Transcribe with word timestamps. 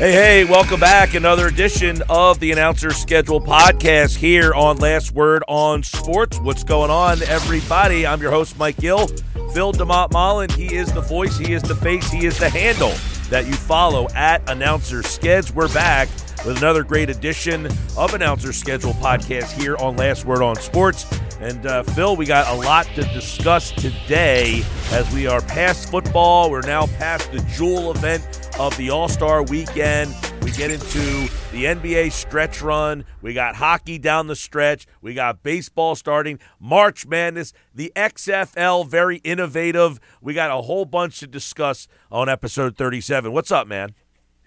Hey, 0.00 0.12
hey, 0.12 0.44
welcome 0.46 0.80
back. 0.80 1.12
Another 1.12 1.46
edition 1.46 2.02
of 2.08 2.40
the 2.40 2.52
Announcer 2.52 2.90
Schedule 2.90 3.38
podcast 3.38 4.16
here 4.16 4.54
on 4.54 4.78
Last 4.78 5.12
Word 5.12 5.44
on 5.46 5.82
Sports. 5.82 6.40
What's 6.40 6.64
going 6.64 6.90
on, 6.90 7.22
everybody? 7.24 8.06
I'm 8.06 8.22
your 8.22 8.30
host, 8.30 8.58
Mike 8.58 8.78
Gill. 8.78 9.08
Phil 9.52 9.74
DeMont 9.74 10.10
Mullen, 10.12 10.48
he 10.48 10.74
is 10.74 10.90
the 10.90 11.02
voice, 11.02 11.36
he 11.36 11.52
is 11.52 11.62
the 11.62 11.74
face, 11.74 12.10
he 12.10 12.24
is 12.24 12.38
the 12.38 12.48
handle 12.48 12.94
that 13.28 13.46
you 13.46 13.52
follow 13.52 14.08
at 14.14 14.40
Announcer 14.48 15.02
Skeds. 15.02 15.52
We're 15.52 15.68
back 15.74 16.08
with 16.46 16.56
another 16.56 16.82
great 16.82 17.10
edition 17.10 17.66
of 17.98 18.14
Announcer 18.14 18.54
Schedule 18.54 18.94
podcast 18.94 19.52
here 19.52 19.76
on 19.76 19.98
Last 19.98 20.24
Word 20.24 20.40
on 20.40 20.56
Sports. 20.56 21.04
And 21.40 21.66
uh, 21.66 21.82
Phil, 21.82 22.16
we 22.16 22.24
got 22.24 22.48
a 22.48 22.58
lot 22.58 22.86
to 22.94 23.02
discuss 23.12 23.70
today 23.72 24.62
as 24.92 25.12
we 25.12 25.26
are 25.26 25.42
past 25.42 25.90
football. 25.90 26.50
We're 26.50 26.62
now 26.62 26.86
past 26.86 27.30
the 27.32 27.40
Jewel 27.40 27.90
event 27.90 28.39
of 28.60 28.76
the 28.76 28.90
All 28.90 29.08
Star 29.08 29.42
weekend. 29.42 30.14
We 30.42 30.50
get 30.50 30.70
into 30.70 30.98
the 31.50 31.64
NBA 31.64 32.12
stretch 32.12 32.60
run. 32.60 33.06
We 33.22 33.32
got 33.32 33.56
hockey 33.56 33.98
down 33.98 34.26
the 34.26 34.36
stretch. 34.36 34.86
We 35.00 35.14
got 35.14 35.42
baseball 35.42 35.94
starting, 35.94 36.38
March 36.60 37.06
Madness, 37.06 37.54
the 37.74 37.90
XFL, 37.96 38.86
very 38.86 39.16
innovative. 39.18 39.98
We 40.20 40.34
got 40.34 40.50
a 40.50 40.60
whole 40.60 40.84
bunch 40.84 41.20
to 41.20 41.26
discuss 41.26 41.88
on 42.12 42.28
episode 42.28 42.76
37. 42.76 43.32
What's 43.32 43.50
up, 43.50 43.66
man? 43.66 43.94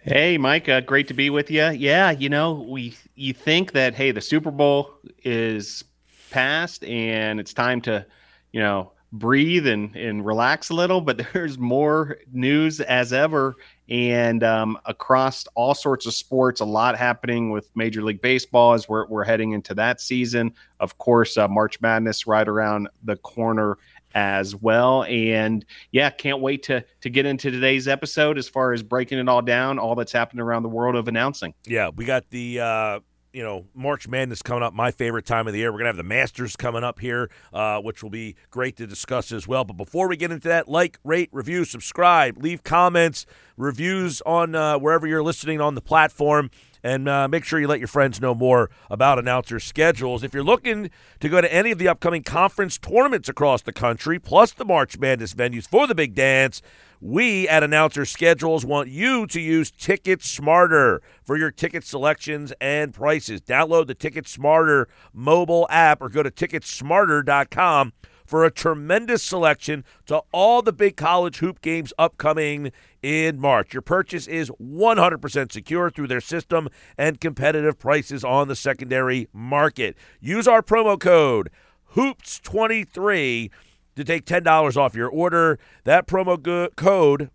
Hey, 0.03 0.37
Mike, 0.37 0.69
uh, 0.69 0.81
great 0.81 1.07
to 1.07 1.15
be 1.15 1.31
with 1.31 1.49
you. 1.49 1.69
Yeah, 1.69 2.11
you 2.11 2.29
know, 2.29 2.67
we 2.69 2.95
you 3.15 3.33
think 3.33 3.71
that 3.71 3.95
hey, 3.95 4.11
the 4.11 4.21
Super 4.21 4.51
Bowl 4.51 4.93
is 5.23 5.83
past 6.29 6.83
and 6.83 7.39
it's 7.39 7.53
time 7.53 7.81
to, 7.81 8.05
you 8.51 8.59
know, 8.59 8.91
breathe 9.11 9.65
and 9.65 9.95
and 9.95 10.23
relax 10.23 10.69
a 10.69 10.75
little, 10.75 11.01
but 11.01 11.19
there's 11.33 11.57
more 11.57 12.17
news 12.31 12.79
as 12.79 13.11
ever 13.11 13.55
and 13.89 14.43
um, 14.43 14.77
across 14.85 15.45
all 15.55 15.73
sorts 15.73 16.05
of 16.05 16.13
sports, 16.13 16.61
a 16.61 16.65
lot 16.65 16.97
happening 16.97 17.51
with 17.51 17.69
Major 17.75 18.01
League 18.01 18.21
Baseball 18.21 18.73
as 18.73 18.87
we're, 18.87 19.05
we're 19.07 19.23
heading 19.23 19.51
into 19.51 19.73
that 19.75 19.99
season. 19.99 20.53
Of 20.79 20.97
course, 20.97 21.37
uh, 21.37 21.47
March 21.47 21.81
Madness 21.81 22.25
right 22.25 22.47
around 22.47 22.89
the 23.03 23.17
corner 23.17 23.77
as 24.15 24.55
well. 24.55 25.03
And 25.03 25.65
yeah, 25.91 26.09
can't 26.09 26.39
wait 26.39 26.63
to 26.63 26.85
to 27.01 27.09
get 27.09 27.25
into 27.25 27.51
today's 27.51 27.87
episode 27.87 28.37
as 28.37 28.47
far 28.47 28.73
as 28.73 28.83
breaking 28.83 29.19
it 29.19 29.27
all 29.27 29.41
down, 29.41 29.79
all 29.79 29.95
that's 29.95 30.11
happening 30.11 30.41
around 30.41 30.63
the 30.63 30.69
world 30.69 30.95
of 30.95 31.07
announcing. 31.07 31.53
Yeah, 31.65 31.89
we 31.89 32.05
got 32.05 32.29
the 32.29 32.59
uh, 32.59 32.99
you 33.33 33.43
know, 33.43 33.65
March 33.73 34.07
Madness 34.07 34.43
coming 34.43 34.63
up, 34.63 34.73
my 34.73 34.91
favorite 34.91 35.25
time 35.25 35.47
of 35.47 35.53
the 35.53 35.59
year. 35.59 35.71
We're 35.71 35.79
going 35.79 35.85
to 35.85 35.89
have 35.89 35.97
the 35.97 36.03
Masters 36.03 36.55
coming 36.55 36.83
up 36.83 36.99
here, 36.99 37.31
uh, 37.51 37.81
which 37.81 38.03
will 38.03 38.11
be 38.11 38.35
great 38.51 38.77
to 38.77 38.85
discuss 38.85 39.31
as 39.31 39.47
well. 39.47 39.63
But 39.63 39.75
before 39.75 40.07
we 40.07 40.15
get 40.15 40.31
into 40.31 40.47
that, 40.49 40.69
like, 40.69 40.99
rate, 41.03 41.29
review, 41.31 41.65
subscribe, 41.65 42.41
leave 42.41 42.63
comments, 42.63 43.25
reviews 43.57 44.21
on 44.21 44.53
uh, 44.53 44.77
wherever 44.77 45.07
you're 45.07 45.23
listening 45.23 45.59
on 45.59 45.73
the 45.73 45.81
platform. 45.81 46.51
And 46.83 47.07
uh, 47.07 47.27
make 47.29 47.45
sure 47.45 47.59
you 47.59 47.67
let 47.67 47.79
your 47.79 47.87
friends 47.87 48.19
know 48.21 48.35
more 48.35 48.69
about 48.89 49.17
announcer 49.17 49.59
schedules. 49.59 50.21
If 50.21 50.33
you're 50.33 50.43
looking 50.43 50.91
to 51.21 51.29
go 51.29 51.39
to 51.39 51.51
any 51.51 51.71
of 51.71 51.77
the 51.77 51.87
upcoming 51.87 52.23
conference 52.23 52.77
tournaments 52.77 53.29
across 53.29 53.61
the 53.61 53.71
country, 53.71 54.19
plus 54.19 54.51
the 54.51 54.65
March 54.65 54.99
Madness 54.99 55.33
venues 55.33 55.67
for 55.67 55.87
the 55.87 55.95
big 55.95 56.13
dance, 56.13 56.61
we 57.03 57.49
at 57.49 57.63
Announcer 57.63 58.05
Schedules 58.05 58.65
want 58.65 58.87
you 58.87 59.27
to 59.27 59.41
use 59.41 59.69
Ticket 59.69 60.23
Smarter 60.23 61.01
for 61.21 61.35
your 61.35 61.51
ticket 61.51 61.83
selections 61.83 62.53
and 62.61 62.93
prices. 62.93 63.41
Download 63.41 63.87
the 63.87 63.93
Ticket 63.93 64.25
Smarter 64.25 64.87
mobile 65.11 65.67
app 65.69 66.01
or 66.01 66.07
go 66.07 66.23
to 66.23 66.31
ticketsmarter.com 66.31 67.91
for 68.25 68.45
a 68.45 68.51
tremendous 68.51 69.21
selection 69.21 69.83
to 70.05 70.21
all 70.31 70.61
the 70.61 70.71
big 70.71 70.95
college 70.95 71.39
hoop 71.39 71.59
games 71.59 71.91
upcoming 71.99 72.71
in 73.01 73.37
March. 73.37 73.73
Your 73.73 73.81
purchase 73.81 74.25
is 74.25 74.49
100% 74.51 75.51
secure 75.51 75.89
through 75.89 76.07
their 76.07 76.21
system 76.21 76.69
and 76.97 77.19
competitive 77.19 77.77
prices 77.77 78.23
on 78.23 78.47
the 78.47 78.55
secondary 78.55 79.27
market. 79.33 79.97
Use 80.21 80.47
our 80.47 80.61
promo 80.61 80.97
code 80.97 81.49
HOOPS23 81.95 83.49
to 83.95 84.03
take 84.03 84.25
$10 84.25 84.77
off 84.77 84.95
your 84.95 85.09
order. 85.09 85.59
That 85.83 86.07
promo 86.07 86.41
go- 86.41 86.69
code 86.75 87.29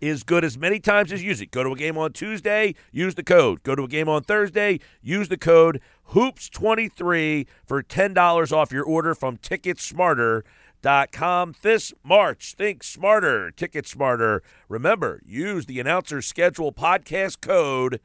is 0.00 0.22
good 0.22 0.44
as 0.44 0.56
many 0.58 0.78
times 0.78 1.10
as 1.12 1.22
you 1.22 1.28
use 1.28 1.40
it. 1.40 1.50
Go 1.50 1.64
to 1.64 1.70
a 1.70 1.76
game 1.76 1.96
on 1.96 2.12
Tuesday, 2.12 2.74
use 2.92 3.14
the 3.14 3.22
code. 3.22 3.62
Go 3.62 3.74
to 3.74 3.84
a 3.84 3.88
game 3.88 4.06
on 4.08 4.22
Thursday, 4.22 4.80
use 5.02 5.28
the 5.28 5.38
code 5.38 5.80
HOOPS23 6.10 7.46
for 7.64 7.82
$10 7.82 8.52
off 8.52 8.72
your 8.72 8.84
order 8.84 9.14
from 9.14 9.38
Ticketsmarter.com 9.38 11.54
this 11.62 11.94
March. 12.04 12.54
Think 12.56 12.82
smarter, 12.82 13.50
Ticket 13.50 13.86
Smarter. 13.86 14.42
Remember, 14.68 15.22
use 15.24 15.64
the 15.66 15.80
announcer 15.80 16.20
schedule 16.20 16.72
podcast 16.72 17.40
code 17.40 18.00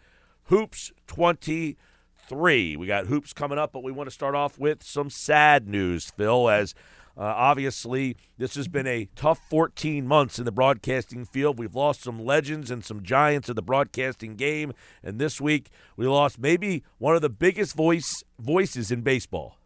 HOOPS23. 0.50 2.78
We 2.78 2.88
got 2.88 3.08
hoops 3.08 3.34
coming 3.34 3.58
up, 3.58 3.74
but 3.74 3.84
we 3.84 3.92
want 3.92 4.08
to 4.08 4.14
start 4.14 4.36
off 4.36 4.58
with 4.58 4.82
some 4.84 5.10
sad 5.10 5.68
news, 5.68 6.10
Phil, 6.16 6.50
as– 6.50 6.74
uh, 7.18 7.24
obviously, 7.24 8.16
this 8.38 8.56
has 8.56 8.68
been 8.68 8.88
a 8.88 9.10
tough 9.16 9.40
14 9.50 10.08
months 10.08 10.40
in 10.40 10.46
the 10.46 10.52
broadcasting 10.52 11.26
field. 11.26 11.60
We've 11.60 11.76
lost 11.76 12.04
some 12.04 12.24
legends 12.24 12.72
and 12.72 12.86
some 12.86 13.04
giants 13.04 13.50
of 13.50 13.56
the 13.56 13.62
broadcasting 13.62 14.36
game, 14.36 14.74
and 15.04 15.20
this 15.20 15.42
week 15.42 15.70
we 15.98 16.08
lost 16.08 16.40
maybe 16.40 16.84
one 16.98 17.16
of 17.16 17.22
the 17.22 17.30
biggest 17.30 17.76
voice 17.76 18.24
voices 18.40 18.92
in 18.92 19.02
baseball. 19.02 19.58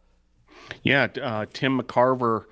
Yeah, 0.82 1.08
uh, 1.22 1.46
Tim 1.52 1.80
McCarver 1.80 2.44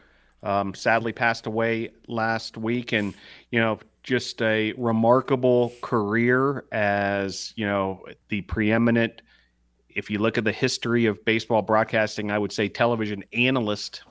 um, 0.43 0.75
sadly 0.75 1.12
passed 1.12 1.47
away 1.47 1.91
last 2.06 2.56
week, 2.56 2.93
and 2.93 3.15
you 3.50 3.60
know 3.60 3.81
just 4.04 4.41
a 4.43 4.75
remarkable 4.77 5.72
career 5.81 6.65
as 6.71 7.53
you 7.56 7.66
know 7.66 8.04
the 8.28 8.43
preeminent. 8.43 9.22
If 9.88 10.10
you 10.10 10.19
look 10.19 10.38
at 10.38 10.44
the 10.44 10.53
history 10.53 11.06
of 11.06 11.25
baseball 11.25 11.62
broadcasting, 11.62 12.31
I 12.31 12.38
would 12.38 12.53
say 12.53 12.69
television 12.69 13.25
analyst 13.33 14.03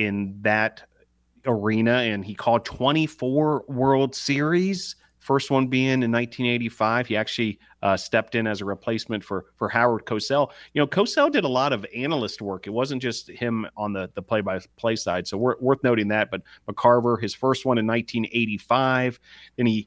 in 0.00 0.38
that 0.40 0.82
arena, 1.46 1.92
and 1.92 2.24
he 2.24 2.34
called 2.34 2.64
24 2.64 3.64
World 3.68 4.14
Series. 4.14 4.96
First 5.18 5.50
one 5.50 5.66
being 5.66 6.02
in 6.02 6.10
1985. 6.10 7.06
He 7.06 7.16
actually 7.16 7.58
uh, 7.82 7.98
stepped 7.98 8.34
in 8.34 8.46
as 8.46 8.62
a 8.62 8.64
replacement 8.64 9.22
for 9.22 9.44
for 9.56 9.68
Howard 9.68 10.06
Cosell. 10.06 10.50
You 10.72 10.80
know, 10.80 10.86
Cosell 10.86 11.30
did 11.30 11.44
a 11.44 11.48
lot 11.48 11.74
of 11.74 11.84
analyst 11.94 12.40
work. 12.40 12.66
It 12.66 12.70
wasn't 12.70 13.02
just 13.02 13.28
him 13.28 13.66
on 13.76 13.92
the 13.92 14.10
the 14.14 14.22
play 14.22 14.40
by 14.40 14.60
play 14.76 14.96
side. 14.96 15.28
So 15.28 15.36
worth, 15.36 15.60
worth 15.60 15.84
noting 15.84 16.08
that. 16.08 16.30
But 16.30 16.40
McCarver, 16.66 17.20
his 17.20 17.34
first 17.34 17.66
one 17.66 17.76
in 17.76 17.86
1985. 17.86 19.20
Then 19.56 19.66
he 19.66 19.86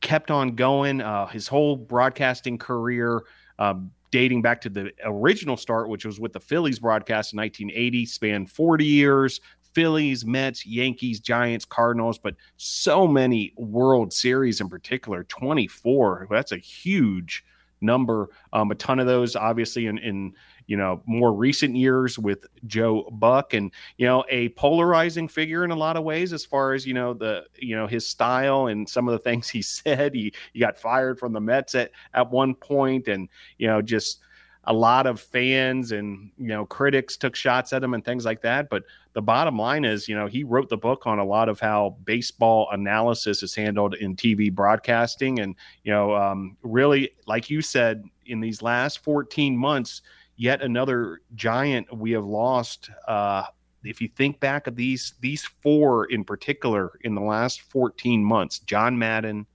kept 0.00 0.32
on 0.32 0.56
going. 0.56 1.00
Uh, 1.00 1.26
his 1.26 1.46
whole 1.46 1.76
broadcasting 1.76 2.58
career. 2.58 3.22
Um, 3.60 3.92
dating 4.16 4.40
back 4.40 4.62
to 4.62 4.70
the 4.70 4.90
original 5.04 5.58
start, 5.58 5.90
which 5.90 6.06
was 6.06 6.18
with 6.18 6.32
the 6.32 6.40
Phillies 6.40 6.78
broadcast 6.78 7.34
in 7.34 7.36
1980, 7.36 8.06
spanned 8.06 8.50
40 8.50 8.82
years. 8.82 9.42
Phillies, 9.74 10.24
Mets, 10.24 10.64
Yankees, 10.64 11.20
Giants, 11.20 11.66
Cardinals, 11.66 12.18
but 12.18 12.34
so 12.56 13.06
many 13.06 13.52
World 13.58 14.14
Series 14.14 14.62
in 14.62 14.70
particular, 14.70 15.24
24. 15.24 16.28
That's 16.30 16.52
a 16.52 16.56
huge 16.56 17.44
number. 17.82 18.30
Um, 18.54 18.70
a 18.70 18.74
ton 18.74 19.00
of 19.00 19.06
those, 19.06 19.36
obviously, 19.36 19.84
in 19.84 19.98
in 19.98 20.32
you 20.66 20.76
know, 20.76 21.02
more 21.06 21.32
recent 21.32 21.76
years 21.76 22.18
with 22.18 22.46
Joe 22.66 23.08
Buck 23.12 23.54
and, 23.54 23.72
you 23.96 24.06
know, 24.06 24.24
a 24.28 24.48
polarizing 24.50 25.28
figure 25.28 25.64
in 25.64 25.70
a 25.70 25.76
lot 25.76 25.96
of 25.96 26.04
ways 26.04 26.32
as 26.32 26.44
far 26.44 26.72
as, 26.72 26.86
you 26.86 26.94
know, 26.94 27.14
the, 27.14 27.44
you 27.56 27.76
know, 27.76 27.86
his 27.86 28.06
style 28.06 28.66
and 28.66 28.88
some 28.88 29.08
of 29.08 29.12
the 29.12 29.18
things 29.30 29.48
he 29.48 29.62
said. 29.62 30.14
He, 30.14 30.32
he 30.52 30.60
got 30.60 30.78
fired 30.78 31.18
from 31.18 31.32
the 31.32 31.40
Mets 31.40 31.74
at, 31.74 31.90
at 32.14 32.30
one 32.30 32.54
point 32.54 33.08
and, 33.08 33.28
you 33.58 33.66
know, 33.66 33.82
just, 33.82 34.20
a 34.66 34.72
lot 34.72 35.06
of 35.06 35.20
fans 35.20 35.92
and 35.92 36.30
you 36.38 36.48
know 36.48 36.66
critics 36.66 37.16
took 37.16 37.36
shots 37.36 37.72
at 37.72 37.82
him 37.82 37.94
and 37.94 38.04
things 38.04 38.24
like 38.24 38.42
that 38.42 38.68
but 38.68 38.82
the 39.12 39.22
bottom 39.22 39.56
line 39.56 39.84
is 39.84 40.08
you 40.08 40.16
know 40.16 40.26
he 40.26 40.42
wrote 40.42 40.68
the 40.68 40.76
book 40.76 41.06
on 41.06 41.18
a 41.18 41.24
lot 41.24 41.48
of 41.48 41.60
how 41.60 41.96
baseball 42.04 42.68
analysis 42.72 43.42
is 43.42 43.54
handled 43.54 43.94
in 43.94 44.16
tv 44.16 44.52
broadcasting 44.52 45.38
and 45.38 45.54
you 45.84 45.92
know 45.92 46.14
um, 46.14 46.56
really 46.62 47.10
like 47.26 47.48
you 47.48 47.62
said 47.62 48.04
in 48.26 48.40
these 48.40 48.60
last 48.60 49.02
14 49.04 49.56
months 49.56 50.02
yet 50.36 50.62
another 50.62 51.20
giant 51.34 51.94
we 51.96 52.12
have 52.12 52.24
lost 52.24 52.90
uh, 53.08 53.44
if 53.84 54.00
you 54.00 54.08
think 54.08 54.40
back 54.40 54.66
of 54.66 54.76
these 54.76 55.14
these 55.20 55.44
four 55.62 56.06
in 56.06 56.24
particular 56.24 56.92
in 57.02 57.14
the 57.14 57.20
last 57.20 57.62
14 57.62 58.22
months 58.22 58.58
john 58.60 58.98
madden 58.98 59.46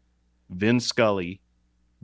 vin 0.50 0.80
scully 0.80 1.42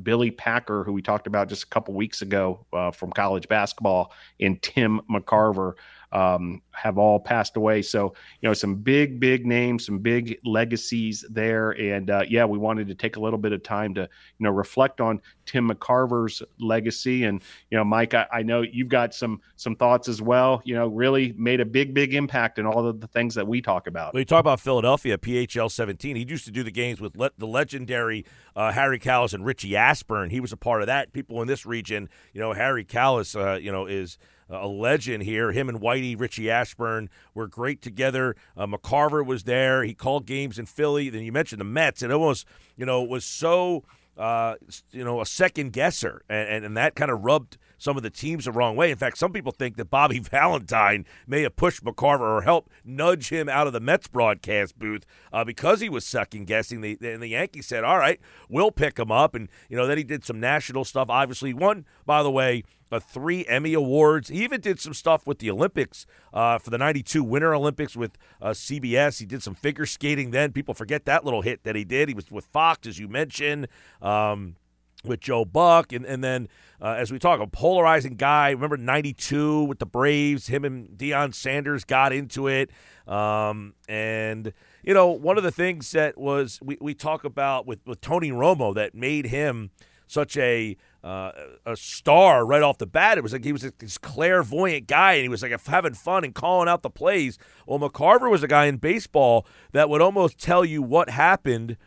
Billy 0.01 0.31
Packer, 0.31 0.83
who 0.83 0.93
we 0.93 1.01
talked 1.01 1.27
about 1.27 1.49
just 1.49 1.63
a 1.63 1.67
couple 1.67 1.93
weeks 1.93 2.21
ago 2.21 2.65
uh, 2.71 2.91
from 2.91 3.11
college 3.11 3.47
basketball, 3.47 4.13
and 4.39 4.61
Tim 4.61 5.01
McCarver 5.09 5.73
um, 6.11 6.61
have 6.71 6.97
all 6.97 7.19
passed 7.19 7.57
away. 7.57 7.81
So, 7.81 8.13
you 8.41 8.47
know, 8.47 8.53
some 8.53 8.75
big, 8.75 9.19
big 9.19 9.45
names, 9.45 9.85
some 9.85 9.99
big 9.99 10.39
legacies 10.45 11.25
there. 11.29 11.71
And 11.71 12.09
uh, 12.09 12.23
yeah, 12.27 12.45
we 12.45 12.57
wanted 12.57 12.87
to 12.87 12.95
take 12.95 13.17
a 13.17 13.19
little 13.19 13.39
bit 13.39 13.51
of 13.51 13.63
time 13.63 13.93
to, 13.95 14.01
you 14.01 14.43
know, 14.43 14.51
reflect 14.51 15.01
on 15.01 15.21
Tim 15.45 15.69
McCarver's 15.69 16.41
legacy. 16.59 17.25
And, 17.25 17.41
you 17.69 17.77
know, 17.77 17.83
Mike, 17.83 18.13
I, 18.13 18.27
I 18.31 18.43
know 18.43 18.61
you've 18.61 18.89
got 18.89 19.13
some 19.13 19.41
some 19.55 19.75
thoughts 19.75 20.07
as 20.07 20.21
well. 20.21 20.61
You 20.63 20.75
know, 20.75 20.87
really 20.87 21.33
made 21.37 21.59
a 21.59 21.65
big, 21.65 21.93
big 21.93 22.13
impact 22.13 22.59
in 22.59 22.65
all 22.65 22.87
of 22.87 23.01
the 23.01 23.07
things 23.07 23.35
that 23.35 23.47
we 23.47 23.61
talk 23.61 23.87
about. 23.87 24.13
Well, 24.13 24.21
you 24.21 24.25
talk 24.25 24.39
about 24.39 24.59
Philadelphia, 24.59 25.17
PHL 25.17 25.69
17. 25.69 26.15
He 26.15 26.25
used 26.27 26.45
to 26.45 26.51
do 26.51 26.63
the 26.63 26.71
games 26.71 27.01
with 27.01 27.17
le- 27.17 27.31
the 27.37 27.47
legendary 27.47 28.25
uh, 28.55 28.71
Harry 28.71 28.99
Kalas 28.99 29.33
and 29.33 29.45
Richie 29.45 29.75
Ashburn. 29.75 30.29
He 30.29 30.39
was 30.39 30.53
a 30.53 30.57
part 30.57 30.81
of 30.81 30.87
that. 30.87 31.11
People 31.11 31.41
in 31.41 31.47
this 31.47 31.65
region, 31.65 32.07
you 32.33 32.39
know, 32.39 32.53
Harry 32.53 32.85
Kalas, 32.85 33.35
uh, 33.39 33.57
you 33.57 33.71
know, 33.71 33.85
is– 33.85 34.17
a 34.49 34.67
legend 34.67 35.23
here. 35.23 35.51
Him 35.51 35.69
and 35.69 35.79
Whitey, 35.79 36.19
Richie 36.19 36.49
Ashburn 36.49 37.09
were 37.33 37.47
great 37.47 37.81
together. 37.81 38.35
Uh, 38.55 38.67
McCarver 38.67 39.25
was 39.25 39.43
there. 39.43 39.83
He 39.83 39.93
called 39.93 40.25
games 40.25 40.57
in 40.57 40.65
Philly. 40.65 41.09
Then 41.09 41.23
you 41.23 41.31
mentioned 41.31 41.61
the 41.61 41.65
Mets. 41.65 42.01
It 42.01 42.11
almost, 42.11 42.45
you 42.75 42.85
know, 42.85 43.03
was 43.03 43.25
so, 43.25 43.83
uh, 44.17 44.55
you 44.91 45.03
know, 45.03 45.21
a 45.21 45.25
second 45.25 45.73
guesser, 45.73 46.23
and, 46.29 46.49
and, 46.49 46.65
and 46.65 46.77
that 46.77 46.95
kind 46.95 47.11
of 47.11 47.23
rubbed 47.23 47.57
some 47.77 47.97
of 47.97 48.03
the 48.03 48.09
teams 48.09 48.45
the 48.45 48.51
wrong 48.51 48.75
way. 48.75 48.91
In 48.91 48.97
fact, 48.97 49.17
some 49.17 49.31
people 49.31 49.51
think 49.51 49.77
that 49.77 49.89
Bobby 49.89 50.19
Valentine 50.31 51.05
may 51.25 51.41
have 51.43 51.55
pushed 51.55 51.83
McCarver 51.83 52.21
or 52.21 52.41
helped 52.41 52.71
nudge 52.83 53.29
him 53.29 53.49
out 53.49 53.67
of 53.67 53.73
the 53.73 53.79
Mets 53.79 54.07
broadcast 54.07 54.77
booth 54.77 55.05
uh, 55.31 55.43
because 55.43 55.79
he 55.79 55.89
was 55.89 56.05
second 56.05 56.45
guessing. 56.45 56.81
The, 56.81 56.97
and 57.01 57.21
the 57.21 57.27
Yankees 57.27 57.67
said, 57.67 57.83
"All 57.83 57.97
right, 57.97 58.19
we'll 58.49 58.71
pick 58.71 58.97
him 58.97 59.11
up." 59.11 59.35
And 59.35 59.49
you 59.69 59.77
know, 59.77 59.87
then 59.87 59.97
he 59.97 60.03
did 60.03 60.25
some 60.25 60.39
national 60.39 60.85
stuff. 60.85 61.09
Obviously, 61.09 61.53
one 61.53 61.85
by 62.05 62.23
the 62.23 62.31
way 62.31 62.63
uh, 62.91 62.99
three 62.99 63.45
Emmy 63.45 63.73
Awards. 63.73 64.29
He 64.29 64.43
even 64.43 64.61
did 64.61 64.79
some 64.79 64.93
stuff 64.93 65.25
with 65.27 65.39
the 65.39 65.49
Olympics 65.51 66.05
uh, 66.33 66.57
for 66.57 66.69
the 66.69 66.77
92 66.77 67.23
Winter 67.23 67.53
Olympics 67.53 67.95
with 67.95 68.17
uh, 68.41 68.49
CBS. 68.49 69.19
He 69.19 69.25
did 69.25 69.43
some 69.43 69.55
figure 69.55 69.85
skating 69.85 70.31
then. 70.31 70.51
People 70.51 70.73
forget 70.73 71.05
that 71.05 71.25
little 71.25 71.41
hit 71.41 71.63
that 71.63 71.75
he 71.75 71.83
did. 71.83 72.09
He 72.09 72.15
was 72.15 72.31
with 72.31 72.45
Fox, 72.45 72.87
as 72.87 72.99
you 72.99 73.07
mentioned, 73.07 73.67
um, 74.01 74.55
with 75.03 75.19
Joe 75.19 75.45
Buck. 75.45 75.91
And, 75.91 76.05
and 76.05 76.23
then, 76.23 76.47
uh, 76.81 76.95
as 76.97 77.11
we 77.11 77.19
talk, 77.19 77.39
a 77.39 77.47
polarizing 77.47 78.15
guy. 78.15 78.51
Remember 78.51 78.77
92 78.77 79.63
with 79.63 79.79
the 79.79 79.85
Braves? 79.85 80.47
Him 80.47 80.65
and 80.65 80.89
Deion 80.89 81.33
Sanders 81.33 81.83
got 81.83 82.13
into 82.13 82.47
it. 82.47 82.69
Um, 83.07 83.73
and, 83.87 84.53
you 84.83 84.93
know, 84.93 85.07
one 85.07 85.37
of 85.37 85.43
the 85.43 85.51
things 85.51 85.91
that 85.91 86.17
was 86.17 86.59
we, 86.61 86.77
we 86.81 86.93
talk 86.93 87.23
about 87.23 87.65
with, 87.65 87.79
with 87.85 88.01
Tony 88.01 88.31
Romo 88.31 88.75
that 88.75 88.93
made 88.93 89.27
him 89.27 89.71
such 90.07 90.37
a 90.37 90.77
uh, 91.03 91.31
a 91.65 91.75
star 91.77 92.45
right 92.45 92.61
off 92.61 92.77
the 92.79 92.87
bat. 92.87 93.17
It 93.17 93.21
was 93.21 93.33
like 93.33 93.43
he 93.43 93.53
was 93.53 93.69
this 93.77 93.97
clairvoyant 93.97 94.87
guy, 94.87 95.13
and 95.13 95.23
he 95.23 95.29
was 95.29 95.41
like 95.41 95.57
having 95.65 95.93
fun 95.93 96.23
and 96.23 96.33
calling 96.33 96.67
out 96.67 96.81
the 96.81 96.89
plays. 96.89 97.37
Well, 97.65 97.79
McCarver 97.79 98.29
was 98.29 98.43
a 98.43 98.47
guy 98.47 98.65
in 98.65 98.77
baseball 98.77 99.45
that 99.73 99.89
would 99.89 100.01
almost 100.01 100.37
tell 100.39 100.65
you 100.65 100.81
what 100.81 101.09
happened 101.09 101.77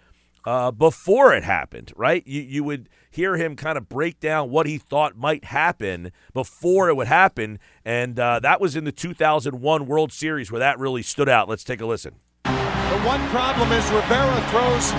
uh, 0.44 0.70
before 0.70 1.34
it 1.34 1.44
happened. 1.44 1.92
Right? 1.96 2.26
You 2.26 2.42
you 2.42 2.64
would 2.64 2.88
hear 3.10 3.36
him 3.36 3.56
kind 3.56 3.76
of 3.76 3.88
break 3.88 4.20
down 4.20 4.50
what 4.50 4.66
he 4.66 4.78
thought 4.78 5.16
might 5.16 5.44
happen 5.44 6.12
before 6.32 6.88
it 6.88 6.96
would 6.96 7.08
happen, 7.08 7.58
and 7.84 8.18
uh, 8.18 8.40
that 8.40 8.60
was 8.60 8.76
in 8.76 8.84
the 8.84 8.92
2001 8.92 9.86
World 9.86 10.12
Series 10.12 10.50
where 10.50 10.60
that 10.60 10.78
really 10.78 11.02
stood 11.02 11.28
out. 11.28 11.48
Let's 11.48 11.64
take 11.64 11.80
a 11.80 11.86
listen. 11.86 12.14
The 12.44 13.00
one 13.06 13.26
problem 13.28 13.70
is 13.72 13.84
Rivera 13.90 14.40
throws 14.50 14.92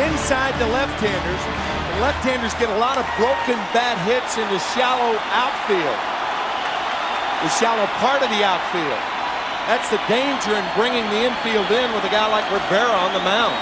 inside 0.00 0.58
the 0.58 0.66
left-handers 0.68 1.74
left-handers 2.00 2.54
get 2.58 2.70
a 2.70 2.80
lot 2.82 2.98
of 2.98 3.06
broken 3.14 3.58
bad 3.70 3.94
hits 4.02 4.34
in 4.34 4.46
the 4.50 4.58
shallow 4.74 5.14
outfield, 5.30 6.00
the 7.42 7.50
shallow 7.54 7.86
part 8.02 8.22
of 8.22 8.30
the 8.34 8.42
outfield. 8.42 9.02
That's 9.70 9.88
the 9.88 10.02
danger 10.10 10.52
in 10.58 10.66
bringing 10.74 11.06
the 11.08 11.24
infield 11.24 11.70
in 11.70 11.88
with 11.94 12.04
a 12.04 12.12
guy 12.12 12.26
like 12.28 12.44
Rivera 12.50 12.92
on 12.92 13.14
the 13.14 13.22
mound. 13.22 13.56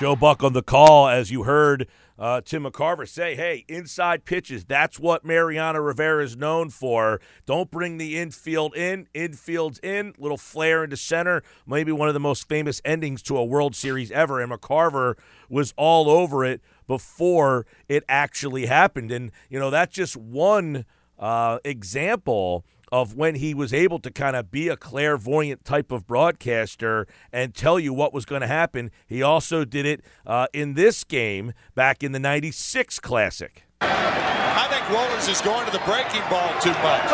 Joe 0.00 0.16
Buck 0.16 0.42
on 0.42 0.54
the 0.54 0.62
call, 0.62 1.10
as 1.10 1.30
you 1.30 1.42
heard 1.42 1.86
uh, 2.18 2.40
Tim 2.40 2.64
McCarver 2.64 3.06
say, 3.06 3.34
hey, 3.34 3.66
inside 3.68 4.24
pitches, 4.24 4.64
that's 4.64 4.98
what 4.98 5.26
Mariano 5.26 5.78
Rivera 5.78 6.24
is 6.24 6.38
known 6.38 6.70
for. 6.70 7.20
Don't 7.44 7.70
bring 7.70 7.98
the 7.98 8.18
infield 8.18 8.74
in. 8.74 9.08
Infield's 9.12 9.78
in, 9.80 10.14
little 10.16 10.38
flare 10.38 10.84
into 10.84 10.96
center. 10.96 11.42
Maybe 11.66 11.92
one 11.92 12.08
of 12.08 12.14
the 12.14 12.20
most 12.20 12.48
famous 12.48 12.80
endings 12.82 13.20
to 13.24 13.36
a 13.36 13.44
World 13.44 13.76
Series 13.76 14.10
ever. 14.10 14.40
And 14.40 14.50
McCarver 14.50 15.18
was 15.50 15.74
all 15.76 16.08
over 16.08 16.46
it 16.46 16.62
before 16.86 17.66
it 17.86 18.02
actually 18.08 18.64
happened. 18.64 19.12
And, 19.12 19.30
you 19.50 19.58
know, 19.58 19.68
that's 19.68 19.94
just 19.94 20.16
one 20.16 20.86
uh, 21.18 21.58
example 21.62 22.64
of 22.92 23.14
when 23.14 23.36
he 23.36 23.54
was 23.54 23.72
able 23.72 23.98
to 24.00 24.10
kind 24.10 24.36
of 24.36 24.50
be 24.50 24.68
a 24.68 24.76
clairvoyant 24.76 25.64
type 25.64 25.92
of 25.92 26.06
broadcaster 26.06 27.06
and 27.32 27.54
tell 27.54 27.78
you 27.78 27.92
what 27.92 28.12
was 28.12 28.24
going 28.24 28.40
to 28.40 28.46
happen. 28.46 28.90
He 29.06 29.22
also 29.22 29.64
did 29.64 29.86
it 29.86 30.02
uh, 30.26 30.46
in 30.52 30.74
this 30.74 31.04
game 31.04 31.52
back 31.74 32.02
in 32.02 32.12
the 32.12 32.18
96 32.18 32.98
Classic. 32.98 33.64
I 33.80 34.66
think 34.68 34.84
Wohlers 34.90 35.30
is 35.30 35.40
going 35.40 35.64
to 35.66 35.72
the 35.72 35.82
breaking 35.86 36.22
ball 36.28 36.50
too 36.60 36.74
much. 36.82 37.06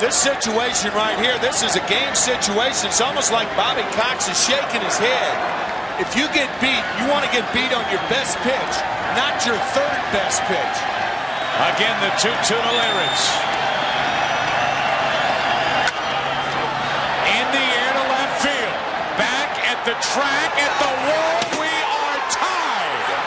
This 0.00 0.16
situation 0.16 0.92
right 0.94 1.18
here, 1.18 1.36
this 1.40 1.62
is 1.62 1.76
a 1.76 1.84
game 1.88 2.14
situation. 2.14 2.88
It's 2.88 3.00
almost 3.00 3.32
like 3.32 3.48
Bobby 3.56 3.84
Cox 3.96 4.28
is 4.28 4.36
shaking 4.36 4.80
his 4.80 4.96
head. 4.96 5.34
If 6.00 6.16
you 6.16 6.24
get 6.32 6.48
beat, 6.60 6.80
you 7.00 7.04
want 7.12 7.24
to 7.24 7.32
get 7.32 7.44
beat 7.52 7.72
on 7.76 7.84
your 7.92 8.00
best 8.08 8.36
pitch, 8.40 8.74
not 9.12 9.44
your 9.44 9.60
third 9.76 10.00
best 10.12 10.40
pitch. 10.48 10.76
Again, 11.76 11.92
the 12.00 12.08
2 12.16 12.28
2 12.28 12.54
to 12.56 12.72
Leyritz. 12.72 13.60
the 19.84 19.89
track, 20.02 20.50
at 20.58 20.74
the 20.80 20.92
wall. 21.06 21.60
We 21.60 21.68
are 21.68 22.18
tied. 22.30 23.20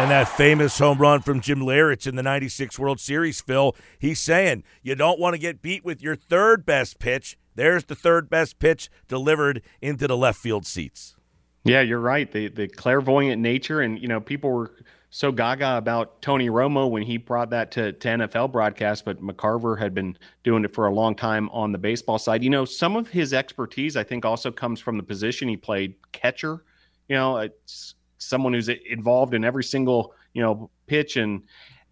And 0.00 0.10
that 0.10 0.28
famous 0.28 0.78
home 0.78 0.98
run 0.98 1.20
from 1.20 1.40
Jim 1.40 1.60
Leyritz 1.60 2.06
in 2.06 2.16
the 2.16 2.22
96 2.22 2.78
World 2.78 3.00
Series, 3.00 3.40
Phil, 3.40 3.76
he's 3.98 4.20
saying 4.20 4.64
you 4.82 4.94
don't 4.94 5.20
want 5.20 5.34
to 5.34 5.38
get 5.38 5.60
beat 5.60 5.84
with 5.84 6.00
your 6.00 6.16
third 6.16 6.64
best 6.64 6.98
pitch. 6.98 7.36
There's 7.56 7.84
the 7.84 7.94
third 7.94 8.30
best 8.30 8.58
pitch 8.58 8.88
delivered 9.08 9.62
into 9.82 10.06
the 10.06 10.16
left 10.16 10.38
field 10.38 10.64
seats. 10.64 11.16
Yeah, 11.64 11.82
you're 11.82 12.00
right. 12.00 12.30
The 12.30 12.48
the 12.48 12.68
clairvoyant 12.68 13.42
nature 13.42 13.80
and 13.80 14.00
you 14.00 14.08
know, 14.08 14.20
people 14.20 14.50
were 14.50 14.72
so 15.10 15.32
gaga 15.32 15.76
about 15.76 16.22
Tony 16.22 16.48
Romo 16.48 16.88
when 16.88 17.02
he 17.02 17.16
brought 17.16 17.50
that 17.50 17.72
to, 17.72 17.92
to 17.92 18.08
NFL 18.08 18.52
broadcast, 18.52 19.04
but 19.04 19.20
McCarver 19.20 19.76
had 19.76 19.92
been 19.92 20.16
doing 20.44 20.64
it 20.64 20.72
for 20.72 20.86
a 20.86 20.94
long 20.94 21.16
time 21.16 21.48
on 21.50 21.72
the 21.72 21.78
baseball 21.78 22.18
side. 22.18 22.44
You 22.44 22.50
know, 22.50 22.64
some 22.64 22.94
of 22.94 23.08
his 23.08 23.34
expertise, 23.34 23.96
I 23.96 24.04
think, 24.04 24.24
also 24.24 24.52
comes 24.52 24.78
from 24.78 24.96
the 24.96 25.02
position 25.02 25.48
he 25.48 25.56
played 25.56 25.94
catcher. 26.12 26.64
You 27.08 27.16
know, 27.16 27.38
it's 27.38 27.96
someone 28.18 28.52
who's 28.52 28.68
involved 28.68 29.34
in 29.34 29.44
every 29.44 29.64
single, 29.64 30.14
you 30.32 30.42
know, 30.42 30.70
pitch 30.86 31.16
and, 31.16 31.42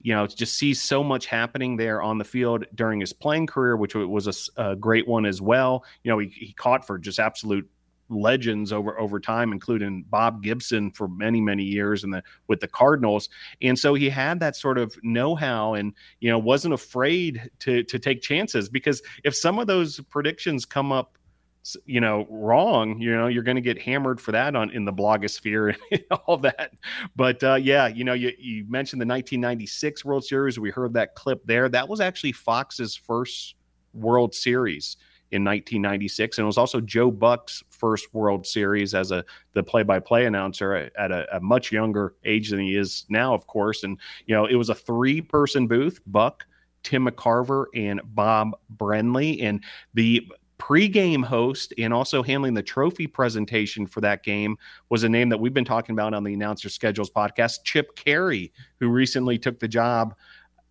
you 0.00 0.14
know, 0.14 0.28
just 0.28 0.54
sees 0.54 0.80
so 0.80 1.02
much 1.02 1.26
happening 1.26 1.76
there 1.76 2.00
on 2.00 2.18
the 2.18 2.24
field 2.24 2.66
during 2.76 3.00
his 3.00 3.12
playing 3.12 3.48
career, 3.48 3.76
which 3.76 3.96
was 3.96 4.48
a, 4.56 4.70
a 4.70 4.76
great 4.76 5.08
one 5.08 5.26
as 5.26 5.40
well. 5.40 5.84
You 6.04 6.12
know, 6.12 6.18
he, 6.18 6.28
he 6.28 6.52
caught 6.52 6.86
for 6.86 6.98
just 6.98 7.18
absolute 7.18 7.68
legends 8.08 8.72
over 8.72 8.98
over 8.98 9.20
time, 9.20 9.52
including 9.52 10.04
Bob 10.08 10.42
Gibson 10.42 10.90
for 10.90 11.08
many 11.08 11.40
many 11.40 11.64
years 11.64 12.04
and 12.04 12.12
the 12.12 12.22
with 12.46 12.60
the 12.60 12.68
Cardinals. 12.68 13.28
And 13.62 13.78
so 13.78 13.94
he 13.94 14.08
had 14.08 14.40
that 14.40 14.56
sort 14.56 14.78
of 14.78 14.96
know 15.02 15.34
how, 15.34 15.74
and 15.74 15.94
you 16.20 16.30
know 16.30 16.38
wasn't 16.38 16.74
afraid 16.74 17.50
to 17.60 17.82
to 17.84 17.98
take 17.98 18.22
chances 18.22 18.68
because 18.68 19.02
if 19.24 19.34
some 19.34 19.58
of 19.58 19.66
those 19.66 20.00
predictions 20.00 20.64
come 20.64 20.92
up 20.92 21.16
you 21.84 22.00
know 22.00 22.26
wrong 22.30 22.98
you 22.98 23.14
know 23.14 23.26
you're 23.26 23.42
going 23.42 23.56
to 23.56 23.60
get 23.60 23.78
hammered 23.78 24.18
for 24.18 24.32
that 24.32 24.56
on 24.56 24.70
in 24.70 24.86
the 24.86 24.92
blogosphere 24.92 25.76
and 25.90 26.04
all 26.26 26.38
that. 26.38 26.72
But 27.14 27.42
uh, 27.42 27.56
yeah 27.56 27.88
you 27.88 28.04
know 28.04 28.14
you, 28.14 28.32
you 28.38 28.64
mentioned 28.68 29.00
the 29.00 29.06
1996 29.06 30.04
world 30.04 30.24
series. 30.24 30.58
We 30.58 30.70
heard 30.70 30.94
that 30.94 31.14
clip 31.14 31.44
there. 31.44 31.68
That 31.68 31.88
was 31.88 32.00
actually 32.00 32.32
fox's 32.32 32.94
first 32.94 33.54
world 33.92 34.34
series 34.34 34.96
in 35.30 35.44
1996 35.44 36.38
and 36.38 36.44
it 36.44 36.46
was 36.46 36.58
also 36.58 36.80
joe 36.80 37.10
buck's 37.10 37.62
first 37.68 38.12
world 38.14 38.46
series 38.46 38.94
as 38.94 39.10
a 39.10 39.24
the 39.52 39.62
play-by-play 39.62 40.24
announcer 40.24 40.90
at 40.96 41.10
a, 41.10 41.36
a 41.36 41.40
much 41.40 41.70
younger 41.70 42.14
age 42.24 42.50
than 42.50 42.60
he 42.60 42.76
is 42.76 43.04
now 43.08 43.34
of 43.34 43.46
course 43.46 43.84
and 43.84 43.98
you 44.26 44.34
know 44.34 44.46
it 44.46 44.56
was 44.56 44.70
a 44.70 44.74
three 44.74 45.20
person 45.20 45.66
booth 45.66 46.00
buck 46.06 46.44
Tim 46.84 47.06
McCarver 47.06 47.66
and 47.74 48.00
Bob 48.04 48.56
Brenly. 48.76 49.42
And 49.42 49.62
the 49.94 50.26
Pre-game 50.58 51.22
host 51.22 51.72
and 51.78 51.94
also 51.94 52.20
handling 52.20 52.52
the 52.52 52.64
trophy 52.64 53.06
presentation 53.06 53.86
for 53.86 54.00
that 54.00 54.24
game 54.24 54.58
was 54.88 55.04
a 55.04 55.08
name 55.08 55.28
that 55.28 55.38
we've 55.38 55.54
been 55.54 55.64
talking 55.64 55.92
about 55.92 56.14
on 56.14 56.24
the 56.24 56.34
announcer 56.34 56.68
schedules 56.68 57.10
podcast 57.10 57.62
chip 57.62 57.94
caray 57.94 58.50
who 58.80 58.88
recently 58.88 59.38
took 59.38 59.60
the 59.60 59.68
job 59.68 60.16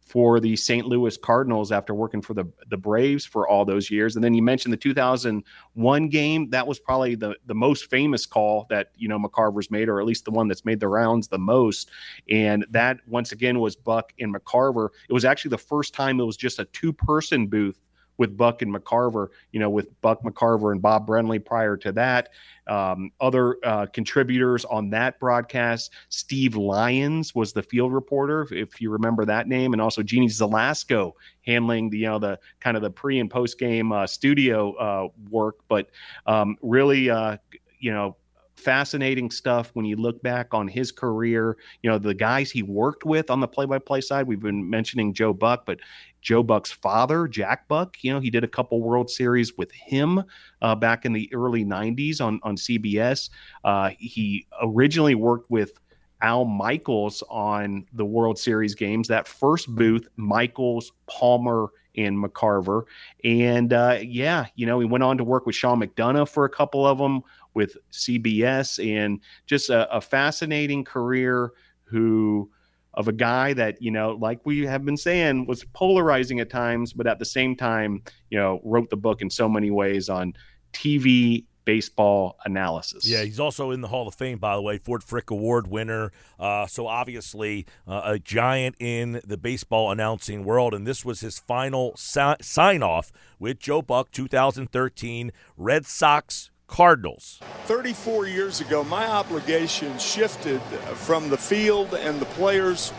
for 0.07 0.39
the 0.39 0.55
St. 0.55 0.87
Louis 0.87 1.17
Cardinals 1.17 1.71
after 1.71 1.93
working 1.93 2.21
for 2.21 2.33
the 2.33 2.45
the 2.69 2.77
Braves 2.77 3.25
for 3.25 3.47
all 3.47 3.65
those 3.65 3.91
years. 3.91 4.15
And 4.15 4.23
then 4.23 4.33
you 4.33 4.41
mentioned 4.41 4.71
the 4.73 4.77
2001 4.77 6.09
game. 6.09 6.49
That 6.49 6.65
was 6.65 6.79
probably 6.79 7.15
the 7.15 7.35
the 7.45 7.55
most 7.55 7.89
famous 7.89 8.25
call 8.25 8.65
that 8.69 8.91
you 8.95 9.07
know 9.07 9.19
McCarver's 9.19 9.69
made, 9.69 9.89
or 9.89 9.99
at 9.99 10.05
least 10.05 10.25
the 10.25 10.31
one 10.31 10.47
that's 10.47 10.65
made 10.65 10.79
the 10.79 10.87
rounds 10.87 11.27
the 11.27 11.37
most. 11.37 11.89
And 12.29 12.65
that 12.71 12.99
once 13.07 13.31
again 13.31 13.59
was 13.59 13.75
Buck 13.75 14.13
and 14.19 14.33
McCarver. 14.33 14.89
It 15.09 15.13
was 15.13 15.25
actually 15.25 15.49
the 15.49 15.57
first 15.57 15.93
time 15.93 16.19
it 16.19 16.23
was 16.23 16.37
just 16.37 16.59
a 16.59 16.65
two 16.65 16.93
person 16.93 17.47
booth 17.47 17.79
with 18.17 18.35
Buck 18.35 18.61
and 18.61 18.73
McCarver, 18.73 19.27
you 19.51 19.59
know, 19.59 19.69
with 19.69 19.99
Buck 20.01 20.23
McCarver 20.23 20.71
and 20.71 20.81
Bob 20.81 21.07
Brenly 21.07 21.43
prior 21.43 21.77
to 21.77 21.91
that. 21.93 22.29
Um, 22.67 23.11
other 23.21 23.57
uh, 23.63 23.85
contributors 23.87 24.65
on 24.65 24.89
that 24.89 25.19
broadcast, 25.19 25.93
Steve 26.09 26.55
Lyons 26.55 27.33
was 27.33 27.53
the 27.53 27.63
field 27.63 27.93
reporter, 27.93 28.47
if 28.51 28.81
you 28.81 28.91
remember 28.91 29.25
that 29.25 29.47
name, 29.47 29.73
and 29.73 29.81
also 29.81 30.03
Jeannie 30.03 30.27
Zelasko 30.27 31.13
handling 31.45 31.89
the, 31.89 31.99
you 31.99 32.07
know, 32.07 32.19
the 32.19 32.39
kind 32.59 32.75
of 32.75 32.83
the 32.83 32.91
pre 32.91 33.19
and 33.19 33.29
post 33.29 33.57
game 33.59 33.91
uh, 33.91 34.05
studio 34.05 34.73
uh, 34.73 35.07
work. 35.29 35.57
But 35.67 35.89
um, 36.25 36.57
really, 36.61 37.09
uh, 37.09 37.37
you 37.79 37.93
know, 37.93 38.17
fascinating 38.57 39.29
stuff 39.29 39.69
when 39.73 39.85
you 39.85 39.95
look 39.95 40.21
back 40.23 40.53
on 40.53 40.67
his 40.67 40.91
career. 40.91 41.57
You 41.83 41.89
know, 41.89 41.97
the 41.97 42.13
guys 42.13 42.51
he 42.51 42.63
worked 42.63 43.05
with 43.05 43.29
on 43.29 43.39
the 43.39 43.47
play 43.47 43.65
by 43.65 43.79
play 43.79 44.01
side, 44.01 44.27
we've 44.27 44.41
been 44.41 44.69
mentioning 44.69 45.13
Joe 45.13 45.33
Buck, 45.33 45.65
but 45.65 45.79
Joe 46.27 46.43
Buck's 46.43 46.73
father, 46.73 47.25
Jack 47.25 47.69
Buck, 47.69 48.03
you 48.03 48.13
know, 48.13 48.19
he 48.19 48.29
did 48.29 48.43
a 48.43 48.49
couple 48.49 48.81
World 48.81 49.09
Series 49.09 49.57
with 49.57 49.71
him 49.71 50.21
uh, 50.61 50.75
back 50.75 51.05
in 51.05 51.13
the 51.13 51.33
early 51.33 51.63
90s 51.63 52.19
on, 52.19 52.41
on 52.43 52.57
CBS. 52.57 53.29
Uh, 53.63 53.91
he 53.97 54.45
originally 54.61 55.15
worked 55.15 55.49
with 55.49 55.79
Al 56.21 56.43
Michaels 56.43 57.23
on 57.29 57.85
the 57.93 58.03
World 58.03 58.37
Series 58.37 58.75
games. 58.75 59.07
That 59.07 59.25
first 59.25 59.73
booth, 59.73 60.05
Michaels, 60.17 60.91
Palmer, 61.05 61.69
and 61.95 62.21
McCarver. 62.21 62.83
And 63.23 63.71
uh, 63.71 63.99
yeah, 64.03 64.47
you 64.55 64.65
know, 64.65 64.81
he 64.81 64.85
went 64.85 65.05
on 65.05 65.17
to 65.19 65.23
work 65.23 65.45
with 65.45 65.55
Sean 65.55 65.79
McDonough 65.79 66.27
for 66.27 66.43
a 66.43 66.49
couple 66.49 66.85
of 66.85 66.97
them 66.97 67.21
with 67.53 67.77
CBS 67.93 68.85
and 68.85 69.21
just 69.45 69.69
a, 69.69 69.89
a 69.95 70.01
fascinating 70.01 70.83
career 70.83 71.53
who 71.85 72.51
of 72.97 73.07
a 73.07 73.13
guy 73.13 73.53
that 73.53 73.81
you 73.81 73.91
know 73.91 74.17
like 74.19 74.39
we 74.43 74.65
have 74.65 74.83
been 74.83 74.97
saying 74.97 75.45
was 75.45 75.63
polarizing 75.73 76.39
at 76.39 76.49
times 76.49 76.91
but 76.91 77.07
at 77.07 77.19
the 77.19 77.25
same 77.25 77.55
time 77.55 78.01
you 78.29 78.37
know 78.37 78.59
wrote 78.65 78.89
the 78.89 78.97
book 78.97 79.21
in 79.21 79.29
so 79.29 79.47
many 79.47 79.71
ways 79.71 80.09
on 80.09 80.33
tv 80.73 81.45
baseball 81.67 82.37
analysis. 82.45 83.05
Yeah, 83.05 83.23
he's 83.23 83.41
also 83.41 83.71
in 83.71 83.81
the 83.81 83.89
Hall 83.89 84.07
of 84.07 84.15
Fame, 84.15 84.37
by 84.37 84.55
the 84.55 84.61
way, 84.61 84.77
Ford 84.77 85.03
Frick 85.03 85.29
Award 85.29 85.67
winner. 85.67 86.13
Uh, 86.39 86.65
so 86.65 86.87
obviously 86.87 87.65
uh, 87.85 88.03
a 88.05 88.19
giant 88.19 88.77
in 88.79 89.19
the 89.27 89.35
baseball 89.35 89.91
announcing 89.91 90.45
world. 90.45 90.73
And 90.73 90.87
this 90.87 91.03
was 91.03 91.19
his 91.19 91.39
final 91.39 91.93
si- 91.97 92.41
sign 92.41 92.83
off 92.83 93.11
with 93.37 93.59
Joe 93.59 93.81
Buck, 93.81 94.11
2013 94.11 95.33
Red 95.57 95.85
Sox 95.85 96.51
Cardinals. 96.67 97.39
34 97.65 98.27
years 98.27 98.61
ago, 98.61 98.83
my 98.83 99.07
obligation 99.07 99.97
shifted 99.97 100.61
from 100.95 101.29
the 101.29 101.37
field 101.37 101.93
and 101.93 102.19
the 102.19 102.25
players 102.25 102.93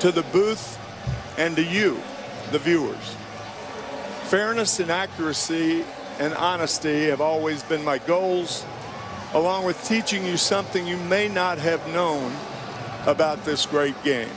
to 0.00 0.10
the 0.10 0.22
booth 0.32 0.78
and 1.38 1.56
to 1.56 1.62
you, 1.62 2.00
the 2.50 2.58
viewers. 2.58 3.16
Fairness 4.24 4.80
and 4.80 4.90
accuracy 4.90 5.84
and 6.18 6.34
honesty 6.34 7.06
have 7.06 7.20
always 7.20 7.62
been 7.64 7.84
my 7.84 7.98
goals, 7.98 8.64
along 9.34 9.64
with 9.64 9.82
teaching 9.84 10.24
you 10.24 10.36
something 10.36 10.86
you 10.86 10.96
may 10.96 11.28
not 11.28 11.58
have 11.58 11.86
known 11.88 12.32
about 13.06 13.44
this 13.44 13.66
great 13.66 14.00
game. 14.02 14.30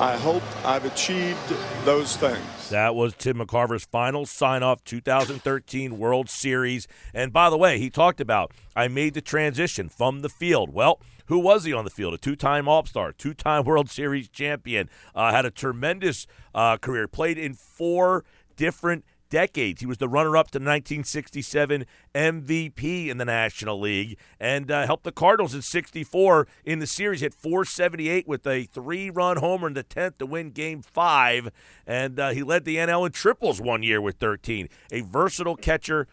I 0.00 0.16
hope 0.16 0.42
I've 0.64 0.84
achieved 0.84 1.38
those 1.84 2.16
things. 2.16 2.53
That 2.74 2.96
was 2.96 3.14
Tim 3.14 3.38
McCarver's 3.38 3.84
final 3.84 4.26
sign 4.26 4.64
off 4.64 4.82
2013 4.82 5.96
World 5.96 6.28
Series. 6.28 6.88
And 7.14 7.32
by 7.32 7.48
the 7.48 7.56
way, 7.56 7.78
he 7.78 7.88
talked 7.88 8.20
about 8.20 8.50
I 8.74 8.88
made 8.88 9.14
the 9.14 9.20
transition 9.20 9.88
from 9.88 10.22
the 10.22 10.28
field. 10.28 10.74
Well, 10.74 10.98
who 11.26 11.38
was 11.38 11.62
he 11.62 11.72
on 11.72 11.84
the 11.84 11.90
field? 11.92 12.14
A 12.14 12.18
two 12.18 12.34
time 12.34 12.66
All 12.66 12.84
Star, 12.84 13.12
two 13.12 13.32
time 13.32 13.62
World 13.64 13.90
Series 13.90 14.28
champion, 14.28 14.90
uh, 15.14 15.30
had 15.30 15.46
a 15.46 15.52
tremendous 15.52 16.26
uh, 16.52 16.76
career, 16.76 17.06
played 17.06 17.38
in 17.38 17.54
four 17.54 18.24
different 18.56 19.04
decades. 19.34 19.80
He 19.80 19.86
was 19.86 19.98
the 19.98 20.08
runner 20.08 20.36
up 20.36 20.52
to 20.52 20.58
1967 20.58 21.86
MVP 22.14 23.08
in 23.08 23.18
the 23.18 23.24
National 23.24 23.80
League 23.80 24.16
and 24.38 24.70
uh, 24.70 24.86
helped 24.86 25.02
the 25.02 25.10
Cardinals 25.10 25.56
in 25.56 25.60
64 25.60 26.46
in 26.64 26.78
the 26.78 26.86
series. 26.86 27.20
Hit 27.20 27.34
478 27.34 28.28
with 28.28 28.46
a 28.46 28.62
three 28.62 29.10
run 29.10 29.38
homer 29.38 29.66
in 29.66 29.74
the 29.74 29.82
10th 29.82 30.18
to 30.18 30.26
win 30.26 30.52
game 30.52 30.82
five. 30.82 31.50
And 31.84 32.20
uh, 32.20 32.30
he 32.30 32.44
led 32.44 32.64
the 32.64 32.76
NL 32.76 33.06
in 33.06 33.10
triples 33.10 33.60
one 33.60 33.82
year 33.82 34.00
with 34.00 34.18
13. 34.18 34.68
A 34.92 35.00
versatile 35.00 35.56
catcher 35.56 36.06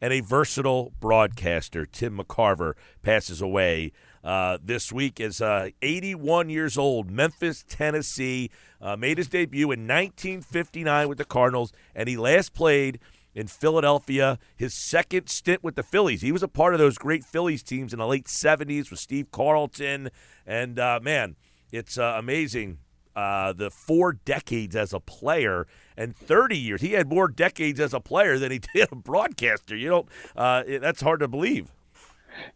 and 0.00 0.12
a 0.12 0.20
versatile 0.20 0.92
broadcaster. 1.00 1.84
Tim 1.86 2.18
McCarver 2.18 2.74
passes 3.02 3.42
away 3.42 3.90
uh, 4.22 4.58
this 4.62 4.92
week 4.92 5.18
is 5.20 5.40
uh, 5.40 5.70
81 5.80 6.50
years 6.50 6.76
old, 6.76 7.10
Memphis, 7.10 7.64
Tennessee. 7.68 8.50
Uh, 8.80 8.96
made 8.96 9.18
his 9.18 9.28
debut 9.28 9.70
in 9.70 9.80
1959 9.86 11.08
with 11.08 11.18
the 11.18 11.24
Cardinals, 11.24 11.72
and 11.94 12.08
he 12.08 12.16
last 12.16 12.54
played 12.54 12.98
in 13.34 13.46
Philadelphia. 13.46 14.38
His 14.56 14.74
second 14.74 15.28
stint 15.28 15.62
with 15.62 15.74
the 15.74 15.82
Phillies. 15.82 16.22
He 16.22 16.32
was 16.32 16.42
a 16.42 16.48
part 16.48 16.74
of 16.74 16.80
those 16.80 16.96
great 16.96 17.24
Phillies 17.24 17.62
teams 17.62 17.92
in 17.92 17.98
the 17.98 18.06
late 18.06 18.26
70s 18.26 18.90
with 18.90 18.98
Steve 18.98 19.30
Carlton. 19.30 20.10
And 20.46 20.78
uh, 20.78 21.00
man, 21.02 21.36
it's 21.72 21.98
uh, 21.98 22.14
amazing 22.16 22.78
the 23.14 23.70
four 23.70 24.14
decades 24.14 24.74
as 24.74 24.94
a 24.94 25.00
player 25.00 25.66
and 25.96 26.16
30 26.16 26.56
years. 26.56 26.80
He 26.80 26.92
had 26.92 27.08
more 27.08 27.28
decades 27.28 27.80
as 27.80 27.92
a 27.92 28.00
player 28.00 28.38
than 28.38 28.50
he 28.50 28.58
did 28.74 28.88
a 28.90 28.96
broadcaster. 28.96 29.76
You 29.76 29.88
don't. 29.88 30.08
Uh, 30.34 30.62
that's 30.66 31.02
hard 31.02 31.20
to 31.20 31.28
believe. 31.28 31.70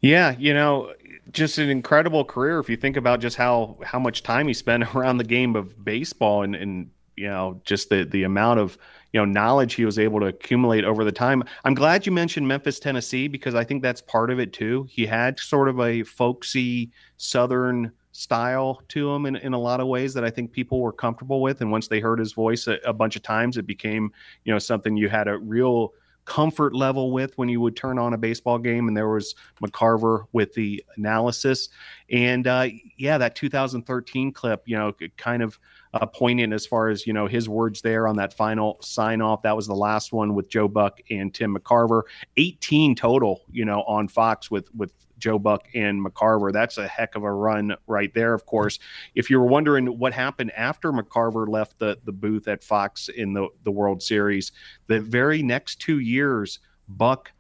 Yeah, 0.01 0.35
you 0.39 0.55
know, 0.55 0.93
just 1.31 1.59
an 1.59 1.69
incredible 1.71 2.25
career 2.25 2.59
if 2.59 2.69
you 2.69 2.77
think 2.77 2.97
about 2.97 3.21
just 3.21 3.37
how 3.37 3.79
how 3.85 3.99
much 3.99 4.23
time 4.23 4.47
he 4.47 4.55
spent 4.55 4.85
around 4.95 5.19
the 5.19 5.25
game 5.25 5.57
of 5.57 5.85
baseball 5.85 6.43
and 6.43 6.55
and 6.55 6.91
you 7.17 7.29
know 7.29 7.61
just 7.65 7.91
the 7.91 8.05
the 8.05 8.23
amount 8.25 8.61
of 8.61 8.79
you 9.13 9.21
know 9.21 9.25
knowledge 9.25 9.75
he 9.75 9.85
was 9.85 9.99
able 9.99 10.21
to 10.21 10.27
accumulate 10.27 10.85
over 10.85 11.05
the 11.05 11.13
time. 11.13 11.43
I'm 11.65 11.75
glad 11.75 12.07
you 12.07 12.13
mentioned 12.13 12.47
Memphis, 12.47 12.79
Tennessee 12.79 13.29
because 13.29 13.55
I 13.55 13.65
think 13.65 13.83
that's 13.83 14.01
part 14.01 14.31
of 14.31 14.39
it 14.39 14.53
too. 14.53 14.87
He 14.91 15.07
had 15.07 15.39
sort 15.39 15.69
of 15.69 15.81
a 15.81 16.03
folksy 16.03 16.91
southern 17.17 17.93
style 18.13 18.81
to 18.89 19.11
him 19.11 19.27
in, 19.27 19.35
in 19.37 19.55
a 19.55 19.59
lot 19.59 19.81
of 19.81 19.89
ways 19.89 20.15
that 20.15 20.25
I 20.25 20.31
think 20.31 20.53
people 20.53 20.81
were 20.81 20.93
comfortable 20.93 21.43
with 21.43 21.61
and 21.61 21.73
once 21.73 21.89
they 21.89 21.99
heard 21.99 22.21
his 22.21 22.33
voice 22.33 22.69
a, 22.69 22.79
a 22.85 22.93
bunch 22.93 23.17
of 23.17 23.23
times 23.23 23.57
it 23.57 23.67
became, 23.67 24.13
you 24.45 24.53
know, 24.53 24.59
something 24.61 24.97
you 24.97 25.09
had 25.09 25.27
a 25.27 25.37
real 25.37 25.93
comfort 26.25 26.75
level 26.75 27.13
with 27.13 27.37
when 27.37 27.49
you 27.49 27.61
would 27.61 27.77
turn 27.77 27.99
on 27.99 28.15
a 28.15 28.19
baseball 28.19 28.59
game. 28.59 28.89
And 28.89 28.97
there 28.97 29.09
was 29.09 29.35
McCarver 29.63 30.25
with 30.33 30.53
the 30.55 30.83
analysis. 30.97 31.69
And 32.11 32.47
uh, 32.47 32.69
yeah, 32.97 33.19
that 33.19 33.35
2013 33.35 34.33
clip, 34.33 34.63
you 34.67 34.77
know, 34.77 34.93
kind 35.17 35.43
of 35.43 35.59
uh, 35.93 36.07
poignant 36.07 36.53
as 36.53 36.67
far 36.67 36.89
as, 36.89 37.07
you 37.07 37.13
know, 37.13 37.27
his 37.27 37.49
words 37.49 37.83
there 37.83 38.09
on 38.09 38.17
that 38.17 38.33
final 38.33 38.79
sign 38.81 39.21
off. 39.21 39.43
That 39.43 39.57
was 39.57 39.67
the 39.67 39.75
last 39.75 40.13
one 40.13 40.35
with 40.35 40.49
Joe 40.49 40.69
Buck 40.69 41.01
and 41.11 41.33
Tim 41.33 41.57
McCarver. 41.57 42.03
18 42.37 42.95
total, 42.95 43.43
you 43.51 43.65
know, 43.65 43.83
on 43.83 44.09
Fox 44.09 44.51
with, 44.51 44.75
with 44.75 44.93
Joe 45.19 45.39
Buck 45.39 45.67
and 45.75 46.05
McCarver. 46.05 46.53
That's 46.53 46.79
a 46.79 46.89
heck 46.89 47.15
of 47.15 47.25
a 47.25 47.33
run 47.33 47.75
right 47.87 48.13
there, 48.15 48.35
of 48.35 48.47
course. 48.47 48.79
If 49.15 49.31
you 49.31 49.41
were 49.41 49.47
wondering 49.47 49.87
what 49.99 50.13
happened 50.13 50.53
after 50.53 50.93
McCarver 50.93 51.49
left 51.49 51.79
the, 51.79 51.99
the 52.05 52.13
booth 52.13 52.49
at 52.49 52.63
Fox 52.63 53.09
in 53.09 53.33
the, 53.33 53.49
the 53.63 53.71
World 53.71 54.03
Series, 54.03 54.53
the 54.87 55.01
very 55.01 55.43
next 55.43 55.81
two 55.81 56.01
years, 56.01 56.61
Buck 56.89 57.33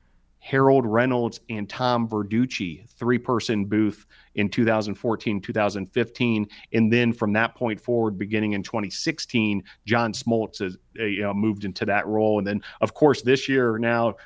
Harold 0.44 0.84
Reynolds 0.84 1.40
and 1.48 1.66
Tom 1.70 2.06
Verducci, 2.06 2.86
three 2.98 3.16
person 3.16 3.64
booth 3.64 4.04
in 4.34 4.50
2014, 4.50 5.40
2015. 5.40 6.46
And 6.74 6.92
then 6.92 7.14
from 7.14 7.32
that 7.32 7.54
point 7.54 7.80
forward, 7.80 8.18
beginning 8.18 8.52
in 8.52 8.62
2016, 8.62 9.64
John 9.86 10.12
Smoltz 10.12 10.58
has, 10.58 10.76
uh, 11.00 11.04
you 11.04 11.22
know, 11.22 11.32
moved 11.32 11.64
into 11.64 11.86
that 11.86 12.06
role. 12.06 12.36
And 12.36 12.46
then, 12.46 12.62
of 12.82 12.92
course, 12.92 13.22
this 13.22 13.48
year 13.48 13.78
now, 13.78 14.16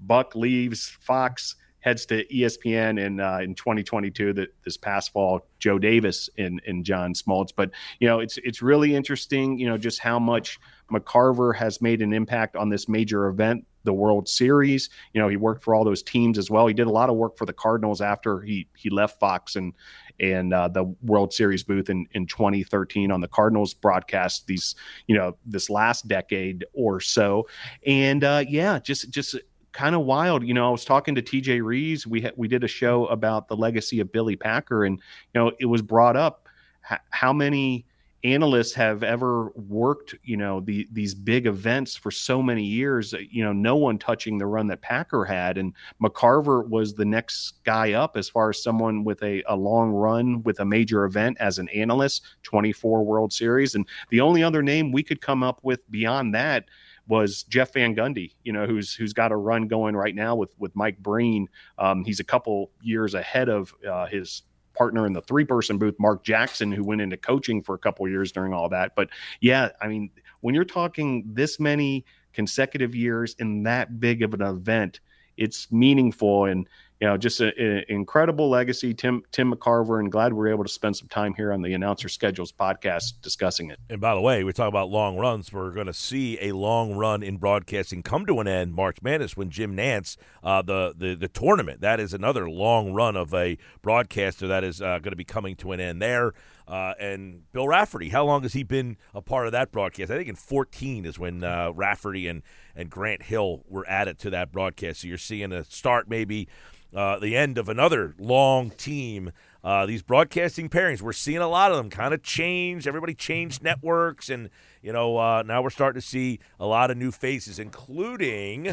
Buck 0.00 0.34
leaves 0.34 0.96
Fox 1.00 1.56
heads 1.86 2.04
to 2.04 2.26
ESPN 2.26 3.00
in 3.00 3.20
uh, 3.20 3.38
in 3.38 3.54
2022. 3.54 4.32
That 4.32 4.48
this 4.64 4.76
past 4.76 5.12
fall, 5.12 5.46
Joe 5.60 5.78
Davis 5.78 6.28
and 6.36 6.60
and 6.66 6.84
John 6.84 7.14
Smoltz. 7.14 7.52
But 7.56 7.70
you 8.00 8.08
know, 8.08 8.18
it's 8.18 8.38
it's 8.38 8.60
really 8.60 8.94
interesting. 8.94 9.58
You 9.58 9.68
know, 9.68 9.78
just 9.78 10.00
how 10.00 10.18
much 10.18 10.58
McCarver 10.92 11.54
has 11.56 11.80
made 11.80 12.02
an 12.02 12.12
impact 12.12 12.56
on 12.56 12.68
this 12.68 12.88
major 12.88 13.28
event, 13.28 13.64
the 13.84 13.92
World 13.92 14.28
Series. 14.28 14.90
You 15.14 15.22
know, 15.22 15.28
he 15.28 15.36
worked 15.36 15.62
for 15.62 15.74
all 15.76 15.84
those 15.84 16.02
teams 16.02 16.38
as 16.38 16.50
well. 16.50 16.66
He 16.66 16.74
did 16.74 16.88
a 16.88 16.90
lot 16.90 17.08
of 17.08 17.16
work 17.16 17.38
for 17.38 17.46
the 17.46 17.52
Cardinals 17.52 18.00
after 18.00 18.40
he 18.40 18.66
he 18.76 18.90
left 18.90 19.20
Fox 19.20 19.54
and 19.54 19.72
and 20.18 20.52
uh, 20.52 20.66
the 20.66 20.84
World 21.02 21.32
Series 21.32 21.62
booth 21.62 21.88
in, 21.88 22.06
in 22.12 22.26
2013 22.26 23.12
on 23.12 23.20
the 23.20 23.28
Cardinals 23.28 23.74
broadcast 23.74 24.46
these, 24.46 24.74
you 25.06 25.14
know, 25.14 25.36
this 25.44 25.68
last 25.68 26.08
decade 26.08 26.64
or 26.72 27.00
so. 27.00 27.46
And 27.86 28.24
uh, 28.24 28.42
yeah, 28.48 28.78
just 28.78 29.10
just 29.10 29.36
kind 29.76 29.94
of 29.94 30.02
wild. 30.02 30.42
You 30.42 30.54
know, 30.54 30.66
I 30.66 30.70
was 30.70 30.84
talking 30.84 31.14
to 31.14 31.22
TJ 31.22 31.62
Rees. 31.62 32.06
We 32.06 32.22
ha- 32.22 32.30
we 32.36 32.48
did 32.48 32.64
a 32.64 32.68
show 32.68 33.04
mm-hmm. 33.04 33.12
about 33.12 33.48
the 33.48 33.56
legacy 33.56 34.00
of 34.00 34.10
Billy 34.10 34.34
Packer, 34.34 34.84
and 34.84 35.00
you 35.34 35.40
know, 35.40 35.52
it 35.60 35.66
was 35.66 35.82
brought 35.82 36.16
up 36.16 36.48
h- 36.90 36.98
how 37.10 37.32
many 37.32 37.86
analysts 38.24 38.72
have 38.72 39.02
ever 39.02 39.50
worked, 39.54 40.14
you 40.24 40.36
know, 40.36 40.60
the, 40.60 40.88
these 40.90 41.14
big 41.14 41.46
events 41.46 41.94
for 41.94 42.10
so 42.10 42.42
many 42.42 42.64
years, 42.64 43.14
uh, 43.14 43.18
you 43.30 43.44
know, 43.44 43.52
no 43.52 43.76
one 43.76 43.98
touching 43.98 44.38
the 44.38 44.46
run 44.46 44.66
that 44.66 44.80
Packer 44.80 45.24
had. 45.24 45.58
And 45.58 45.74
McCarver 46.02 46.66
was 46.66 46.94
the 46.94 47.04
next 47.04 47.62
guy 47.64 47.92
up 47.92 48.16
as 48.16 48.28
far 48.28 48.50
as 48.50 48.62
someone 48.62 49.04
with 49.04 49.22
a, 49.22 49.44
a 49.46 49.54
long 49.54 49.90
run 49.90 50.42
with 50.42 50.58
a 50.58 50.64
major 50.64 51.04
event 51.04 51.36
as 51.38 51.58
an 51.58 51.68
analyst, 51.68 52.22
24 52.42 53.04
World 53.04 53.32
Series. 53.32 53.74
And 53.74 53.86
the 54.08 54.22
only 54.22 54.42
other 54.42 54.62
name 54.62 54.90
we 54.90 55.02
could 55.02 55.20
come 55.20 55.42
up 55.42 55.60
with 55.62 55.88
beyond 55.90 56.34
that 56.34 56.64
was 57.08 57.44
Jeff 57.44 57.72
Van 57.72 57.94
Gundy, 57.94 58.34
you 58.44 58.52
know, 58.52 58.66
who's 58.66 58.94
who's 58.94 59.12
got 59.12 59.32
a 59.32 59.36
run 59.36 59.68
going 59.68 59.94
right 59.96 60.14
now 60.14 60.34
with 60.34 60.54
with 60.58 60.74
Mike 60.74 60.98
Breen. 60.98 61.48
Um, 61.78 62.04
he's 62.04 62.20
a 62.20 62.24
couple 62.24 62.70
years 62.82 63.14
ahead 63.14 63.48
of 63.48 63.74
uh, 63.88 64.06
his 64.06 64.42
partner 64.76 65.06
in 65.06 65.12
the 65.12 65.22
three 65.22 65.44
person 65.44 65.78
booth, 65.78 65.96
Mark 65.98 66.24
Jackson, 66.24 66.70
who 66.70 66.84
went 66.84 67.00
into 67.00 67.16
coaching 67.16 67.62
for 67.62 67.74
a 67.74 67.78
couple 67.78 68.06
years 68.08 68.30
during 68.32 68.52
all 68.52 68.68
that. 68.68 68.94
But 68.94 69.08
yeah, 69.40 69.70
I 69.80 69.88
mean, 69.88 70.10
when 70.40 70.54
you're 70.54 70.64
talking 70.64 71.24
this 71.26 71.58
many 71.58 72.04
consecutive 72.32 72.94
years 72.94 73.34
in 73.38 73.62
that 73.64 73.98
big 73.98 74.22
of 74.22 74.34
an 74.34 74.42
event, 74.42 75.00
it's 75.36 75.70
meaningful 75.72 76.44
and 76.44 76.68
you 77.00 77.06
know, 77.06 77.18
just 77.18 77.40
an 77.40 77.84
incredible 77.88 78.48
legacy, 78.48 78.94
Tim 78.94 79.22
Tim 79.30 79.52
McCarver, 79.52 80.00
and 80.00 80.10
glad 80.10 80.32
we 80.32 80.48
are 80.48 80.52
able 80.52 80.64
to 80.64 80.70
spend 80.70 80.96
some 80.96 81.08
time 81.08 81.34
here 81.34 81.52
on 81.52 81.60
the 81.60 81.74
Announcer 81.74 82.08
Schedules 82.08 82.52
podcast 82.52 83.20
discussing 83.20 83.70
it. 83.70 83.78
And 83.90 84.00
by 84.00 84.14
the 84.14 84.20
way, 84.20 84.44
we 84.44 84.52
talk 84.54 84.68
about 84.68 84.88
long 84.88 85.18
runs. 85.18 85.52
We're 85.52 85.72
going 85.72 85.88
to 85.88 85.94
see 85.94 86.38
a 86.40 86.52
long 86.52 86.94
run 86.94 87.22
in 87.22 87.36
broadcasting 87.36 88.02
come 88.02 88.24
to 88.26 88.40
an 88.40 88.48
end 88.48 88.72
March 88.72 89.02
Madness 89.02 89.36
when 89.36 89.50
Jim 89.50 89.76
Nantz, 89.76 90.16
uh, 90.42 90.62
the, 90.62 90.94
the 90.96 91.14
the 91.14 91.28
tournament, 91.28 91.82
that 91.82 92.00
is 92.00 92.14
another 92.14 92.48
long 92.48 92.94
run 92.94 93.14
of 93.14 93.34
a 93.34 93.58
broadcaster 93.82 94.46
that 94.46 94.64
is 94.64 94.80
uh, 94.80 94.98
going 94.98 95.12
to 95.12 95.16
be 95.16 95.24
coming 95.24 95.54
to 95.56 95.72
an 95.72 95.80
end 95.80 96.00
there. 96.00 96.32
Uh, 96.66 96.94
and 96.98 97.42
Bill 97.52 97.68
Raftery. 97.68 98.08
how 98.08 98.24
long 98.24 98.42
has 98.42 98.52
he 98.52 98.64
been 98.64 98.96
a 99.14 99.20
part 99.20 99.46
of 99.46 99.52
that 99.52 99.70
broadcast? 99.70 100.10
I 100.10 100.16
think 100.16 100.28
in 100.28 100.34
14 100.34 101.04
is 101.04 101.16
when 101.16 101.44
uh, 101.44 101.70
Raftery 101.72 102.26
and, 102.26 102.42
and 102.74 102.90
Grant 102.90 103.22
Hill 103.22 103.64
were 103.68 103.88
added 103.88 104.18
to 104.20 104.30
that 104.30 104.50
broadcast. 104.50 105.02
So 105.02 105.08
you're 105.08 105.18
seeing 105.18 105.52
a 105.52 105.62
start 105.62 106.08
maybe– 106.08 106.48
uh, 106.94 107.18
the 107.18 107.36
end 107.36 107.58
of 107.58 107.68
another 107.68 108.14
long 108.18 108.70
team. 108.70 109.32
Uh, 109.64 109.84
these 109.84 110.02
broadcasting 110.02 110.68
pairings, 110.68 111.02
we're 111.02 111.12
seeing 111.12 111.38
a 111.38 111.48
lot 111.48 111.72
of 111.72 111.76
them 111.76 111.90
kind 111.90 112.14
of 112.14 112.22
change. 112.22 112.86
Everybody 112.86 113.14
changed 113.14 113.62
networks, 113.62 114.30
and 114.30 114.48
you 114.80 114.92
know 114.92 115.16
uh, 115.16 115.42
now 115.42 115.60
we're 115.60 115.70
starting 115.70 116.00
to 116.00 116.06
see 116.06 116.38
a 116.60 116.66
lot 116.66 116.90
of 116.90 116.96
new 116.96 117.10
faces, 117.10 117.58
including 117.58 118.66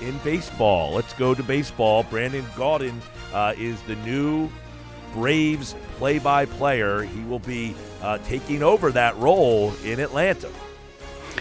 in 0.00 0.18
baseball. 0.22 0.92
Let's 0.92 1.14
go 1.14 1.34
to 1.34 1.42
baseball. 1.42 2.04
Brandon 2.04 2.44
Gaudin 2.54 3.00
uh, 3.32 3.54
is 3.58 3.80
the 3.82 3.96
new 3.96 4.48
Braves 5.12 5.74
play-by-player. 5.96 7.02
He 7.02 7.22
will 7.22 7.38
be 7.38 7.74
uh, 8.02 8.18
taking 8.18 8.62
over 8.62 8.92
that 8.92 9.16
role 9.16 9.72
in 9.82 9.98
Atlanta. 9.98 10.50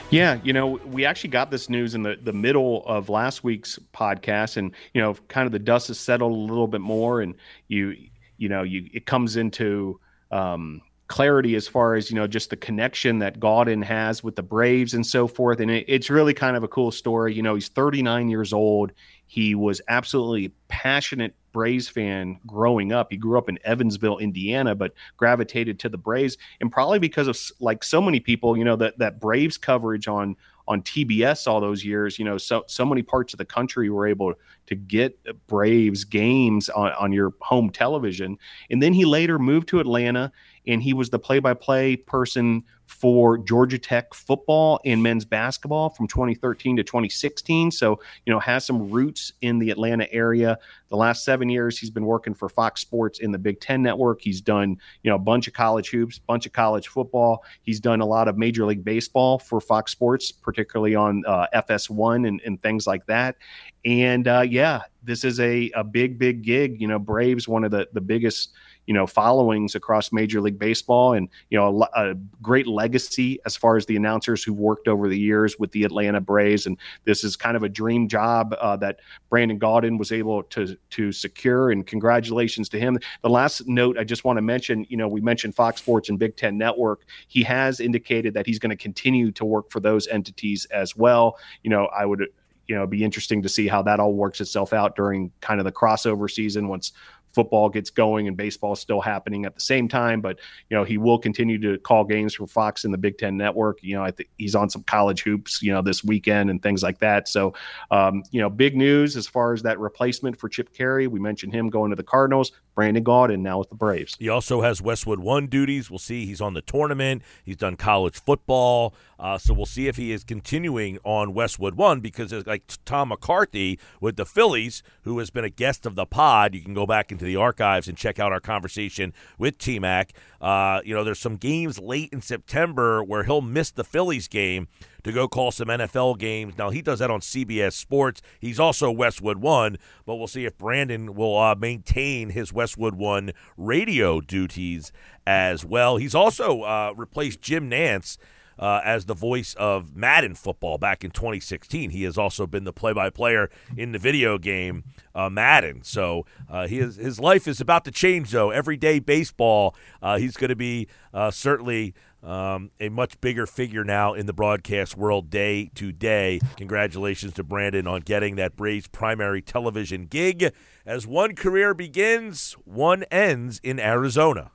Yeah, 0.09 0.39
you 0.43 0.53
know, 0.53 0.79
we 0.85 1.03
actually 1.05 1.31
got 1.31 1.51
this 1.51 1.69
news 1.69 1.95
in 1.95 2.03
the, 2.03 2.17
the 2.21 2.33
middle 2.33 2.85
of 2.85 3.09
last 3.09 3.43
week's 3.43 3.79
podcast, 3.93 4.57
and 4.57 4.71
you 4.93 5.01
know, 5.01 5.15
kind 5.27 5.45
of 5.45 5.51
the 5.51 5.59
dust 5.59 5.87
has 5.89 5.99
settled 5.99 6.31
a 6.31 6.35
little 6.35 6.67
bit 6.67 6.81
more, 6.81 7.21
and 7.21 7.35
you, 7.67 7.95
you 8.37 8.47
know, 8.47 8.63
you 8.63 8.87
it 8.93 9.05
comes 9.05 9.35
into 9.35 9.99
um, 10.31 10.81
clarity 11.07 11.55
as 11.55 11.67
far 11.67 11.95
as 11.95 12.09
you 12.09 12.15
know, 12.15 12.27
just 12.27 12.49
the 12.49 12.55
connection 12.55 13.19
that 13.19 13.39
Gaudin 13.39 13.83
has 13.83 14.23
with 14.23 14.35
the 14.35 14.43
Braves 14.43 14.93
and 14.93 15.05
so 15.05 15.27
forth, 15.27 15.59
and 15.59 15.71
it, 15.71 15.85
it's 15.87 16.09
really 16.09 16.33
kind 16.33 16.55
of 16.55 16.63
a 16.63 16.67
cool 16.67 16.91
story. 16.91 17.33
You 17.33 17.41
know, 17.41 17.55
he's 17.55 17.69
39 17.69 18.29
years 18.29 18.53
old. 18.53 18.91
He 19.27 19.55
was 19.55 19.81
absolutely 19.87 20.53
passionate 20.67 21.35
Braves 21.55 21.87
fan 21.87 22.37
growing 22.45 22.91
up. 22.91 23.07
He 23.11 23.15
grew 23.15 23.37
up 23.37 23.47
in 23.47 23.57
Evansville, 23.63 24.17
Indiana, 24.17 24.75
but 24.75 24.91
gravitated 25.15 25.79
to 25.79 25.87
the 25.87 25.97
Braves, 25.97 26.37
and 26.59 26.69
probably 26.69 26.99
because 26.99 27.29
of 27.29 27.39
like 27.61 27.81
so 27.81 28.01
many 28.01 28.19
people, 28.19 28.57
you 28.57 28.65
know, 28.65 28.75
that 28.75 28.99
that 28.99 29.21
Braves 29.21 29.57
coverage 29.57 30.05
on 30.09 30.35
on 30.67 30.81
TBS 30.81 31.47
all 31.47 31.61
those 31.61 31.85
years. 31.85 32.19
You 32.19 32.25
know, 32.25 32.37
so 32.37 32.65
so 32.67 32.83
many 32.83 33.03
parts 33.03 33.33
of 33.33 33.37
the 33.37 33.45
country 33.45 33.89
were 33.89 34.05
able 34.05 34.33
to 34.65 34.75
get 34.75 35.17
Braves 35.47 36.03
games 36.03 36.67
on, 36.67 36.91
on 36.91 37.13
your 37.13 37.31
home 37.39 37.69
television, 37.69 38.37
and 38.69 38.83
then 38.83 38.91
he 38.91 39.05
later 39.05 39.39
moved 39.39 39.69
to 39.69 39.79
Atlanta, 39.79 40.33
and 40.67 40.81
he 40.81 40.93
was 40.93 41.09
the 41.09 41.19
play-by-play 41.19 41.97
person 41.97 42.63
for 42.85 43.37
Georgia 43.37 43.79
Tech 43.79 44.13
football 44.13 44.79
and 44.85 45.01
men's 45.01 45.25
basketball 45.25 45.89
from 45.89 46.07
2013 46.07 46.77
to 46.77 46.83
2016. 46.83 47.71
So, 47.71 47.99
you 48.25 48.33
know, 48.33 48.39
has 48.39 48.65
some 48.65 48.89
roots 48.89 49.33
in 49.41 49.59
the 49.59 49.71
Atlanta 49.71 50.11
area. 50.11 50.59
The 50.89 50.95
last 50.95 51.25
seven 51.25 51.49
years, 51.49 51.79
he's 51.79 51.89
been 51.89 52.05
working 52.05 52.33
for 52.33 52.47
Fox 52.47 52.81
Sports 52.81 53.19
in 53.19 53.31
the 53.31 53.39
Big 53.39 53.59
Ten 53.59 53.81
Network. 53.81 54.21
He's 54.21 54.39
done, 54.39 54.77
you 55.03 55.09
know, 55.09 55.15
a 55.15 55.19
bunch 55.19 55.47
of 55.47 55.53
college 55.53 55.89
hoops, 55.89 56.19
bunch 56.19 56.45
of 56.45 56.53
college 56.53 56.87
football. 56.87 57.43
He's 57.63 57.79
done 57.79 58.01
a 58.01 58.05
lot 58.05 58.27
of 58.27 58.37
Major 58.37 58.65
League 58.65 58.83
Baseball 58.83 59.39
for 59.39 59.59
Fox 59.59 59.91
Sports, 59.91 60.31
particularly 60.31 60.95
on 60.95 61.23
uh, 61.25 61.47
FS1 61.55 62.27
and, 62.27 62.41
and 62.45 62.61
things 62.61 62.85
like 62.85 63.05
that. 63.07 63.35
And 63.83 64.27
uh, 64.27 64.45
yeah, 64.47 64.81
this 65.03 65.23
is 65.23 65.39
a, 65.39 65.71
a 65.75 65.83
big, 65.83 66.19
big 66.19 66.43
gig. 66.43 66.79
You 66.79 66.87
know, 66.87 66.99
Braves, 66.99 67.47
one 67.47 67.63
of 67.63 67.71
the, 67.71 67.87
the 67.93 68.01
biggest– 68.01 68.51
you 68.85 68.93
know 68.93 69.07
followings 69.07 69.75
across 69.75 70.11
Major 70.11 70.41
League 70.41 70.59
Baseball, 70.59 71.13
and 71.13 71.29
you 71.49 71.57
know 71.57 71.87
a, 71.95 72.11
a 72.11 72.15
great 72.41 72.67
legacy 72.67 73.39
as 73.45 73.55
far 73.55 73.77
as 73.77 73.85
the 73.85 73.95
announcers 73.95 74.43
who've 74.43 74.57
worked 74.57 74.87
over 74.87 75.07
the 75.09 75.17
years 75.17 75.57
with 75.59 75.71
the 75.71 75.83
Atlanta 75.83 76.21
Braves. 76.21 76.65
And 76.65 76.77
this 77.05 77.23
is 77.23 77.35
kind 77.35 77.57
of 77.57 77.63
a 77.63 77.69
dream 77.69 78.07
job 78.07 78.55
uh, 78.59 78.75
that 78.77 78.99
Brandon 79.29 79.59
Gaudin 79.59 79.97
was 79.97 80.11
able 80.11 80.43
to 80.43 80.77
to 80.91 81.11
secure. 81.11 81.71
And 81.71 81.85
congratulations 81.85 82.69
to 82.69 82.79
him. 82.79 82.99
The 83.21 83.29
last 83.29 83.67
note 83.67 83.97
I 83.97 84.03
just 84.03 84.23
want 84.23 84.37
to 84.37 84.41
mention, 84.41 84.85
you 84.89 84.97
know, 84.97 85.07
we 85.07 85.21
mentioned 85.21 85.55
Fox 85.55 85.81
Sports 85.81 86.09
and 86.09 86.19
Big 86.19 86.37
Ten 86.37 86.57
Network. 86.57 87.01
He 87.27 87.43
has 87.43 87.79
indicated 87.79 88.33
that 88.33 88.45
he's 88.45 88.59
going 88.59 88.69
to 88.69 88.75
continue 88.75 89.31
to 89.31 89.45
work 89.45 89.71
for 89.71 89.79
those 89.79 90.07
entities 90.07 90.65
as 90.71 90.95
well. 90.95 91.37
You 91.63 91.69
know, 91.69 91.85
I 91.87 92.05
would 92.05 92.27
you 92.67 92.75
know 92.75 92.87
be 92.87 93.03
interesting 93.03 93.41
to 93.43 93.49
see 93.49 93.67
how 93.67 93.81
that 93.83 93.99
all 93.99 94.13
works 94.13 94.41
itself 94.41 94.73
out 94.73 94.95
during 94.95 95.31
kind 95.41 95.59
of 95.59 95.65
the 95.65 95.71
crossover 95.71 96.29
season 96.29 96.67
once 96.67 96.91
football 97.35 97.69
gets 97.69 97.89
going 97.89 98.27
and 98.27 98.37
baseball 98.37 98.75
still 98.75 99.01
happening 99.01 99.45
at 99.45 99.53
the 99.53 99.61
same 99.61 99.87
time. 99.87 100.21
But 100.21 100.39
you 100.69 100.77
know, 100.77 100.83
he 100.83 100.97
will 100.97 101.19
continue 101.19 101.59
to 101.59 101.77
call 101.77 102.05
games 102.05 102.33
for 102.33 102.47
Fox 102.47 102.85
and 102.85 102.93
the 102.93 102.97
Big 102.97 103.17
Ten 103.17 103.37
Network. 103.37 103.83
You 103.83 103.95
know, 103.95 104.03
I 104.03 104.11
think 104.11 104.29
he's 104.37 104.55
on 104.55 104.69
some 104.69 104.83
college 104.83 105.23
hoops, 105.23 105.61
you 105.61 105.71
know, 105.71 105.81
this 105.81 106.03
weekend 106.03 106.49
and 106.49 106.63
things 106.63 106.81
like 106.81 106.99
that. 106.99 107.27
So, 107.27 107.53
um, 107.91 108.23
you 108.31 108.41
know, 108.41 108.49
big 108.49 108.75
news 108.75 109.17
as 109.17 109.27
far 109.27 109.53
as 109.53 109.61
that 109.63 109.79
replacement 109.79 110.39
for 110.39 110.49
Chip 110.49 110.73
Caray. 110.73 111.07
We 111.07 111.19
mentioned 111.19 111.53
him 111.53 111.69
going 111.69 111.91
to 111.91 111.95
the 111.95 112.03
Cardinals. 112.03 112.51
Brandon 112.75 113.03
Gaudin 113.03 113.39
now 113.39 113.57
with 113.57 113.69
the 113.69 113.75
Braves. 113.75 114.15
He 114.19 114.27
also 114.27 114.61
has 114.61 114.81
Westwood 114.81 115.19
One 115.19 115.47
duties. 115.47 115.89
We'll 115.89 115.97
see. 115.97 116.25
He's 116.25 116.41
on 116.41 116.53
the 116.53 116.61
tournament. 116.61 117.23
He's 117.43 117.55
done 117.55 117.77
college 117.77 118.21
football. 118.21 118.93
Uh, 119.17 119.37
so 119.37 119.53
we'll 119.53 119.65
see 119.65 119.87
if 119.87 119.95
he 119.95 120.11
is 120.11 120.25
continuing 120.25 120.99
on 121.05 121.33
Westwood 121.33 121.75
One 121.75 122.01
because, 122.01 122.33
like 122.45 122.63
Tom 122.83 123.09
McCarthy 123.09 123.79
with 124.01 124.17
the 124.17 124.25
Phillies, 124.25 124.83
who 125.03 125.17
has 125.19 125.29
been 125.29 125.45
a 125.45 125.49
guest 125.49 125.85
of 125.85 125.95
the 125.95 126.05
pod, 126.05 126.53
you 126.53 126.61
can 126.61 126.73
go 126.73 126.85
back 126.85 127.11
into 127.11 127.24
the 127.25 127.35
archives 127.35 127.87
and 127.87 127.97
check 127.97 128.19
out 128.19 128.31
our 128.31 128.39
conversation 128.39 129.13
with 129.37 129.57
T 129.57 129.79
Mac. 129.79 130.13
Uh, 130.39 130.81
you 130.85 130.93
know, 130.93 131.03
there's 131.03 131.19
some 131.19 131.37
games 131.37 131.79
late 131.79 132.09
in 132.11 132.21
September 132.21 133.03
where 133.03 133.23
he'll 133.23 133.41
miss 133.41 133.71
the 133.71 133.83
Phillies 133.83 134.27
game 134.27 134.67
to 135.03 135.11
go 135.11 135.27
call 135.27 135.51
some 135.51 135.67
NFL 135.67 136.17
games. 136.17 136.57
Now, 136.57 136.71
he 136.71 136.81
does 136.81 136.99
that 136.99 137.11
on 137.11 137.19
CBS 137.19 137.73
Sports. 137.73 138.21
He's 138.39 138.59
also 138.59 138.91
Westwood 138.91 139.37
One, 139.37 139.77
but 140.05 140.15
we'll 140.15 140.27
see 140.27 140.45
if 140.45 140.57
Brandon 140.57 141.13
will 141.13 141.37
uh, 141.37 141.55
maintain 141.55 142.29
his 142.29 142.51
Westwood 142.51 142.95
One 142.95 143.31
radio 143.55 144.19
duties 144.19 144.91
as 145.27 145.63
well. 145.63 145.97
He's 145.97 146.15
also 146.15 146.61
uh, 146.61 146.93
replaced 146.95 147.41
Jim 147.41 147.69
Nantz. 147.69 148.17
Uh, 148.59 148.81
as 148.83 149.05
the 149.05 149.13
voice 149.13 149.53
of 149.55 149.95
Madden 149.95 150.35
football 150.35 150.77
back 150.77 151.03
in 151.03 151.11
2016. 151.11 151.89
He 151.91 152.03
has 152.03 152.17
also 152.17 152.47
been 152.47 152.63
the 152.63 152.73
play-by-player 152.73 153.49
in 153.77 153.91
the 153.91 153.99
video 153.99 154.37
game 154.37 154.83
uh, 155.13 155.29
Madden. 155.29 155.83
So 155.83 156.25
uh, 156.49 156.67
is, 156.69 156.95
his 156.95 157.19
life 157.19 157.47
is 157.47 157.61
about 157.61 157.85
to 157.85 157.91
change, 157.91 158.31
though. 158.31 158.51
Everyday 158.51 158.99
baseball, 158.99 159.75
uh, 160.01 160.17
he's 160.17 160.37
going 160.37 160.49
to 160.49 160.55
be 160.55 160.87
uh, 161.13 161.31
certainly 161.31 161.93
um, 162.25 162.71
a 162.79 162.89
much 162.89 163.21
bigger 163.21 163.45
figure 163.45 163.83
now 163.83 164.13
in 164.13 164.25
the 164.25 164.33
broadcast 164.33 164.97
world 164.97 165.29
day 165.29 165.69
to 165.75 165.91
day. 165.91 166.39
Congratulations 166.57 167.33
to 167.33 167.43
Brandon 167.43 167.87
on 167.87 168.01
getting 168.01 168.35
that 168.35 168.55
Braves 168.55 168.87
primary 168.87 169.41
television 169.41 170.07
gig. 170.07 170.51
As 170.85 171.05
one 171.05 171.35
career 171.35 171.73
begins, 171.73 172.53
one 172.65 173.03
ends 173.11 173.59
in 173.63 173.79
Arizona. 173.79 174.51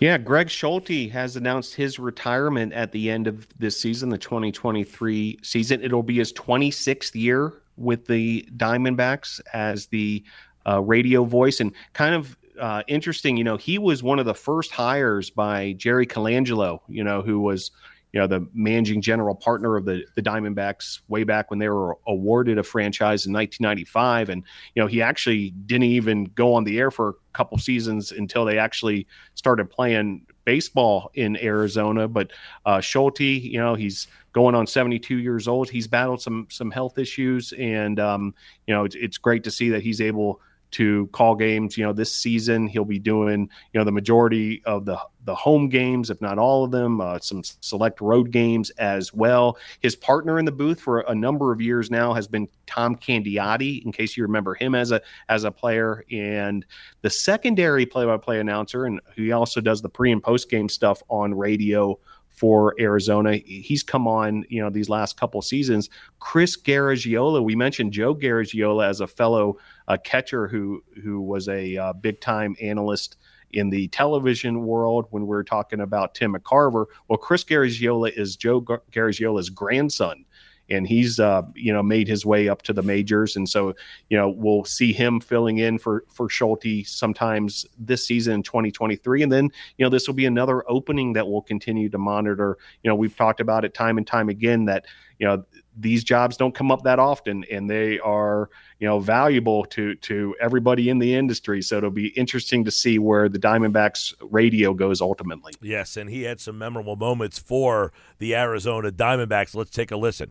Yeah, 0.00 0.18
Greg 0.18 0.48
Schulte 0.48 1.10
has 1.10 1.36
announced 1.36 1.74
his 1.74 1.98
retirement 1.98 2.72
at 2.72 2.92
the 2.92 3.10
end 3.10 3.26
of 3.26 3.46
this 3.58 3.78
season, 3.78 4.08
the 4.08 4.18
2023 4.18 5.38
season. 5.42 5.82
It'll 5.82 6.02
be 6.02 6.16
his 6.16 6.32
26th 6.32 7.14
year 7.14 7.52
with 7.76 8.06
the 8.06 8.48
Diamondbacks 8.56 9.40
as 9.52 9.86
the 9.86 10.24
uh, 10.66 10.80
radio 10.82 11.24
voice 11.24 11.60
and 11.60 11.72
kind 11.92 12.14
of 12.14 12.36
uh, 12.60 12.82
interesting. 12.88 13.36
You 13.36 13.44
know, 13.44 13.56
he 13.56 13.78
was 13.78 14.02
one 14.02 14.18
of 14.18 14.26
the 14.26 14.34
first 14.34 14.70
hires 14.70 15.30
by 15.30 15.72
Jerry 15.72 16.06
Colangelo, 16.06 16.80
you 16.88 17.02
know, 17.02 17.22
who 17.22 17.40
was, 17.40 17.70
you 18.12 18.20
know, 18.20 18.26
the 18.26 18.46
managing 18.52 19.00
general 19.00 19.34
partner 19.34 19.76
of 19.76 19.84
the, 19.84 20.04
the 20.16 20.22
Diamondbacks 20.22 21.00
way 21.08 21.24
back 21.24 21.50
when 21.50 21.58
they 21.58 21.68
were 21.68 21.96
awarded 22.06 22.58
a 22.58 22.62
franchise 22.62 23.26
in 23.26 23.32
1995. 23.32 24.30
And, 24.30 24.42
you 24.74 24.82
know, 24.82 24.86
he 24.86 25.00
actually 25.00 25.50
didn't 25.66 25.84
even 25.84 26.24
go 26.24 26.54
on 26.54 26.64
the 26.64 26.78
air 26.78 26.90
for 26.90 27.10
a 27.10 27.14
couple 27.32 27.56
seasons 27.58 28.10
until 28.10 28.44
they 28.44 28.58
actually 28.58 29.06
started 29.34 29.70
playing 29.70 30.26
baseball 30.44 31.10
in 31.14 31.36
Arizona. 31.36 32.08
But 32.08 32.32
uh, 32.66 32.80
Schulte, 32.80 33.20
you 33.20 33.58
know, 33.58 33.74
he's 33.74 34.08
going 34.32 34.54
on 34.54 34.66
72 34.66 35.18
years 35.18 35.46
old. 35.46 35.70
He's 35.70 35.86
battled 35.86 36.20
some 36.20 36.46
some 36.50 36.70
health 36.70 36.98
issues, 36.98 37.52
and 37.52 38.00
um, 38.00 38.34
you 38.66 38.74
know, 38.74 38.84
it's, 38.84 38.96
it's 38.96 39.18
great 39.18 39.44
to 39.44 39.50
see 39.50 39.70
that 39.70 39.82
he's 39.82 40.00
able 40.00 40.40
to 40.72 41.06
call 41.08 41.34
games. 41.34 41.76
You 41.76 41.84
know, 41.84 41.92
this 41.92 42.14
season 42.14 42.66
he'll 42.66 42.84
be 42.84 42.98
doing 42.98 43.48
you 43.72 43.78
know 43.78 43.84
the 43.84 43.92
majority 43.92 44.62
of 44.64 44.84
the 44.84 44.98
the 45.24 45.34
home 45.34 45.68
games, 45.68 46.10
if 46.10 46.20
not 46.20 46.38
all 46.38 46.64
of 46.64 46.70
them, 46.70 47.00
uh, 47.00 47.18
some 47.20 47.42
select 47.60 48.00
road 48.00 48.30
games 48.30 48.70
as 48.70 49.12
well. 49.12 49.58
His 49.80 49.94
partner 49.94 50.38
in 50.38 50.44
the 50.44 50.52
booth 50.52 50.80
for 50.80 51.00
a 51.00 51.14
number 51.14 51.52
of 51.52 51.60
years 51.60 51.90
now 51.90 52.14
has 52.14 52.26
been 52.26 52.48
Tom 52.66 52.96
Candiotti, 52.96 53.84
in 53.84 53.92
case 53.92 54.16
you 54.16 54.22
remember 54.22 54.54
him 54.54 54.74
as 54.74 54.92
a 54.92 55.00
as 55.28 55.44
a 55.44 55.50
player, 55.50 56.04
and 56.10 56.64
the 57.02 57.10
secondary 57.10 57.86
play 57.86 58.06
by 58.06 58.16
play 58.16 58.40
announcer, 58.40 58.86
and 58.86 59.00
he 59.14 59.32
also 59.32 59.60
does 59.60 59.82
the 59.82 59.88
pre 59.88 60.12
and 60.12 60.22
post 60.22 60.50
game 60.50 60.68
stuff 60.68 61.02
on 61.08 61.34
radio 61.34 61.98
for 62.30 62.74
Arizona. 62.80 63.36
He's 63.44 63.82
come 63.82 64.08
on, 64.08 64.44
you 64.48 64.62
know, 64.62 64.70
these 64.70 64.88
last 64.88 65.18
couple 65.18 65.42
seasons. 65.42 65.90
Chris 66.20 66.56
Garagiola, 66.56 67.42
we 67.42 67.54
mentioned 67.54 67.92
Joe 67.92 68.14
Garagiola 68.14 68.88
as 68.88 69.00
a 69.00 69.06
fellow 69.06 69.58
uh, 69.88 69.98
catcher 70.02 70.48
who 70.48 70.82
who 71.02 71.20
was 71.20 71.48
a 71.48 71.76
uh, 71.76 71.92
big 71.92 72.20
time 72.20 72.56
analyst 72.62 73.16
in 73.52 73.70
the 73.70 73.88
television 73.88 74.64
world 74.64 75.06
when 75.10 75.26
we 75.26 75.36
are 75.36 75.42
talking 75.42 75.80
about 75.80 76.14
Tim 76.14 76.34
McCarver. 76.34 76.86
Well, 77.08 77.18
Chris 77.18 77.44
Garagiola 77.44 78.16
is 78.16 78.36
Joe 78.36 78.60
Garagiola's 78.62 79.50
grandson 79.50 80.24
and 80.70 80.86
he's 80.86 81.18
uh, 81.18 81.42
you 81.54 81.72
know 81.72 81.82
made 81.82 82.08
his 82.08 82.24
way 82.24 82.48
up 82.48 82.62
to 82.62 82.72
the 82.72 82.82
majors, 82.82 83.36
and 83.36 83.48
so 83.48 83.74
you 84.08 84.16
know 84.16 84.28
we'll 84.28 84.64
see 84.64 84.92
him 84.92 85.20
filling 85.20 85.58
in 85.58 85.78
for 85.78 86.04
for 86.08 86.28
Schulte 86.28 86.86
sometimes 86.86 87.66
this 87.78 88.06
season 88.06 88.34
in 88.34 88.42
2023, 88.42 89.22
and 89.22 89.32
then 89.32 89.50
you 89.76 89.84
know 89.84 89.90
this 89.90 90.06
will 90.06 90.14
be 90.14 90.26
another 90.26 90.64
opening 90.68 91.12
that 91.14 91.28
we'll 91.28 91.42
continue 91.42 91.88
to 91.88 91.98
monitor. 91.98 92.56
You 92.82 92.90
know 92.90 92.94
we've 92.94 93.16
talked 93.16 93.40
about 93.40 93.64
it 93.64 93.74
time 93.74 93.98
and 93.98 94.06
time 94.06 94.28
again 94.28 94.66
that 94.66 94.86
you 95.18 95.26
know 95.26 95.44
these 95.78 96.02
jobs 96.02 96.36
don't 96.36 96.54
come 96.54 96.70
up 96.70 96.82
that 96.82 96.98
often 96.98 97.44
and 97.50 97.70
they 97.70 97.98
are 98.00 98.50
you 98.78 98.88
know 98.88 98.98
valuable 98.98 99.64
to 99.64 99.94
to 99.96 100.34
everybody 100.40 100.88
in 100.88 100.98
the 100.98 101.14
industry. 101.14 101.62
So 101.62 101.78
it'll 101.78 101.90
be 101.90 102.08
interesting 102.08 102.64
to 102.64 102.70
see 102.70 102.98
where 102.98 103.28
the 103.28 103.38
diamondbacks 103.38 104.14
radio 104.20 104.74
goes 104.74 105.00
ultimately. 105.00 105.52
Yes 105.60 105.96
and 105.96 106.10
he 106.10 106.22
had 106.22 106.40
some 106.40 106.58
memorable 106.58 106.96
moments 106.96 107.38
for 107.38 107.92
the 108.18 108.34
arizona 108.34 108.90
diamondbacks. 108.90 109.54
Let's 109.54 109.70
take 109.70 109.90
a 109.90 109.96
listen 109.96 110.30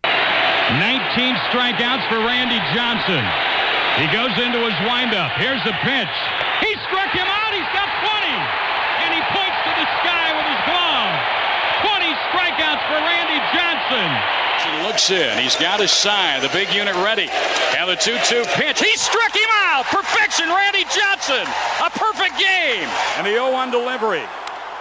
19 0.78 1.34
strikeouts 1.50 2.06
for 2.10 2.22
randy 2.22 2.62
johnson 2.78 3.24
he 3.98 4.06
goes 4.14 4.32
into 4.38 4.62
his 4.62 4.78
windup 4.86 5.34
here's 5.42 5.64
the 5.66 5.74
pitch 5.82 6.14
he 6.62 6.72
struck 6.86 7.10
him 7.10 7.26
out 7.26 7.52
he's 7.58 7.66
got 7.74 7.90
20 8.06 8.30
and 9.02 9.10
he 9.18 9.22
points 9.34 9.60
to 9.66 9.72
the 9.82 9.88
sky 10.06 10.28
with 10.38 10.46
his 10.46 10.62
glove 10.70 11.14
20 11.90 12.06
strikeouts 12.30 12.84
for 12.86 13.00
randy 13.02 13.40
johnson 13.56 14.10
He 14.60 14.84
looks 14.84 15.10
in. 15.10 15.40
He's 15.40 15.56
got 15.56 15.80
his 15.80 15.90
sign. 15.90 16.42
The 16.44 16.52
big 16.52 16.68
unit 16.76 16.94
ready. 17.00 17.32
And 17.80 17.88
the 17.90 17.96
2-2 17.96 18.44
pitch. 18.60 18.78
He 18.84 18.92
struck 19.00 19.32
him 19.34 19.48
out. 19.72 19.86
Perfection. 19.88 20.52
Randy 20.52 20.84
Johnson. 20.84 21.48
A 21.80 21.90
perfect 21.96 22.36
game. 22.38 22.84
And 23.16 23.24
the 23.26 23.40
0-1 23.40 23.72
delivery. 23.72 24.22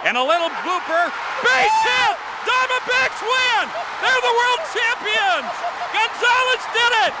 And 0.03 0.17
a 0.19 0.21
little 0.21 0.51
blooper. 0.67 1.03
Base 1.47 1.79
hit. 1.87 2.18
Diamondbacks 2.47 3.19
win. 3.23 3.65
They're 3.99 4.23
the 4.23 4.35
world 4.35 4.63
champions. 4.71 5.51
Gonzalez 5.91 6.63
did 6.71 6.93
it. 7.09 7.13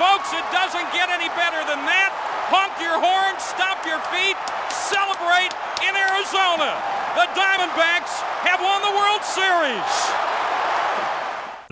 Folks, 0.00 0.32
it 0.32 0.46
doesn't 0.50 0.88
get 0.96 1.12
any 1.12 1.28
better 1.36 1.60
than 1.68 1.84
that. 1.84 2.10
Honk 2.48 2.72
your 2.80 2.98
horn, 2.98 3.36
stomp 3.38 3.84
your 3.84 4.00
feet, 4.10 4.34
celebrate 4.72 5.52
in 5.86 5.92
Arizona. 5.94 6.72
The 7.14 7.28
Diamondbacks 7.36 8.24
have 8.42 8.60
won 8.60 8.80
the 8.82 8.94
World 8.96 9.22
Series. 9.22 10.30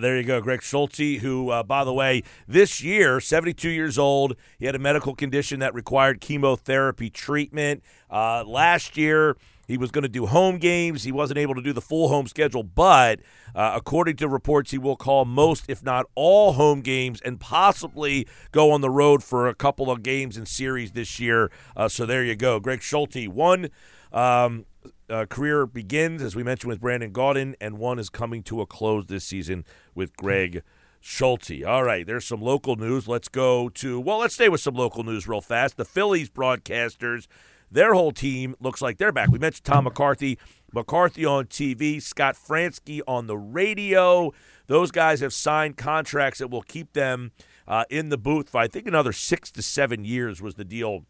There 0.00 0.16
you 0.16 0.22
go, 0.22 0.40
Greg 0.40 0.62
Schulte, 0.62 1.18
who, 1.20 1.50
uh, 1.50 1.64
by 1.64 1.82
the 1.82 1.92
way, 1.92 2.22
this 2.46 2.80
year, 2.80 3.18
72 3.18 3.68
years 3.68 3.98
old, 3.98 4.36
he 4.58 4.66
had 4.66 4.76
a 4.76 4.78
medical 4.78 5.14
condition 5.14 5.58
that 5.58 5.74
required 5.74 6.20
chemotherapy 6.20 7.10
treatment. 7.10 7.82
Uh, 8.08 8.44
last 8.46 8.96
year, 8.96 9.36
he 9.68 9.76
was 9.76 9.90
going 9.92 10.02
to 10.02 10.08
do 10.08 10.26
home 10.26 10.58
games. 10.58 11.04
He 11.04 11.12
wasn't 11.12 11.38
able 11.38 11.54
to 11.54 11.62
do 11.62 11.72
the 11.72 11.80
full 11.80 12.08
home 12.08 12.26
schedule, 12.26 12.62
but 12.62 13.20
uh, 13.54 13.74
according 13.76 14.16
to 14.16 14.28
reports, 14.28 14.70
he 14.70 14.78
will 14.78 14.96
call 14.96 15.24
most, 15.26 15.66
if 15.68 15.84
not 15.84 16.06
all, 16.14 16.54
home 16.54 16.80
games 16.80 17.20
and 17.20 17.38
possibly 17.38 18.26
go 18.50 18.70
on 18.70 18.80
the 18.80 18.90
road 18.90 19.22
for 19.22 19.46
a 19.46 19.54
couple 19.54 19.90
of 19.90 20.02
games 20.02 20.36
and 20.36 20.48
series 20.48 20.92
this 20.92 21.20
year. 21.20 21.52
Uh, 21.76 21.88
so 21.88 22.06
there 22.06 22.24
you 22.24 22.34
go. 22.34 22.58
Greg 22.58 22.82
Schulte, 22.82 23.28
one 23.28 23.68
um, 24.10 24.64
uh, 25.10 25.26
career 25.26 25.66
begins, 25.66 26.22
as 26.22 26.34
we 26.34 26.42
mentioned, 26.42 26.70
with 26.70 26.80
Brandon 26.80 27.12
Gaudin, 27.12 27.54
and 27.60 27.78
one 27.78 27.98
is 27.98 28.08
coming 28.08 28.42
to 28.44 28.60
a 28.62 28.66
close 28.66 29.06
this 29.06 29.24
season 29.24 29.64
with 29.94 30.16
Greg 30.16 30.62
Schulte. 31.00 31.62
All 31.64 31.84
right, 31.84 32.06
there's 32.06 32.24
some 32.24 32.40
local 32.40 32.76
news. 32.76 33.06
Let's 33.06 33.28
go 33.28 33.68
to, 33.68 34.00
well, 34.00 34.18
let's 34.18 34.34
stay 34.34 34.48
with 34.48 34.60
some 34.60 34.74
local 34.74 35.04
news 35.04 35.28
real 35.28 35.40
fast. 35.40 35.76
The 35.76 35.84
Phillies 35.84 36.30
broadcasters, 36.30 37.26
their 37.70 37.94
whole 37.94 38.12
team 38.12 38.54
looks 38.60 38.80
like 38.80 38.98
they're 38.98 39.12
back. 39.12 39.30
We 39.30 39.38
mentioned 39.38 39.64
Tom 39.64 39.84
McCarthy, 39.84 40.38
McCarthy 40.72 41.24
on 41.24 41.46
TV, 41.46 42.00
Scott 42.00 42.36
Franzke 42.36 43.00
on 43.06 43.26
the 43.26 43.36
radio. 43.36 44.32
Those 44.66 44.90
guys 44.90 45.20
have 45.20 45.32
signed 45.32 45.76
contracts 45.76 46.38
that 46.38 46.48
will 46.48 46.62
keep 46.62 46.92
them 46.92 47.32
uh, 47.66 47.84
in 47.90 48.08
the 48.08 48.18
booth 48.18 48.50
for, 48.50 48.58
I 48.58 48.68
think, 48.68 48.86
another 48.86 49.12
six 49.12 49.50
to 49.52 49.62
seven 49.62 50.04
years 50.04 50.40
was 50.40 50.54
the 50.54 50.64
deal 50.64 51.04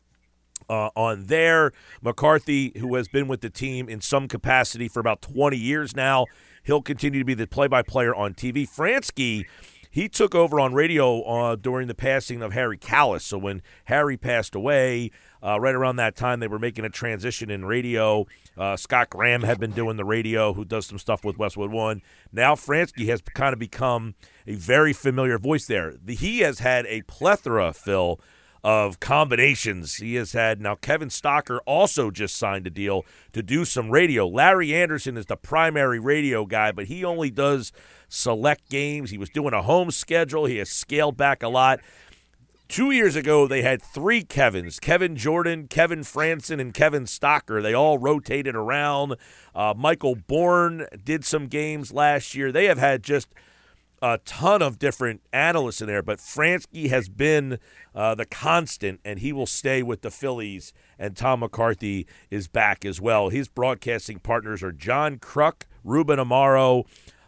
uh, 0.69 0.91
on 0.97 1.27
there. 1.27 1.73
McCarthy, 2.03 2.73
who 2.79 2.95
has 2.97 3.09
been 3.09 3.29
with 3.29 3.41
the 3.41 3.51
team 3.51 3.89
in 3.89 4.01
some 4.01 4.29
capacity 4.29 4.89
for 4.89 5.01
about 5.01 5.23
20 5.23 5.57
years 5.57 5.95
now, 5.95 6.27
he'll 6.65 6.83
continue 6.83 7.21
to 7.21 7.25
be 7.25 7.35
the 7.35 7.47
play-by-player 7.47 8.15
on 8.15 8.35
TV. 8.35 8.69
Franzke, 8.69 9.45
he 9.99 10.09
took 10.09 10.33
over 10.33 10.61
on 10.61 10.75
radio 10.75 11.23
uh, 11.23 11.57
during 11.57 11.89
the 11.89 11.95
passing 11.95 12.41
of 12.41 12.53
Harry 12.53 12.79
Kalas. 12.79 13.23
So 13.23 13.37
when 13.37 13.63
Harry 13.87 14.17
passed 14.17 14.55
away, 14.55 15.11
uh, 15.43 15.59
right 15.59 15.75
around 15.75 15.97
that 15.97 16.15
time, 16.15 16.39
they 16.39 16.47
were 16.47 16.61
making 16.61 16.85
a 16.85 16.89
transition 16.89 17.51
in 17.51 17.65
radio. 17.65 18.25
Uh, 18.57 18.77
Scott 18.77 19.11
Graham 19.11 19.43
had 19.43 19.59
been 19.59 19.73
doing 19.73 19.97
the 19.97 20.05
radio, 20.05 20.53
who 20.53 20.65
does 20.65 20.87
some 20.87 20.99
stuff 20.99 21.25
with 21.25 21.37
Westwood 21.37 21.73
One. 21.73 22.01
Now 22.33 22.55
Franzke 22.55 23.09
has 23.09 23.21
kind 23.35 23.53
of 23.53 23.59
become 23.59 24.15
a 24.47 24.55
very 24.55 24.93
familiar 24.93 25.37
voice 25.37 25.67
there. 25.67 25.95
The, 26.01 26.15
he 26.15 26.41
has 26.41 26.61
had 26.61 26.87
a 26.87 27.03
plethora, 27.03 27.73
Phil, 27.73 28.21
of 28.65 29.01
combinations 29.01 29.97
he 29.97 30.15
has 30.17 30.33
had. 30.33 30.61
Now, 30.61 30.75
Kevin 30.75 31.09
Stocker 31.09 31.59
also 31.67 32.11
just 32.11 32.37
signed 32.37 32.67
a 32.67 32.71
deal 32.71 33.05
to 33.33 33.43
do 33.43 33.65
some 33.65 33.91
radio. 33.91 34.27
Larry 34.27 34.75
Andersen 34.75 35.17
is 35.17 35.27
the 35.27 35.37
primary 35.37 35.99
radio 36.01 36.45
guy, 36.45 36.73
but 36.73 36.87
he 36.87 37.05
only 37.05 37.31
does 37.31 37.73
select 38.09 38.69
games. 38.69 39.11
He 39.11 39.19
was 39.19 39.31
doing 39.31 39.55
a 39.55 39.63
home 39.63 39.91
schedule, 39.91 40.47
he 40.47 40.57
has 40.57 40.71
scaled 40.71 41.17
back 41.17 41.43
a 41.43 41.49
lot. 41.49 41.81
Two 42.69 42.91
years 42.91 43.17
ago, 43.17 43.47
they 43.47 43.63
had 43.63 43.81
three 43.81 44.23
Kevins 44.23 44.79
Kevin 44.79 45.17
Jordan, 45.17 45.69
Kevin 45.69 46.01
Frandsen, 46.01 46.61
and 46.61 46.75
Kevin 46.75 47.05
Stocker. 47.05 47.63
They 47.63 47.73
all 47.73 47.97
rotated 47.97 48.55
around. 48.55 49.17
Uh, 49.55 49.73
Michael 49.75 50.15
Bourn 50.15 50.87
did 51.03 51.25
some 51.25 51.47
games 51.47 51.95
last 51.95 52.35
year. 52.35 52.53
They 52.53 52.67
have 52.67 52.77
had 52.77 53.03
just 53.03 53.29
a 54.01 54.19
ton 54.25 54.63
of 54.63 54.79
different 54.79 55.23
analysts 55.33 55.81
in 55.81 55.87
there, 55.87 56.03
but 56.03 56.19
Franzke 56.19 56.89
has 56.89 57.09
been 57.09 57.59
uh, 57.95 58.15
the 58.15 58.25
constant, 58.25 59.01
and 59.05 59.19
he 59.19 59.33
will 59.33 59.47
stay 59.47 59.83
with 59.83 60.03
the 60.03 60.11
Phillies. 60.11 60.73
And 60.99 61.17
Tom 61.17 61.41
McCarthy 61.41 62.07
is 62.31 62.49
back 62.49 62.85
as 62.85 63.01
well. 63.01 63.29
His 63.29 63.49
broadcasting 63.49 64.19
partners 64.19 64.63
are 64.63 64.73
John 64.73 65.19
Kruk, 65.19 65.63
Ruben 65.85 66.19
Amaro, 66.19 66.85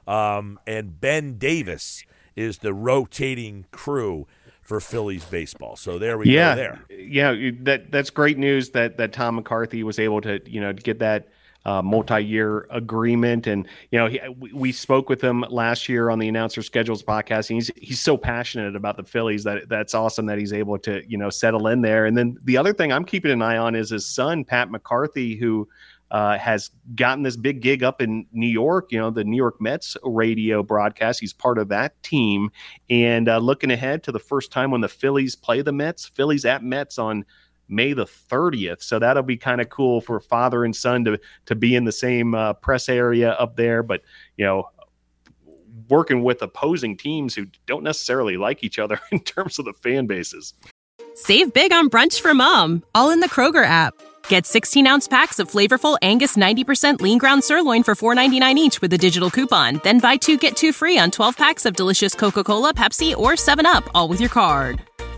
um, 0.06 0.58
and 0.66 1.00
Ben 1.00 1.38
Davis 1.38 2.04
is 2.36 2.58
the 2.58 2.72
rotating 2.72 3.66
crew 3.70 4.26
for 4.60 4.80
Phillies 4.80 5.24
baseball. 5.24 5.76
So 5.76 5.98
there 5.98 6.16
we 6.16 6.30
yeah, 6.30 6.54
go. 6.54 6.56
There, 6.56 6.98
yeah, 7.00 7.50
that 7.62 7.90
that's 7.90 8.10
great 8.10 8.38
news 8.38 8.70
that 8.70 8.98
that 8.98 9.12
Tom 9.12 9.36
McCarthy 9.36 9.82
was 9.82 9.98
able 9.98 10.20
to 10.20 10.40
you 10.46 10.60
know 10.60 10.72
get 10.72 11.00
that 11.00 11.28
uh, 11.64 11.82
multi-year 11.82 12.66
agreement. 12.70 13.46
And 13.46 13.66
you 13.90 13.98
know, 13.98 14.06
he, 14.06 14.20
we 14.52 14.72
spoke 14.72 15.08
with 15.08 15.22
him 15.22 15.44
last 15.48 15.88
year 15.88 16.10
on 16.10 16.18
the 16.18 16.28
Announcer 16.28 16.62
Schedules 16.62 17.02
podcast. 17.02 17.50
And 17.50 17.56
he's 17.56 17.70
he's 17.76 18.00
so 18.00 18.16
passionate 18.16 18.76
about 18.76 18.96
the 18.96 19.04
Phillies 19.04 19.44
that 19.44 19.68
that's 19.68 19.94
awesome 19.94 20.26
that 20.26 20.38
he's 20.38 20.52
able 20.52 20.78
to 20.80 21.02
you 21.06 21.18
know 21.18 21.30
settle 21.30 21.66
in 21.66 21.82
there. 21.82 22.06
And 22.06 22.16
then 22.16 22.36
the 22.44 22.56
other 22.56 22.72
thing 22.72 22.92
I'm 22.92 23.04
keeping 23.04 23.30
an 23.30 23.42
eye 23.42 23.58
on 23.58 23.74
is 23.74 23.90
his 23.90 24.06
son 24.06 24.44
Pat 24.44 24.70
McCarthy, 24.70 25.36
who. 25.36 25.68
Uh, 26.12 26.36
has 26.36 26.72
gotten 26.96 27.22
this 27.22 27.36
big 27.36 27.60
gig 27.60 27.84
up 27.84 28.02
in 28.02 28.26
New 28.32 28.48
York, 28.48 28.90
you 28.90 28.98
know, 28.98 29.10
the 29.10 29.22
New 29.22 29.36
York 29.36 29.60
Mets 29.60 29.96
radio 30.02 30.60
broadcast. 30.60 31.20
He's 31.20 31.32
part 31.32 31.56
of 31.56 31.68
that 31.68 32.02
team. 32.02 32.50
And 32.90 33.28
uh, 33.28 33.38
looking 33.38 33.70
ahead 33.70 34.02
to 34.02 34.10
the 34.10 34.18
first 34.18 34.50
time 34.50 34.72
when 34.72 34.80
the 34.80 34.88
Phillies 34.88 35.36
play 35.36 35.62
the 35.62 35.70
Mets, 35.70 36.06
Phillies 36.06 36.44
at 36.44 36.64
Mets 36.64 36.98
on 36.98 37.24
May 37.70 37.92
the 37.92 38.04
30th. 38.04 38.82
So 38.82 38.98
that'll 38.98 39.22
be 39.22 39.36
kind 39.36 39.60
of 39.60 39.68
cool 39.68 40.00
for 40.00 40.20
father 40.20 40.64
and 40.64 40.74
son 40.74 41.04
to 41.04 41.20
to 41.46 41.54
be 41.54 41.74
in 41.74 41.84
the 41.84 41.92
same 41.92 42.34
uh, 42.34 42.54
press 42.54 42.88
area 42.88 43.32
up 43.32 43.56
there. 43.56 43.82
But 43.82 44.02
you 44.36 44.44
know, 44.44 44.68
working 45.88 46.22
with 46.22 46.42
opposing 46.42 46.96
teams 46.96 47.34
who 47.34 47.46
don't 47.66 47.82
necessarily 47.82 48.36
like 48.36 48.64
each 48.64 48.78
other 48.78 49.00
in 49.12 49.20
terms 49.20 49.58
of 49.58 49.64
the 49.64 49.72
fan 49.72 50.06
bases. 50.06 50.54
Save 51.14 51.52
big 51.52 51.72
on 51.72 51.90
brunch 51.90 52.20
for 52.20 52.32
mom, 52.34 52.82
all 52.94 53.10
in 53.10 53.20
the 53.20 53.28
Kroger 53.28 53.64
app. 53.64 53.94
Get 54.28 54.46
16 54.46 54.86
ounce 54.86 55.08
packs 55.08 55.38
of 55.38 55.50
flavorful 55.50 55.98
Angus 56.02 56.36
90% 56.36 57.00
lean 57.00 57.18
ground 57.18 57.44
sirloin 57.44 57.82
for 57.82 57.94
$4.99 57.94 58.54
each 58.56 58.80
with 58.80 58.92
a 58.92 58.98
digital 58.98 59.28
coupon. 59.28 59.80
Then 59.82 59.98
buy 59.98 60.16
two 60.16 60.38
get 60.38 60.56
two 60.56 60.72
free 60.72 60.98
on 60.98 61.10
12 61.10 61.36
packs 61.36 61.66
of 61.66 61.76
delicious 61.76 62.14
Coca 62.14 62.44
Cola, 62.44 62.72
Pepsi, 62.72 63.16
or 63.16 63.32
7UP, 63.32 63.88
all 63.94 64.08
with 64.08 64.20
your 64.20 64.30
card. 64.30 64.80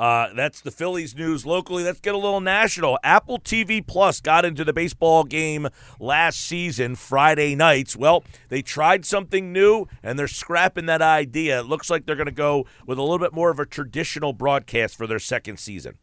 Uh, 0.00 0.32
that's 0.32 0.62
the 0.62 0.70
Phillies 0.70 1.14
news 1.14 1.44
locally. 1.44 1.84
Let's 1.84 2.00
get 2.00 2.14
a 2.14 2.18
little 2.18 2.40
national. 2.40 2.98
Apple 3.04 3.38
TV 3.38 3.86
Plus 3.86 4.22
got 4.22 4.46
into 4.46 4.64
the 4.64 4.72
baseball 4.72 5.24
game 5.24 5.68
last 5.98 6.40
season, 6.40 6.96
Friday 6.96 7.54
nights. 7.54 7.96
Well, 7.96 8.24
they 8.48 8.62
tried 8.62 9.04
something 9.04 9.52
new 9.52 9.88
and 10.02 10.18
they're 10.18 10.26
scrapping 10.26 10.86
that 10.86 11.02
idea. 11.02 11.60
It 11.60 11.66
looks 11.66 11.90
like 11.90 12.06
they're 12.06 12.16
going 12.16 12.24
to 12.24 12.32
go 12.32 12.64
with 12.86 12.96
a 12.96 13.02
little 13.02 13.18
bit 13.18 13.34
more 13.34 13.50
of 13.50 13.58
a 13.58 13.66
traditional 13.66 14.32
broadcast 14.32 14.96
for 14.96 15.06
their 15.06 15.18
second 15.18 15.58
season. 15.58 15.98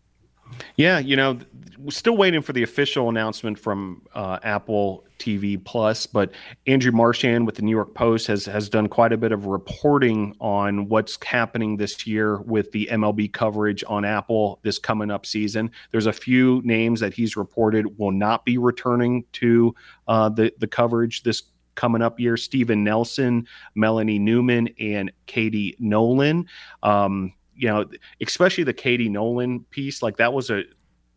Yeah, 0.76 1.00
you 1.00 1.16
know, 1.16 1.40
we're 1.78 1.92
still 1.92 2.18
waiting 2.18 2.42
for 2.42 2.54
the 2.54 2.64
official 2.64 3.10
announcement 3.10 3.60
from 3.60 4.02
uh, 4.14 4.40
Apple 4.44 5.06
TV 5.20 5.64
Plus, 5.64 6.06
but 6.06 6.32
Andrew 6.66 6.92
Marchand 6.92 7.46
with 7.46 7.56
the 7.56 7.62
New 7.62 7.72
York 7.72 7.94
Post 7.94 8.28
has 8.28 8.46
has 8.46 8.70
done 8.70 8.88
quite 8.88 9.14
a 9.14 9.18
bit 9.18 9.32
of 9.32 9.46
reporting 9.46 10.36
on 10.40 10.90
what's 10.90 11.24
happening 11.24 11.78
this 11.78 12.06
year 12.08 12.42
with 12.42 12.72
the 12.72 12.90
MLB 12.92 13.32
coverage 13.32 13.84
on 13.88 14.06
Apple 14.06 14.60
this 14.64 14.80
coming 14.80 15.12
up 15.12 15.26
season. 15.26 15.72
There's 15.92 16.06
a 16.06 16.14
few 16.14 16.62
names 16.64 17.00
that 17.00 17.14
he's 17.14 17.38
reported 17.38 17.98
will 17.98 18.12
not 18.12 18.46
be 18.46 18.58
returning 18.58 19.26
to 19.34 19.76
uh, 20.08 20.30
the 20.30 20.54
the 20.60 20.68
coverage 20.68 21.24
this 21.24 21.44
coming 21.76 22.02
up 22.02 22.20
year. 22.20 22.36
Steven 22.36 22.84
Nelson, 22.84 23.48
Melanie 23.76 24.20
Newman, 24.20 24.70
and 24.80 25.12
Katie 25.28 25.76
Nolan. 25.80 26.48
Um, 26.84 27.34
you 27.58 27.68
know, 27.68 27.86
especially 28.22 28.64
the 28.64 28.74
Katie 28.74 29.10
Nolan 29.10 29.62
piece, 29.72 30.02
like 30.02 30.18
that 30.18 30.32
was 30.34 30.50
a 30.50 30.64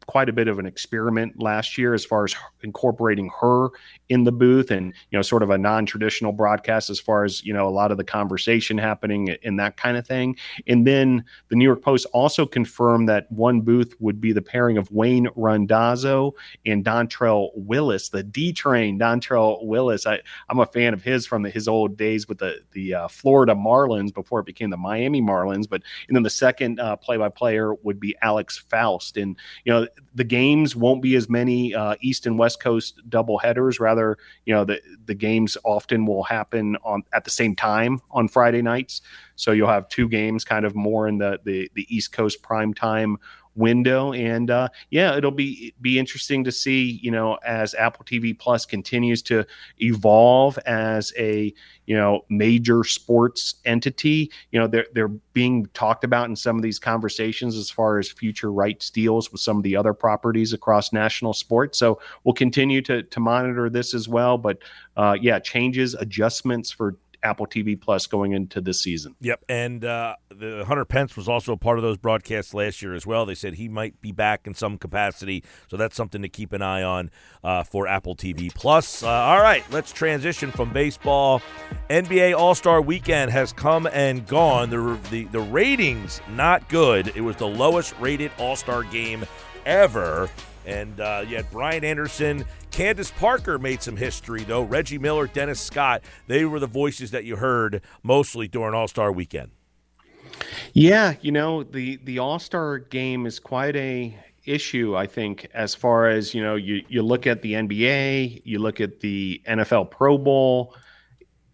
quite 0.06 0.28
a 0.28 0.32
bit 0.32 0.48
of 0.48 0.58
an 0.58 0.66
experiment 0.66 1.40
last 1.40 1.78
year 1.78 1.94
as 1.94 2.04
far 2.04 2.24
as 2.24 2.34
incorporating 2.62 3.30
her 3.40 3.68
in 4.08 4.24
the 4.24 4.32
booth 4.32 4.70
and 4.70 4.86
you 5.10 5.18
know 5.18 5.22
sort 5.22 5.42
of 5.42 5.50
a 5.50 5.58
non-traditional 5.58 6.32
broadcast 6.32 6.90
as 6.90 6.98
far 6.98 7.24
as 7.24 7.44
you 7.44 7.52
know 7.52 7.68
a 7.68 7.70
lot 7.70 7.90
of 7.90 7.96
the 7.96 8.04
conversation 8.04 8.78
happening 8.78 9.36
and 9.44 9.58
that 9.58 9.76
kind 9.76 9.96
of 9.96 10.06
thing. 10.06 10.36
And 10.66 10.86
then 10.86 11.24
the 11.48 11.56
new 11.56 11.64
york 11.64 11.82
post 11.82 12.06
also 12.12 12.46
confirmed 12.46 13.08
that 13.08 13.30
one 13.30 13.60
booth 13.60 13.94
would 14.00 14.20
be 14.20 14.32
the 14.32 14.42
pairing 14.42 14.78
of 14.78 14.90
wayne 14.90 15.28
randazzo 15.36 16.34
and 16.66 16.84
dontrelle 16.84 17.50
willis 17.54 18.08
the 18.08 18.22
d 18.22 18.52
train 18.52 18.98
dontrelle 18.98 19.64
willis. 19.64 20.06
I, 20.06 20.20
i'm 20.48 20.58
a 20.58 20.66
fan 20.66 20.94
of 20.94 21.02
his 21.02 21.26
from 21.26 21.42
the, 21.42 21.50
his 21.50 21.68
old 21.68 21.96
days 21.96 22.26
with 22.28 22.38
the 22.38 22.60
the 22.72 22.94
uh, 22.94 23.08
florida 23.08 23.54
marlins 23.54 24.12
before 24.12 24.40
it 24.40 24.46
became 24.46 24.70
the 24.70 24.76
miami 24.76 25.22
marlins. 25.22 25.68
But 25.68 25.82
and 26.08 26.16
then 26.16 26.22
the 26.22 26.30
second 26.30 26.80
uh, 26.80 26.96
play-by-player 26.96 27.74
would 27.74 28.00
be 28.00 28.16
alex 28.22 28.58
faust. 28.58 29.16
And 29.16 29.36
you 29.64 29.72
know 29.72 29.86
the 30.14 30.24
games 30.24 30.74
won't 30.74 31.02
be 31.02 31.14
as 31.14 31.28
many 31.28 31.74
uh, 31.74 31.94
East 32.00 32.26
and 32.26 32.38
West 32.38 32.60
Coast 32.60 33.00
double 33.08 33.38
headers. 33.38 33.78
Rather, 33.78 34.18
you 34.44 34.54
know, 34.54 34.64
the 34.64 34.80
the 35.06 35.14
games 35.14 35.56
often 35.64 36.06
will 36.06 36.24
happen 36.24 36.76
on 36.82 37.02
at 37.12 37.24
the 37.24 37.30
same 37.30 37.54
time 37.54 38.00
on 38.10 38.28
Friday 38.28 38.62
nights. 38.62 39.02
So 39.36 39.52
you'll 39.52 39.68
have 39.68 39.88
two 39.88 40.08
games, 40.08 40.44
kind 40.44 40.64
of 40.64 40.74
more 40.74 41.06
in 41.06 41.18
the 41.18 41.40
the, 41.44 41.70
the 41.74 41.86
East 41.94 42.12
Coast 42.12 42.42
prime 42.42 42.74
time 42.74 43.18
window. 43.54 44.12
And 44.12 44.50
uh, 44.50 44.68
yeah 44.90 45.16
it'll 45.16 45.30
be 45.30 45.74
be 45.80 45.98
interesting 45.98 46.44
to 46.44 46.52
see 46.52 47.00
you 47.02 47.10
know 47.10 47.38
as 47.44 47.74
apple 47.74 48.04
tv 48.04 48.38
plus 48.38 48.64
continues 48.64 49.22
to 49.22 49.44
evolve 49.78 50.58
as 50.66 51.12
a 51.18 51.52
you 51.86 51.96
know 51.96 52.24
major 52.28 52.84
sports 52.84 53.56
entity 53.64 54.30
you 54.50 54.58
know 54.58 54.66
they're 54.66 54.86
they're 54.94 55.08
being 55.32 55.66
talked 55.74 56.04
about 56.04 56.28
in 56.28 56.36
some 56.36 56.56
of 56.56 56.62
these 56.62 56.78
conversations 56.78 57.56
as 57.56 57.70
far 57.70 57.98
as 57.98 58.08
future 58.08 58.52
rights 58.52 58.90
deals 58.90 59.30
with 59.32 59.40
some 59.40 59.56
of 59.56 59.62
the 59.62 59.76
other 59.76 59.94
properties 59.94 60.52
across 60.52 60.92
national 60.92 61.32
sports. 61.32 61.78
So 61.78 62.00
we'll 62.24 62.34
continue 62.34 62.82
to 62.82 63.02
to 63.02 63.20
monitor 63.20 63.70
this 63.70 63.94
as 63.94 64.08
well. 64.08 64.38
But 64.38 64.58
uh, 64.96 65.16
yeah 65.20 65.38
changes 65.38 65.94
adjustments 65.94 66.70
for 66.70 66.96
Apple 67.22 67.46
TV 67.46 67.80
Plus 67.80 68.06
going 68.06 68.32
into 68.32 68.60
this 68.60 68.80
season. 68.80 69.14
Yep, 69.20 69.44
and 69.48 69.84
uh, 69.84 70.16
the 70.28 70.64
Hunter 70.66 70.84
Pence 70.84 71.16
was 71.16 71.28
also 71.28 71.52
a 71.52 71.56
part 71.56 71.78
of 71.78 71.82
those 71.82 71.98
broadcasts 71.98 72.54
last 72.54 72.82
year 72.82 72.94
as 72.94 73.06
well. 73.06 73.26
They 73.26 73.34
said 73.34 73.54
he 73.54 73.68
might 73.68 74.00
be 74.00 74.12
back 74.12 74.46
in 74.46 74.54
some 74.54 74.78
capacity, 74.78 75.44
so 75.68 75.76
that's 75.76 75.96
something 75.96 76.22
to 76.22 76.28
keep 76.28 76.52
an 76.52 76.62
eye 76.62 76.82
on 76.82 77.10
uh, 77.44 77.62
for 77.64 77.86
Apple 77.86 78.16
TV 78.16 78.52
Plus. 78.54 79.02
Uh, 79.02 79.08
all 79.08 79.40
right, 79.40 79.64
let's 79.70 79.92
transition 79.92 80.50
from 80.50 80.72
baseball. 80.72 81.42
NBA 81.88 82.36
All 82.36 82.54
Star 82.54 82.80
Weekend 82.80 83.30
has 83.30 83.52
come 83.52 83.86
and 83.92 84.26
gone. 84.26 84.70
The, 84.70 84.98
the 85.10 85.24
the 85.24 85.40
ratings 85.40 86.20
not 86.30 86.68
good. 86.68 87.12
It 87.14 87.20
was 87.20 87.36
the 87.36 87.48
lowest 87.48 87.94
rated 87.98 88.30
All 88.38 88.56
Star 88.56 88.82
game 88.84 89.24
ever. 89.66 90.28
And 90.66 91.00
uh, 91.00 91.24
yet, 91.26 91.50
Brian 91.50 91.84
Anderson, 91.84 92.44
Candace 92.70 93.10
Parker 93.10 93.58
made 93.58 93.82
some 93.82 93.96
history, 93.96 94.44
though. 94.44 94.62
Reggie 94.62 94.98
Miller, 94.98 95.26
Dennis 95.26 95.60
Scott, 95.60 96.02
they 96.26 96.44
were 96.44 96.60
the 96.60 96.66
voices 96.66 97.10
that 97.12 97.24
you 97.24 97.36
heard 97.36 97.82
mostly 98.02 98.46
during 98.46 98.74
All 98.74 98.88
Star 98.88 99.10
weekend. 99.10 99.50
Yeah, 100.72 101.14
you 101.20 101.32
know, 101.32 101.62
the, 101.62 101.96
the 102.04 102.18
All 102.18 102.38
Star 102.38 102.78
game 102.78 103.26
is 103.26 103.38
quite 103.38 103.76
a 103.76 104.16
issue, 104.44 104.96
I 104.96 105.06
think, 105.06 105.48
as 105.54 105.74
far 105.74 106.08
as, 106.08 106.34
you 106.34 106.42
know, 106.42 106.56
you, 106.56 106.82
you 106.88 107.02
look 107.02 107.26
at 107.26 107.42
the 107.42 107.54
NBA, 107.54 108.42
you 108.44 108.58
look 108.58 108.80
at 108.80 109.00
the 109.00 109.42
NFL 109.46 109.90
Pro 109.90 110.18
Bowl, 110.18 110.74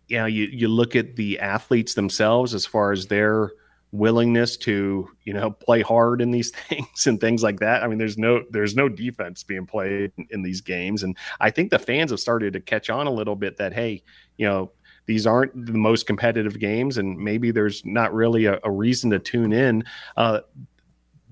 you 0.08 0.18
know, 0.18 0.26
you, 0.26 0.44
you 0.44 0.68
look 0.68 0.94
at 0.94 1.16
the 1.16 1.40
athletes 1.40 1.94
themselves 1.94 2.54
as 2.54 2.66
far 2.66 2.92
as 2.92 3.06
their– 3.06 3.50
willingness 3.92 4.56
to 4.56 5.08
you 5.24 5.32
know 5.32 5.50
play 5.50 5.80
hard 5.80 6.20
in 6.20 6.30
these 6.30 6.50
things 6.68 7.06
and 7.06 7.20
things 7.20 7.42
like 7.42 7.60
that. 7.60 7.82
I 7.82 7.88
mean 7.88 7.98
there's 7.98 8.18
no 8.18 8.42
there's 8.50 8.74
no 8.74 8.88
defense 8.88 9.42
being 9.42 9.66
played 9.66 10.12
in 10.30 10.42
these 10.42 10.60
games. 10.60 11.02
And 11.02 11.16
i 11.40 11.50
think 11.50 11.70
the 11.70 11.78
fans 11.78 12.10
have 12.10 12.20
started 12.20 12.52
to 12.52 12.60
catch 12.60 12.90
on 12.90 13.06
a 13.06 13.12
little 13.12 13.36
bit 13.36 13.56
that 13.58 13.72
hey 13.72 14.02
you 14.36 14.46
know 14.46 14.72
these 15.06 15.26
aren't 15.26 15.66
the 15.66 15.72
most 15.72 16.06
competitive 16.06 16.58
games 16.58 16.98
and 16.98 17.16
maybe 17.16 17.52
there's 17.52 17.84
not 17.84 18.12
really 18.12 18.46
a, 18.46 18.58
a 18.64 18.70
reason 18.70 19.10
to 19.10 19.20
tune 19.20 19.52
in. 19.52 19.84
Uh, 20.16 20.40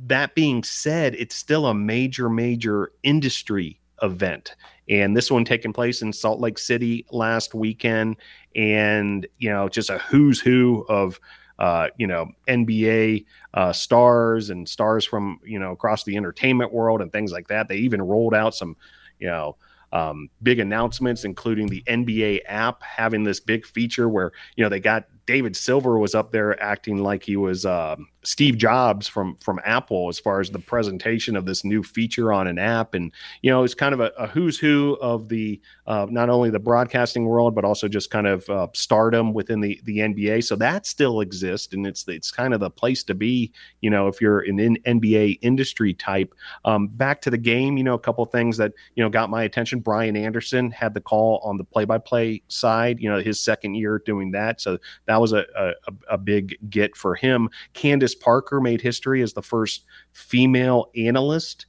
that 0.07 0.35
being 0.35 0.63
said 0.63 1.15
it's 1.17 1.35
still 1.35 1.67
a 1.67 1.75
major 1.75 2.29
major 2.29 2.93
industry 3.03 3.81
event. 4.03 4.55
And 4.89 5.17
this 5.17 5.31
one 5.31 5.45
taking 5.45 5.73
place 5.73 6.03
in 6.03 6.13
salt 6.13 6.41
lake 6.41 6.59
city 6.59 7.07
last 7.11 7.55
weekend. 7.55 8.17
And 8.55 9.27
you 9.39 9.51
know 9.51 9.69
just 9.69 9.91
a 9.91 9.99
who's 9.99 10.41
who 10.41 10.87
of 10.89 11.19
uh, 11.59 11.89
you 11.97 12.07
know, 12.07 12.27
NBA 12.49 13.25
uh, 13.55 13.73
stars 13.73 14.51
and 14.51 14.69
stars 14.69 15.05
from, 15.05 15.41
you 15.45 15.59
know, 15.59 15.73
across 15.73 16.05
the 16.05 16.17
entertainment 16.17 16.73
world 16.73 17.01
and 17.01 17.13
things 17.13 17.33
like 17.33 17.49
that. 17.49 17.69
They 17.69 17.77
even 17.77 18.03
rolled 18.03 18.35
out 18.35 18.55
some, 18.55 18.77
you 19.19 19.29
know, 19.29 19.57
um, 19.93 20.29
big 20.43 20.59
announcements, 20.59 21.25
including 21.25 21.69
the 21.69 21.83
NBA 21.87 22.41
app 22.47 22.83
having 22.83 23.23
this 23.23 23.39
big 23.39 23.65
feature 23.65 24.09
where, 24.09 24.33
you 24.57 24.65
know, 24.65 24.69
they 24.69 24.81
got 24.81 25.05
David 25.27 25.57
Silver 25.57 25.99
was 25.99 26.15
up 26.15 26.33
there 26.33 26.61
acting 26.61 26.99
like 26.99 27.23
he 27.23 27.37
was 27.37 27.65
uh, 27.65 27.97
Steve 28.25 28.57
Jobs 28.57 29.07
from 29.07 29.37
from 29.37 29.61
Apple 29.65 30.09
as 30.09 30.19
far 30.19 30.41
as 30.41 30.51
the 30.51 30.59
presentation 30.59 31.37
of 31.37 31.47
this 31.47 31.65
new 31.65 31.83
feature 31.83 32.33
on 32.33 32.47
an 32.47 32.59
app, 32.59 32.95
and 32.95 33.13
you 33.43 33.51
know 33.51 33.65
it's 33.65 33.75
kind 33.75 33.93
of 33.93 34.01
a, 34.01 34.13
a 34.19 34.27
who's 34.27 34.59
who 34.59 34.97
of 35.01 35.29
the 35.29 35.61
uh, 35.87 36.07
not 36.11 36.31
only 36.31 36.51
the 36.51 36.59
broadcasting 36.59 37.27
world 37.27 37.55
but 37.55 37.65
also 37.65 37.89
just 37.89 38.11
kind 38.11 38.27
of 38.27 38.49
uh, 38.49 38.67
stardom 38.73 39.33
within 39.33 39.61
the 39.61 39.81
the 39.85 39.99
NBA. 39.99 40.45
So 40.45 40.57
that 40.57 40.87
still 40.87 41.21
exists, 41.21 41.73
and 41.73 41.87
it's 41.87 42.07
it's 42.09 42.31
kind 42.31 42.55
of 42.55 42.61
the 42.61 42.71
place 42.71 43.05
to 43.05 43.15
be. 43.15 43.53
You 43.81 43.91
know, 43.91 44.09
if 44.09 44.21
you're 44.21 44.41
an 44.41 44.59
in 44.59 44.77
NBA 44.85 45.39
industry 45.43 45.95
type. 45.95 46.35
Um, 46.65 46.89
back 46.89 47.21
to 47.23 47.31
the 47.31 47.39
game, 47.39 47.77
you 47.77 47.85
know, 47.85 47.95
a 47.95 47.99
couple 47.99 48.25
things 48.25 48.57
that 48.57 48.73
you 48.95 49.03
know 49.03 49.11
got 49.11 49.31
my 49.31 49.43
attention. 49.43 49.81
Brian 49.81 50.17
Anderson 50.17 50.71
had 50.71 50.95
the 50.95 51.01
call 51.01 51.41
on 51.45 51.57
the 51.57 51.65
play-by-play 51.65 52.43
side. 52.49 53.01
You 53.01 53.11
know, 53.11 53.21
his 53.21 53.41
second 53.41 53.75
year 53.75 54.03
doing 54.05 54.31
that, 54.33 54.61
so 54.61 54.79
that 55.07 55.21
was 55.21 55.33
a 55.33 55.45
a, 55.57 55.73
a 56.11 56.19
big 56.19 56.57
get 56.71 56.97
for 56.97 57.15
him. 57.15 57.51
Candace 57.75 58.14
Parker 58.15 58.61
made 58.61 58.81
history 58.81 59.23
as 59.23 59.33
the 59.33 59.43
first 59.43 59.85
female 60.13 60.91
analyst 60.97 61.67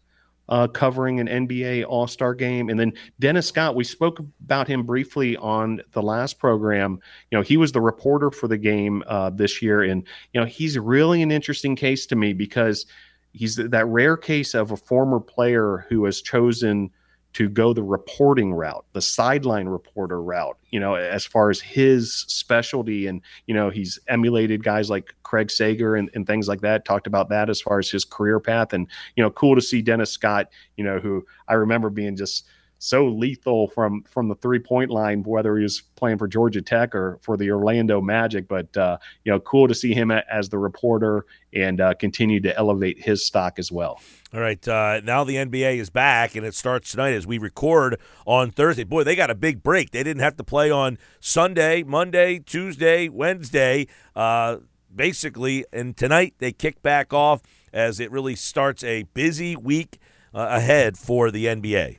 uh, 0.48 0.68
covering 0.68 1.20
an 1.20 1.28
NBA 1.28 1.86
All 1.88 2.08
Star 2.08 2.34
game. 2.34 2.70
And 2.70 2.80
then 2.80 2.94
Dennis 3.20 3.48
Scott, 3.48 3.76
we 3.76 3.84
spoke 3.84 4.20
about 4.44 4.68
him 4.68 4.84
briefly 4.84 5.36
on 5.38 5.82
the 5.92 6.04
last 6.04 6.40
program. 6.40 7.00
You 7.32 7.38
know, 7.38 7.42
he 7.42 7.58
was 7.58 7.72
the 7.72 7.82
reporter 7.82 8.32
for 8.32 8.48
the 8.48 8.58
game 8.58 9.04
uh, 9.08 9.32
this 9.32 9.62
year. 9.62 9.82
And, 9.82 10.04
you 10.34 10.40
know, 10.40 10.46
he's 10.46 10.78
really 10.78 11.22
an 11.22 11.32
interesting 11.32 11.76
case 11.76 12.06
to 12.08 12.16
me 12.16 12.34
because 12.34 12.86
he's 13.34 13.56
that 13.56 13.88
rare 13.88 14.18
case 14.18 14.54
of 14.54 14.72
a 14.72 14.78
former 14.78 15.20
player 15.20 15.86
who 15.90 16.06
has 16.06 16.22
chosen 16.22 16.92
to 17.36 17.50
go 17.50 17.74
the 17.74 17.84
reporting 17.84 18.54
route, 18.54 18.86
the 18.94 19.02
sideline 19.02 19.68
reporter 19.68 20.22
route, 20.22 20.58
you 20.72 20.80
know, 20.80 20.96
as 20.96 21.26
far 21.26 21.50
as 21.50 21.60
his 21.60 22.24
specialty. 22.30 23.08
And, 23.08 23.22
you 23.46 23.54
know, 23.54 23.70
he's 23.70 24.00
emulated 24.08 24.64
guys 24.64 24.90
like 24.90 25.14
Craig 25.24 25.52
Sager 25.52 25.98
and, 25.98 26.10
and 26.14 26.26
things 26.26 26.48
like 26.48 26.62
that, 26.62 26.86
talked 26.86 27.08
about 27.08 27.28
that 27.30 27.50
as 27.50 27.60
far 27.60 27.78
as 27.78 27.90
his 27.90 28.06
career 28.06 28.40
path. 28.40 28.72
And, 28.72 28.88
you 29.18 29.24
know, 29.24 29.30
cool 29.30 29.54
to 29.56 29.62
see 29.62 29.82
Dennis 29.82 30.12
Scott, 30.12 30.50
you 30.78 30.86
know, 30.86 30.98
who 30.98 31.26
I 31.50 31.56
remember 31.56 31.90
being 31.90 32.16
just 32.16 32.46
so 32.80 33.08
lethal 33.08 33.68
from 33.68 34.04
from 34.04 34.28
the 34.28 34.36
three 34.36 34.60
point 34.60 34.92
line, 34.92 35.24
whether 35.24 35.58
he 35.58 35.64
was 35.64 35.82
playing 35.96 36.18
for 36.18 36.28
Georgia 36.28 36.62
Tech 36.62 36.94
or 36.94 37.20
for 37.22 37.38
the 37.38 37.52
Orlando 37.52 38.02
Magic. 38.02 38.48
But 38.48 38.76
uh, 38.78 38.98
you 39.24 39.32
know, 39.32 39.40
cool 39.40 39.68
to 39.68 39.76
see 39.76 39.94
him 39.94 40.12
as 40.12 40.50
the 40.50 40.58
reporter 40.58 41.26
and 41.54 41.80
uh, 41.80 41.94
continue 41.96 42.40
to 42.42 42.56
elevate 42.58 43.02
his 43.02 43.26
stock 43.26 43.60
as 43.60 43.72
well. 43.72 44.00
All 44.34 44.42
right, 44.42 44.66
uh, 44.68 45.02
now 45.04 45.24
the 45.24 45.36
NBA 45.36 45.78
is 45.78 45.90
back 45.90 46.36
and 46.36 46.46
it 46.46 46.54
starts 46.54 46.92
tonight 46.92 47.14
as 47.14 47.26
we 47.26 47.38
record 47.38 48.00
on 48.26 48.52
Thursday. 48.52 48.84
Boy, 48.84 49.04
they 49.04 49.16
got 49.16 49.30
a 49.30 49.36
big 49.36 49.64
break. 49.64 49.92
They 49.92 50.04
didn't 50.04 50.22
have 50.22 50.36
to 50.38 50.44
play 50.44 50.70
on 50.70 50.98
Sunday, 51.20 51.84
Monday, 51.84 52.40
Tuesday, 52.40 53.08
Wednesday. 53.08 53.88
Uh, 54.16 54.58
basically, 54.94 55.66
and 55.72 55.96
tonight 55.96 56.36
they 56.40 56.52
kick 56.52 56.82
back 56.82 57.14
off 57.14 57.42
as 57.74 58.00
it 58.00 58.12
really 58.12 58.36
starts 58.36 58.84
a 58.84 59.04
busy 59.14 59.56
week 59.56 60.00
uh, 60.34 60.48
ahead 60.50 60.98
for 60.98 61.32
the 61.32 61.46
NBA. 61.46 61.98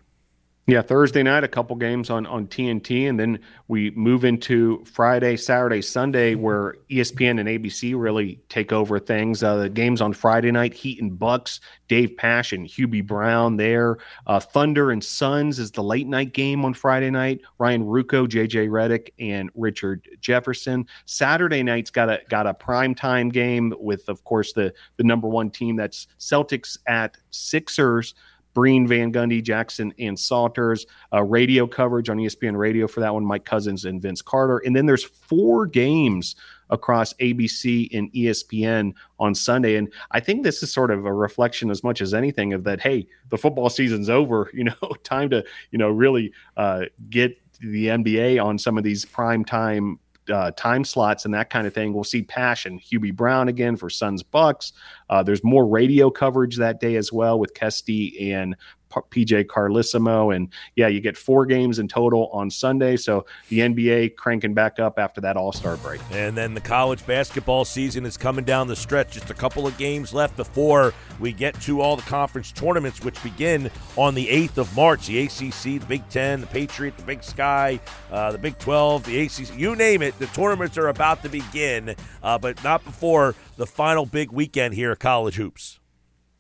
Yeah, 0.69 0.83
Thursday 0.83 1.23
night, 1.23 1.45
a 1.45 1.49
couple 1.49 1.77
games 1.77 2.11
on 2.11 2.27
on 2.27 2.49
TNT, 2.49 3.09
and 3.09 3.21
then 3.21 3.39
we 3.69 3.93
move 3.93 4.25
into 4.25 4.85
Friday, 4.85 5.37
Saturday, 5.37 5.81
Sunday, 5.81 6.35
where 6.35 6.75
ESPN 6.91 7.39
and 7.39 7.49
ABC 7.49 7.95
really 7.97 8.41
take 8.49 8.73
over 8.73 8.99
things. 8.99 9.45
Uh, 9.45 9.55
the 9.59 9.69
games 9.69 10.01
on 10.01 10.13
Friday 10.13 10.51
night, 10.51 10.75
Heat 10.75 11.01
and 11.01 11.17
Bucks, 11.17 11.61
Dave 11.87 12.17
Pasch 12.17 12.53
and 12.53 12.67
Hubie 12.67 13.07
Brown 13.07 13.57
there. 13.57 13.99
Uh, 14.27 14.41
Thunder 14.41 14.91
and 14.91 15.05
Suns 15.05 15.61
is 15.61 15.71
the 15.71 15.85
late 15.85 16.09
night 16.09 16.33
game 16.33 16.65
on 16.65 16.75
Friday 16.75 17.11
night. 17.11 17.43
Ryan 17.59 17.85
Ruocco, 17.85 18.27
JJ 18.27 18.69
Redick, 18.69 19.11
and 19.21 19.51
Richard 19.55 20.09
Jefferson. 20.21 20.85
Saturday 21.05 21.63
night's 21.63 21.93
got 21.93 22.11
a 22.11 22.21
got 22.29 22.49
a 22.49 22.55
prime 22.55 22.93
time 22.93 23.29
game 23.29 23.73
with, 23.79 24.09
of 24.09 24.25
course, 24.25 24.53
the 24.53 24.75
the 24.97 25.05
number 25.05 25.29
one 25.29 25.49
team. 25.49 25.77
That's 25.77 26.09
Celtics 26.19 26.77
at 26.89 27.19
Sixers. 27.31 28.17
Breen, 28.57 28.87
Van 28.87 29.13
Gundy, 29.13 29.43
Jackson, 29.43 29.93
and 29.99 30.19
Salters. 30.19 30.87
Uh, 31.13 31.23
radio 31.23 31.67
coverage 31.67 32.09
on 32.09 32.17
ESPN 32.17 32.57
Radio 32.57 32.87
for 32.87 33.01
that 33.01 33.13
one, 33.13 33.23
Mike 33.23 33.45
Couzens 33.45 33.85
and 33.85 34.01
Vince 34.01 34.23
Carter. 34.23 34.63
And 34.65 34.75
then 34.75 34.87
there's 34.87 35.05
four 35.05 35.67
games 35.67 36.35
across 36.71 37.13
ABC 37.15 37.95
and 37.95 38.11
ESPN 38.15 38.95
on 39.19 39.35
Sunday. 39.35 39.77
And 39.77 39.93
I 40.13 40.21
think 40.21 40.43
this 40.43 40.63
is 40.63 40.73
sort 40.73 40.91
of 40.91 41.05
a 41.05 41.13
reflection 41.13 41.71
as 41.71 41.85
much 41.85 42.01
as 42.01 42.15
anything 42.15 42.55
of 42.55 42.65
that, 42.65 42.81
hey, 42.81 43.07
the 43.29 43.37
football 43.37 43.69
season's 43.69 44.09
over, 44.09 44.51
you 44.55 44.65
know, 44.65 44.95
time 45.05 45.29
to, 45.29 45.45
you 45.71 45.79
know, 45.79 45.91
really 45.91 46.33
uh, 46.57 46.87
get 47.11 47.39
the 47.61 47.89
NBA 47.89 48.43
on 48.43 48.59
some 48.59 48.79
of 48.79 48.85
these 48.85 49.05
prime 49.05 49.45
time 49.45 49.99
uh, 50.31 50.51
time 50.53 50.85
slots 50.85 51.25
and 51.25 51.35
that 51.35 51.51
kind 51.51 51.67
of 51.67 51.75
thing. 51.75 51.93
We'll 51.93 52.05
see 52.05 52.23
Pasch 52.23 52.67
and 52.67 52.81
Hubie 52.81 53.15
Brown 53.15 53.49
again 53.49 53.77
for 53.77 53.91
Suns 53.91 54.23
Bucks. 54.23 54.73
Uh, 55.09 55.23
there's 55.23 55.45
more 55.45 55.67
radio 55.67 56.11
coverage 56.11 56.57
that 56.57 56.81
day 56.81 56.97
as 56.97 57.13
well 57.13 57.39
with 57.39 57.55
Kesty 57.55 58.33
and 58.33 58.57
PJ 58.91 59.47
Carlesimo. 59.47 60.35
And 60.35 60.49
yeah, 60.75 60.89
you 60.89 61.01
get 61.01 61.17
four 61.17 61.47
games 61.47 61.79
in 61.79 61.89
total 61.89 62.29
on 62.33 62.51
Sunday. 62.51 62.97
So 62.97 63.27
the 63.49 63.61
NBA 63.61 64.17
cranking 64.17 64.55
back 64.55 64.79
up 64.79 64.99
after 64.99 65.21
that 65.23 65.37
All 65.37 65.53
Star 65.53 65.77
break. 65.77 66.01
And 66.13 66.37
then 66.37 66.55
the 66.55 66.61
college 66.61 67.07
basketball 67.07 67.65
season 67.65 68.07
is 68.07 68.17
coming 68.17 68.45
down 68.45 68.69
the 68.69 68.77
stretch. 68.77 69.13
Just 69.13 69.31
a 69.31 69.35
couple 69.35 69.67
of 69.67 69.77
games 69.79 70.13
left 70.15 70.37
before 70.37 70.95
we 71.21 71.33
get 71.33 71.59
to 71.63 71.81
all 71.81 71.97
the 71.97 72.03
conference 72.03 72.53
tournaments, 72.53 73.03
which 73.03 73.23
begin 73.23 73.71
on 73.97 74.15
the 74.15 74.27
8th 74.27 74.59
of 74.59 74.77
March. 74.77 75.07
The 75.07 75.25
ACC, 75.25 75.81
the 75.81 75.87
Big 75.87 76.09
Ten, 76.09 76.41
the 76.41 76.47
Patriot, 76.47 76.97
the 76.97 77.05
Big 77.05 77.23
Sky, 77.23 77.81
uh, 78.11 78.33
the 78.33 78.39
Big 78.39 78.59
12, 78.59 79.05
the 79.05 79.21
ACC, 79.21 79.59
you 79.59 79.77
name 79.77 80.03
it. 80.03 80.19
The 80.19 80.27
tournaments 80.27 80.79
are 80.79 80.89
about 80.89 81.23
to 81.23 81.29
begin, 81.29 81.95
uh, 82.23 82.39
but 82.39 82.63
not 82.63 82.85
before 82.85 83.35
the 83.57 83.67
final 83.67 84.07
big 84.07 84.31
weekend 84.31 84.75
here 84.75 84.93
at 84.93 84.99
College 84.99 85.37
Hoops. 85.37 85.81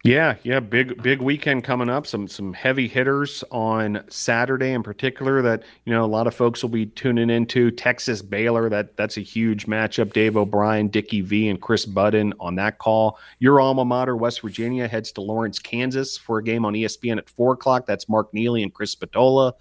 Yeah, 0.06 0.36
yeah, 0.44 0.60
big 0.60 1.02
big 1.02 1.20
weekend 1.20 1.64
coming 1.64 1.90
up. 1.90 2.06
Some 2.06 2.28
some 2.28 2.52
heavy 2.52 2.86
hitters 2.86 3.42
on 3.50 4.04
Saturday 4.08 4.70
in 4.70 4.84
particular 4.84 5.42
that 5.42 5.64
you 5.84 5.92
know 5.92 6.04
a 6.04 6.06
lot 6.06 6.28
of 6.28 6.34
folks 6.34 6.62
will 6.62 6.70
be 6.70 6.86
tuning 6.86 7.28
into. 7.28 7.72
Texas 7.72 8.22
Baylor, 8.22 8.68
that 8.68 8.96
that's 8.96 9.16
a 9.16 9.20
huge 9.20 9.66
matchup. 9.66 10.12
Dave 10.12 10.36
O'Brien, 10.36 10.86
Dickie 10.86 11.22
V, 11.22 11.48
and 11.48 11.60
Kris 11.60 11.84
Budden 11.84 12.34
on 12.38 12.54
that 12.54 12.78
call. 12.78 13.18
Your 13.40 13.60
alma 13.60 13.84
mater, 13.84 14.16
West 14.16 14.42
Virginia, 14.42 14.86
heads 14.86 15.10
to 15.12 15.22
Lawrence, 15.22 15.58
Kansas 15.58 16.16
for 16.16 16.38
a 16.38 16.44
game 16.44 16.64
on 16.64 16.74
ESPN 16.74 17.18
at 17.18 17.28
four 17.28 17.54
o'clock. 17.54 17.84
That's 17.84 18.08
Mark 18.08 18.32
Neely 18.32 18.62
and 18.62 18.72
Chris 18.72 18.92
Spatola. 18.92 19.54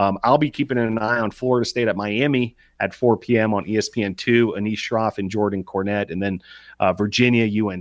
Um, 0.00 0.18
I'll 0.24 0.38
be 0.38 0.50
keeping 0.50 0.78
an 0.78 0.96
eye 0.96 1.18
on 1.18 1.30
Florida 1.30 1.68
State 1.68 1.86
at 1.86 1.94
Miami 1.94 2.56
at 2.80 2.94
4 2.94 3.18
p.m. 3.18 3.52
on 3.52 3.66
ESPN2, 3.66 4.56
Anish 4.56 4.78
Shroff 4.78 5.18
and 5.18 5.30
Jordan 5.30 5.62
Cornette, 5.62 6.10
And 6.10 6.22
then 6.22 6.40
uh, 6.80 6.94
Virginia 6.94 7.44
UNC 7.44 7.74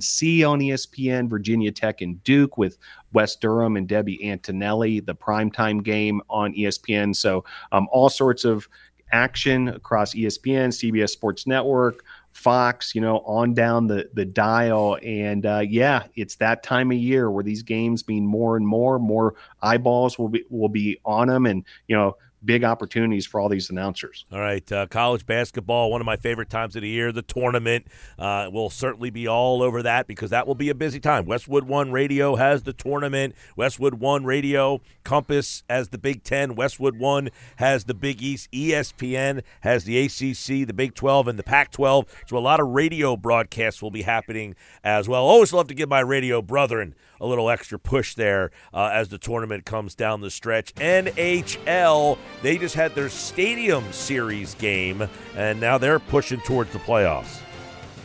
on 0.46 0.60
ESPN, 0.60 1.30
Virginia 1.30 1.72
Tech 1.72 2.02
and 2.02 2.22
Duke 2.26 2.58
with 2.58 2.78
Wes 3.14 3.38
Durham 3.38 3.78
and 3.78 3.88
Debbie 3.88 4.30
Antonelli, 4.30 5.00
the 5.00 5.16
primetime 5.16 5.82
game 5.82 6.22
on 6.30 6.54
ESPN. 6.54 7.16
So 7.16 7.46
um, 7.72 7.88
all 7.90 8.10
sorts 8.10 8.44
of 8.44 8.68
action 9.14 9.70
across 9.70 10.14
ESPN, 10.14 10.68
CBS 10.68 11.12
Sports 11.12 11.48
Network, 11.48 12.04
Fox, 12.32 12.96
you 12.96 13.02
know, 13.02 13.20
on 13.20 13.54
down 13.54 13.88
the 13.88 14.10
the 14.14 14.26
dial. 14.26 14.98
And 15.04 15.46
uh, 15.46 15.64
yeah, 15.68 16.04
it's 16.16 16.36
that 16.38 16.64
time 16.64 16.92
of 16.92 16.98
year 16.98 17.30
where 17.30 17.44
these 17.44 17.64
games 17.64 18.08
mean 18.08 18.26
more 18.26 18.56
and 18.56 18.66
more, 18.66 19.00
more 19.00 19.36
eyeballs 19.62 20.18
will 20.18 20.30
be 20.30 20.44
will 20.50 20.70
be 20.70 21.00
on 21.06 21.28
them, 21.28 21.46
and 21.46 21.66
you 21.88 21.96
know 21.96 22.16
big 22.44 22.64
opportunities 22.64 23.26
for 23.26 23.40
all 23.40 23.50
these 23.50 23.70
announcers. 23.70 24.26
All 24.32 24.40
right, 24.40 24.70
uh, 24.72 24.88
college 24.88 25.26
basketball, 25.26 25.92
one 25.92 26.02
of 26.02 26.06
my 26.06 26.16
favorite 26.16 26.50
times 26.50 26.76
of 26.76 26.82
the 26.82 26.90
year. 26.90 27.12
The 27.12 27.22
tournament 27.22 27.88
uh, 28.18 28.50
will 28.52 28.70
certainly 28.70 29.10
be 29.10 29.28
all 29.28 29.62
over 29.62 29.84
that 29.84 30.08
because 30.08 30.30
that 30.30 30.48
will 30.48 30.56
be 30.56 30.70
a 30.70 30.76
busy 30.76 31.00
time. 31.00 31.26
Westwood 31.26 31.66
One 31.66 31.92
Radio 31.92 32.36
has 32.36 32.64
the 32.64 32.74
tournament. 32.74 33.36
Westwood 33.56 33.96
One 33.96 34.26
Radio, 34.26 34.82
Compass 35.04 35.64
has 35.70 35.90
the 35.90 35.98
Big 35.98 36.24
Ten. 36.24 36.56
Westwood 36.56 36.98
One 36.98 37.30
has 37.58 37.86
the 37.86 37.94
Big 37.94 38.22
East. 38.22 38.52
ESPN 38.52 39.44
has 39.62 39.84
the 39.84 40.00
ACC, 40.00 40.68
the 40.68 40.74
Big 40.74 40.96
12, 40.96 41.28
and 41.28 41.40
the 41.40 41.44
Pac 41.44 41.72
12. 41.72 42.06
So 42.28 42.38
a 42.38 42.40
lot 42.40 42.60
of 42.60 42.68
radio 42.70 43.16
broadcasts 43.16 43.82
will 43.82 43.92
be 43.92 44.04
happening 44.04 44.56
as 44.84 45.10
well. 45.10 45.26
Always 45.26 45.54
love 45.54 45.68
to 45.68 45.74
give 45.74 45.90
my 45.90 46.00
radio 46.00 46.42
brethren 46.42 46.96
a 47.22 47.28
little 47.28 47.50
extra 47.50 47.78
push 47.78 48.16
there 48.16 48.52
uh, 48.74 48.90
as 48.94 49.10
the 49.10 49.18
tournament 49.18 49.66
comes 49.66 49.96
down 49.96 50.22
the 50.22 50.32
stretch. 50.32 50.74
NHL, 50.76 52.18
they 52.42 52.58
just 52.58 52.76
had 52.76 52.96
their 52.96 53.10
Stadium 53.10 53.92
Series 53.92 54.56
game, 54.56 55.08
and 55.36 55.60
now 55.60 55.78
they're 55.78 56.00
pushing 56.00 56.40
towards 56.42 56.72
the 56.72 56.80
playoffs. 56.80 57.42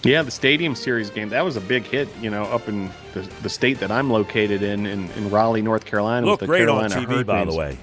Yeah, 0.02 0.22
the 0.22 0.30
Stadium 0.30 0.74
Series 0.74 1.08
game, 1.08 1.30
that 1.30 1.44
was 1.44 1.56
a 1.56 1.62
big 1.62 1.84
hit, 1.84 2.08
you 2.20 2.28
know, 2.28 2.44
up 2.44 2.68
in 2.68 2.90
the, 3.14 3.22
the 3.42 3.48
state 3.48 3.80
that 3.80 3.90
I'm 3.90 4.10
located 4.10 4.62
in, 4.62 4.84
in, 4.84 5.10
in 5.12 5.30
Raleigh, 5.30 5.62
North 5.62 5.86
Carolina. 5.86 6.26
Looked 6.26 6.44
great 6.44 6.58
Carolina 6.58 6.94
on 6.94 7.02
TV, 7.02 7.06
Hurricanes. 7.06 7.26
by 7.26 7.44
the 7.44 7.54
way. 7.54 7.78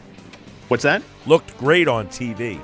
What's 0.67 0.83
that? 0.83 1.01
Looked 1.25 1.57
great 1.57 1.87
on 1.87 2.07
TV. 2.07 2.61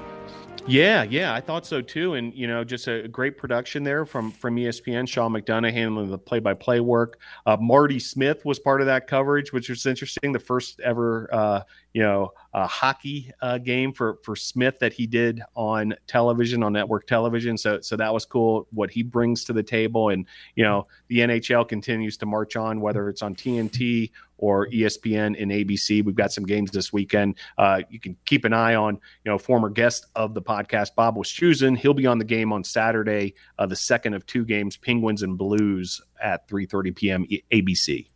Yeah, 0.68 1.04
yeah, 1.04 1.34
I 1.34 1.40
thought 1.40 1.66
so 1.66 1.82
too, 1.82 2.16
and 2.16 2.34
you 2.34 2.46
know, 2.46 2.66
just 2.66 2.90
a 2.90 3.08
great 3.08 3.38
production 3.38 3.84
there 3.84 4.06
from 4.06 4.34
from 4.34 4.58
ESPN. 4.58 5.08
Sean 5.08 5.32
McDonough 5.32 5.72
handling 5.72 6.12
the 6.12 6.18
play 6.18 6.40
by 6.40 6.54
play 6.54 6.82
work. 6.82 7.20
Uh, 7.46 7.56
Marty 7.58 8.00
Smith 8.00 8.44
was 8.44 8.60
part 8.60 8.82
of 8.82 8.88
that 8.88 9.08
coverage, 9.08 9.54
which 9.54 9.70
was 9.70 9.86
interesting. 9.86 10.34
The 10.34 10.40
first 10.40 10.82
ever, 10.82 11.30
uh, 11.34 11.62
you 11.94 12.02
know, 12.02 12.34
uh, 12.54 12.68
hockey 12.68 13.32
uh, 13.42 13.60
game 13.60 13.94
for 13.94 14.18
for 14.24 14.36
Smith 14.36 14.78
that 14.80 14.92
he 14.92 15.08
did 15.08 15.42
on 15.56 15.96
television 16.06 16.64
on 16.64 16.74
network 16.74 17.08
television. 17.08 17.58
So 17.58 17.80
so 17.80 17.96
that 17.96 18.14
was 18.14 18.26
cool 18.26 18.68
what 18.72 18.90
he 18.90 19.04
brings 19.04 19.46
to 19.46 19.54
the 19.54 19.64
table, 19.64 20.10
and 20.10 20.26
you 20.56 20.66
know 20.66 20.88
the 21.08 21.20
NHL 21.20 21.66
continues 21.66 22.18
to 22.18 22.26
march 22.26 22.58
on 22.58 22.82
whether 22.82 23.08
it's 23.08 23.22
on 23.22 23.36
TNT 23.36 24.12
or 24.38 24.68
ESPN 24.68 25.42
and 25.42 25.52
ABC. 25.52 26.04
We've 26.04 26.16
got 26.16 26.32
some 26.32 26.46
games 26.46 26.72
this 26.72 26.94
weekend. 26.94 27.36
Uh, 27.58 27.82
you 27.90 28.00
can 28.00 28.16
keep 28.26 28.46
an 28.46 28.54
eye 28.54 28.76
on, 28.76 28.96
you 28.96 29.32
know, 29.32 29.38
former 29.38 29.70
guest 29.70 30.08
of 30.16 30.34
the 30.34 30.42
podcast, 30.42 30.96
Bob 30.96 31.16
Wischusen. 31.16 31.78
He'll 31.78 31.94
be 31.94 32.08
on 32.08 32.18
the 32.18 32.26
game 32.26 32.54
on 32.54 32.64
Saturday, 32.64 33.34
uh, 33.60 33.66
the 33.66 33.76
second 33.76 34.14
of 34.14 34.26
two 34.26 34.46
games, 34.46 34.78
Penguins 34.78 35.24
and 35.24 35.38
Blues 35.38 36.02
at 36.22 36.48
3:30 36.48 36.96
p.m. 36.96 37.26
ABC. 37.52 38.08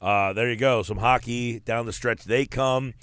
Uh, 0.00 0.32
there 0.32 0.48
you 0.48 0.56
go. 0.56 0.82
Some 0.82 0.96
hockey 0.96 1.60
down 1.60 1.86
the 1.86 1.92
stretch. 1.92 2.24
They 2.24 2.46
come. 2.46 2.94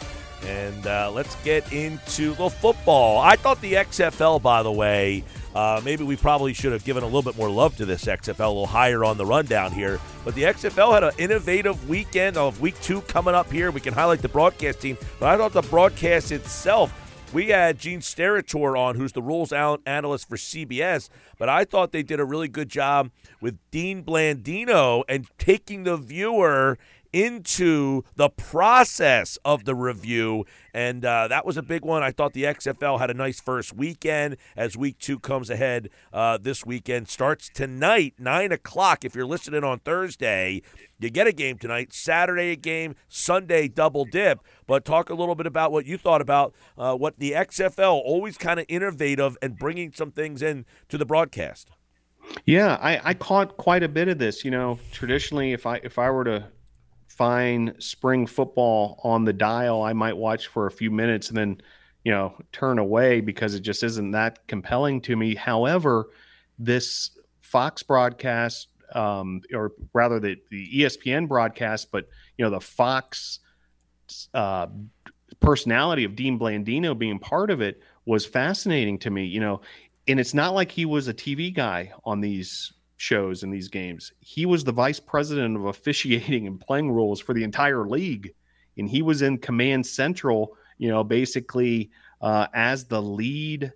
And 0.46 0.86
uh, 0.86 1.12
let's 1.14 1.36
get 1.44 1.72
into 1.74 2.36
the 2.36 2.50
football. 2.50 3.20
I 3.20 3.36
thought 3.36 3.60
the 3.60 3.74
XFL, 3.74 4.42
by 4.42 4.62
the 4.62 4.72
way, 4.72 5.24
uh, 5.56 5.82
maybe 5.84 6.04
we 6.04 6.16
probably 6.16 6.54
should 6.54 6.74
have 6.74 6.86
given 6.86 7.02
a 7.02 7.08
little 7.08 7.24
bit 7.24 7.36
more 7.36 7.50
love 7.50 7.76
to 7.78 7.86
this 7.86 8.06
XFL, 8.06 8.40
a 8.40 8.48
little 8.48 8.68
higher 8.68 9.04
on 9.04 9.18
the 9.18 9.26
rundown 9.26 9.72
here. 9.72 10.00
But 10.24 10.36
the 10.36 10.44
XFL 10.44 10.94
had 10.94 11.04
an 11.04 11.12
innovative 11.18 11.90
weekend 11.90 12.38
of 12.38 12.62
week 12.62 12.80
two 12.82 13.02
coming 13.02 13.34
up 13.34 13.52
here. 13.52 13.72
We 13.72 13.82
can 13.82 13.96
highlight 13.96 14.22
the 14.22 14.30
broadcast 14.30 14.80
team, 14.80 14.98
but 15.20 15.30
I 15.30 15.38
thought 15.38 15.54
the 15.54 15.64
broadcast 15.64 16.32
itself. 16.32 16.94
We 17.34 17.48
had 17.50 17.78
Gene 17.78 18.00
Steratore 18.00 18.80
on, 18.80 18.96
who's 18.96 19.12
the 19.12 19.22
rules 19.22 19.52
analyst 19.52 20.30
for 20.30 20.38
CBS, 20.38 21.10
but 21.38 21.50
I 21.50 21.66
thought 21.66 21.92
they 21.92 22.02
did 22.02 22.22
a 22.22 22.26
really 22.26 22.48
good 22.48 22.70
job 22.70 23.12
with 23.42 23.58
Dean 23.70 24.02
Blandino 24.02 25.04
and 25.10 25.28
taking 25.38 25.84
the 25.84 25.98
viewer 25.98 26.78
into 27.14 28.04
the 28.16 28.30
process 28.30 29.38
of 29.44 29.66
the 29.66 29.76
review. 29.76 30.46
And 30.74 31.04
uh, 31.04 31.28
that 31.28 31.46
was 31.46 31.58
a 31.58 31.64
big 31.64 31.84
one. 31.84 32.04
I 32.04 32.12
thought 32.12 32.34
the 32.34 32.44
XFL 32.44 33.00
had 33.00 33.10
a 33.10 33.14
nice 33.14 33.40
first 33.40 33.74
weekend 33.74 34.38
as 34.56 34.78
week 34.78 35.00
two 35.00 35.20
comes 35.20 35.50
ahead 35.50 35.90
uh, 36.14 36.38
this 36.38 36.66
weekend. 36.66 37.08
Starts 37.08 37.50
tonight, 37.50 38.16
9 38.20 38.52
o'clock. 38.52 39.04
If 39.04 39.16
you're 39.16 39.26
listening 39.26 39.64
on 39.64 39.80
Thursday, 39.80 40.62
you 41.00 41.10
get 41.10 41.28
a 41.28 41.32
game 41.32 41.58
tonight. 41.58 41.94
Saturday, 41.94 42.52
a 42.52 42.56
game. 42.56 42.96
Sunday, 43.08 43.68
double 43.68 44.06
dip. 44.06 44.40
But 44.68 44.86
talk 44.86 45.10
a 45.10 45.16
little 45.16 45.36
bit 45.36 45.48
about 45.48 45.72
what 45.72 45.86
you 45.86 45.98
thought 45.98 46.22
about 46.22 46.54
uh, 46.78 46.96
what 46.96 47.18
the 47.20 47.32
XFL 47.32 48.02
always 48.04 48.38
kind 48.38 48.60
of 48.60 48.66
innovative 48.68 49.38
and 49.42 49.58
bringing 49.58 49.92
some 49.92 50.12
things 50.12 50.42
in 50.42 50.66
to 50.90 50.98
the 50.98 51.06
broadcast. 51.06 51.72
Yeah, 52.46 52.78
I, 52.82 53.00
I 53.04 53.14
caught 53.14 53.58
quite 53.58 53.84
a 53.84 53.90
bit 53.90 54.08
of 54.08 54.18
this. 54.18 54.44
You 54.44 54.52
know, 54.52 54.80
traditionally, 54.92 55.54
if 55.54 55.66
I 55.66 55.78
if 55.78 55.98
I 55.98 56.10
were 56.10 56.24
to 56.26 56.48
find 57.18 57.74
spring 57.80 58.28
football 58.28 59.00
on 59.04 59.26
the 59.26 59.34
dial, 59.34 59.82
I 59.82 59.94
might 59.94 60.16
watch 60.16 60.48
for 60.48 60.68
a 60.68 60.72
few 60.72 60.92
minutes 60.92 61.30
and 61.30 61.38
then, 61.38 61.62
you 62.04 62.12
know, 62.12 62.36
turn 62.52 62.78
away 62.78 63.22
because 63.22 63.56
it 63.56 63.62
just 63.62 63.82
isn't 63.82 64.12
that 64.12 64.46
compelling 64.48 65.02
to 65.02 65.16
me. 65.16 65.34
However, 65.34 66.10
this 66.60 67.12
Fox 67.42 67.82
broadcast, 67.82 68.68
um, 68.94 69.42
or 69.52 69.72
rather 69.94 70.20
the, 70.20 70.38
the 70.52 70.82
ESPN 70.82 71.28
broadcast, 71.28 71.92
but, 71.92 72.08
you 72.38 72.46
know, 72.46 72.52
the 72.52 72.62
Fox 72.62 73.40
uh, 74.36 74.68
personality 75.40 76.04
of 76.04 76.16
Dean 76.16 76.38
Blandino 76.38 76.98
being 76.98 77.18
part 77.18 77.50
of 77.50 77.62
it 77.62 77.82
was 78.06 78.28
fascinating 78.28 79.00
to 79.00 79.10
me, 79.10 79.26
you 79.26 79.40
know, 79.40 79.62
and 80.08 80.20
it's 80.20 80.36
not 80.36 80.54
like 80.54 80.72
he 80.72 80.86
was 80.86 81.08
a 81.08 81.14
TV 81.14 81.54
guy 81.54 81.92
on 82.06 82.22
these 82.22 82.74
shows 82.98 83.44
in 83.44 83.52
these 83.52 83.70
games. 83.70 84.12
He 84.20 84.46
was 84.46 84.64
the 84.64 84.72
vice 84.72 85.00
president 85.00 85.56
of 85.56 85.66
officiating 85.66 86.48
and 86.48 86.60
playing 86.60 86.92
rules 86.92 87.22
for 87.22 87.34
the 87.34 87.44
entire 87.44 87.88
league, 87.88 88.34
and 88.78 88.90
he 88.90 89.02
was 89.02 89.22
in 89.22 89.38
command 89.38 89.86
central. 89.86 90.58
You 90.78 90.90
know, 90.90 91.04
basically 91.04 91.90
uh, 92.22 92.48
as 92.54 92.86
the 92.86 93.02
lead 93.02 93.72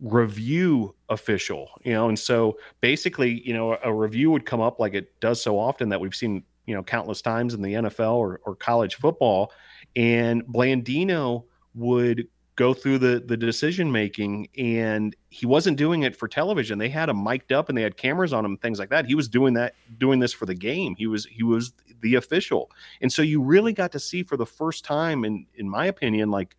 review 0.00 0.94
official. 1.08 1.70
You 1.84 1.92
know, 1.92 2.08
and 2.08 2.18
so 2.18 2.58
basically, 2.80 3.46
you 3.46 3.54
know, 3.54 3.78
a 3.82 3.92
review 3.92 4.30
would 4.30 4.46
come 4.46 4.60
up 4.60 4.80
like 4.80 4.94
it 4.94 5.18
does 5.20 5.40
so 5.40 5.58
often 5.58 5.88
that 5.90 6.00
we've 6.00 6.14
seen 6.14 6.42
you 6.66 6.74
know 6.74 6.82
countless 6.82 7.22
times 7.22 7.54
in 7.54 7.62
the 7.62 7.74
NFL 7.74 8.14
or, 8.14 8.40
or 8.44 8.56
college 8.56 8.96
football, 8.96 9.52
and 9.94 10.44
Blandino 10.46 11.44
would 11.74 12.28
go 12.56 12.72
through 12.72 12.98
the 12.98 13.22
the 13.24 13.36
decision 13.36 13.92
making 13.92 14.48
and 14.58 15.14
he 15.28 15.46
wasn't 15.46 15.76
doing 15.76 16.02
it 16.02 16.16
for 16.16 16.26
television. 16.26 16.78
They 16.78 16.88
had 16.88 17.08
him 17.08 17.22
mic'd 17.22 17.52
up 17.52 17.68
and 17.68 17.76
they 17.76 17.82
had 17.82 17.96
cameras 17.96 18.32
on 18.32 18.44
him 18.44 18.56
things 18.56 18.78
like 18.78 18.88
that. 18.90 19.06
He 19.06 19.14
was 19.14 19.28
doing 19.28 19.54
that 19.54 19.74
doing 19.98 20.18
this 20.18 20.32
for 20.32 20.46
the 20.46 20.54
game. 20.54 20.94
He 20.96 21.06
was 21.06 21.26
he 21.26 21.42
was 21.42 21.72
the 22.00 22.14
official. 22.14 22.70
And 23.00 23.12
so 23.12 23.22
you 23.22 23.42
really 23.42 23.72
got 23.72 23.92
to 23.92 24.00
see 24.00 24.22
for 24.22 24.36
the 24.36 24.46
first 24.46 24.84
time 24.84 25.24
in 25.24 25.46
in 25.54 25.68
my 25.68 25.86
opinion 25.86 26.30
like 26.30 26.56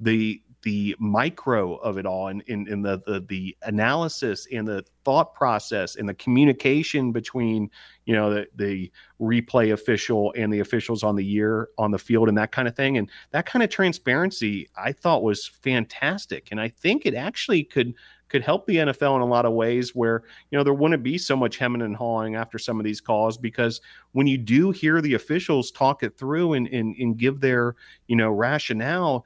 the 0.00 0.42
the 0.64 0.96
micro 0.98 1.76
of 1.76 1.98
it 1.98 2.06
all 2.06 2.28
and 2.28 2.42
in, 2.46 2.66
in 2.68 2.80
the, 2.82 3.00
the 3.06 3.20
the 3.20 3.56
analysis 3.62 4.46
and 4.50 4.66
the 4.66 4.82
thought 5.04 5.34
process 5.34 5.96
and 5.96 6.08
the 6.08 6.14
communication 6.14 7.12
between 7.12 7.70
you 8.06 8.14
know 8.14 8.32
the, 8.32 8.46
the 8.56 8.90
replay 9.20 9.72
official 9.72 10.32
and 10.36 10.52
the 10.52 10.60
officials 10.60 11.02
on 11.02 11.14
the 11.16 11.24
year 11.24 11.68
on 11.76 11.90
the 11.90 11.98
field 11.98 12.28
and 12.28 12.38
that 12.38 12.50
kind 12.50 12.66
of 12.66 12.74
thing. 12.74 12.96
And 12.96 13.10
that 13.30 13.46
kind 13.46 13.62
of 13.62 13.70
transparency 13.70 14.68
i 14.76 14.90
thought 14.90 15.22
was 15.22 15.46
fantastic. 15.46 16.48
And 16.50 16.60
i 16.60 16.68
think 16.68 17.06
it 17.06 17.14
actually 17.14 17.62
could 17.62 17.94
could 18.30 18.42
help 18.42 18.66
the 18.66 18.76
NFL 18.76 19.14
in 19.14 19.22
a 19.22 19.26
lot 19.26 19.44
of 19.44 19.52
ways 19.52 19.94
where 19.94 20.24
you 20.50 20.58
know 20.58 20.64
there 20.64 20.74
wouldn't 20.74 21.04
be 21.04 21.18
so 21.18 21.36
much 21.36 21.56
hemming 21.56 21.82
and 21.82 21.94
hawing 21.94 22.34
after 22.34 22.58
some 22.58 22.80
of 22.80 22.84
these 22.84 23.00
calls 23.00 23.36
because 23.36 23.80
when 24.10 24.26
you 24.26 24.38
do 24.38 24.72
hear 24.72 25.00
the 25.00 25.14
officials 25.14 25.70
talk 25.70 26.02
it 26.02 26.18
through 26.18 26.54
and 26.54 26.66
and, 26.68 26.96
and 26.96 27.16
give 27.16 27.38
their 27.40 27.76
you 28.08 28.16
know 28.16 28.30
rationale 28.30 29.24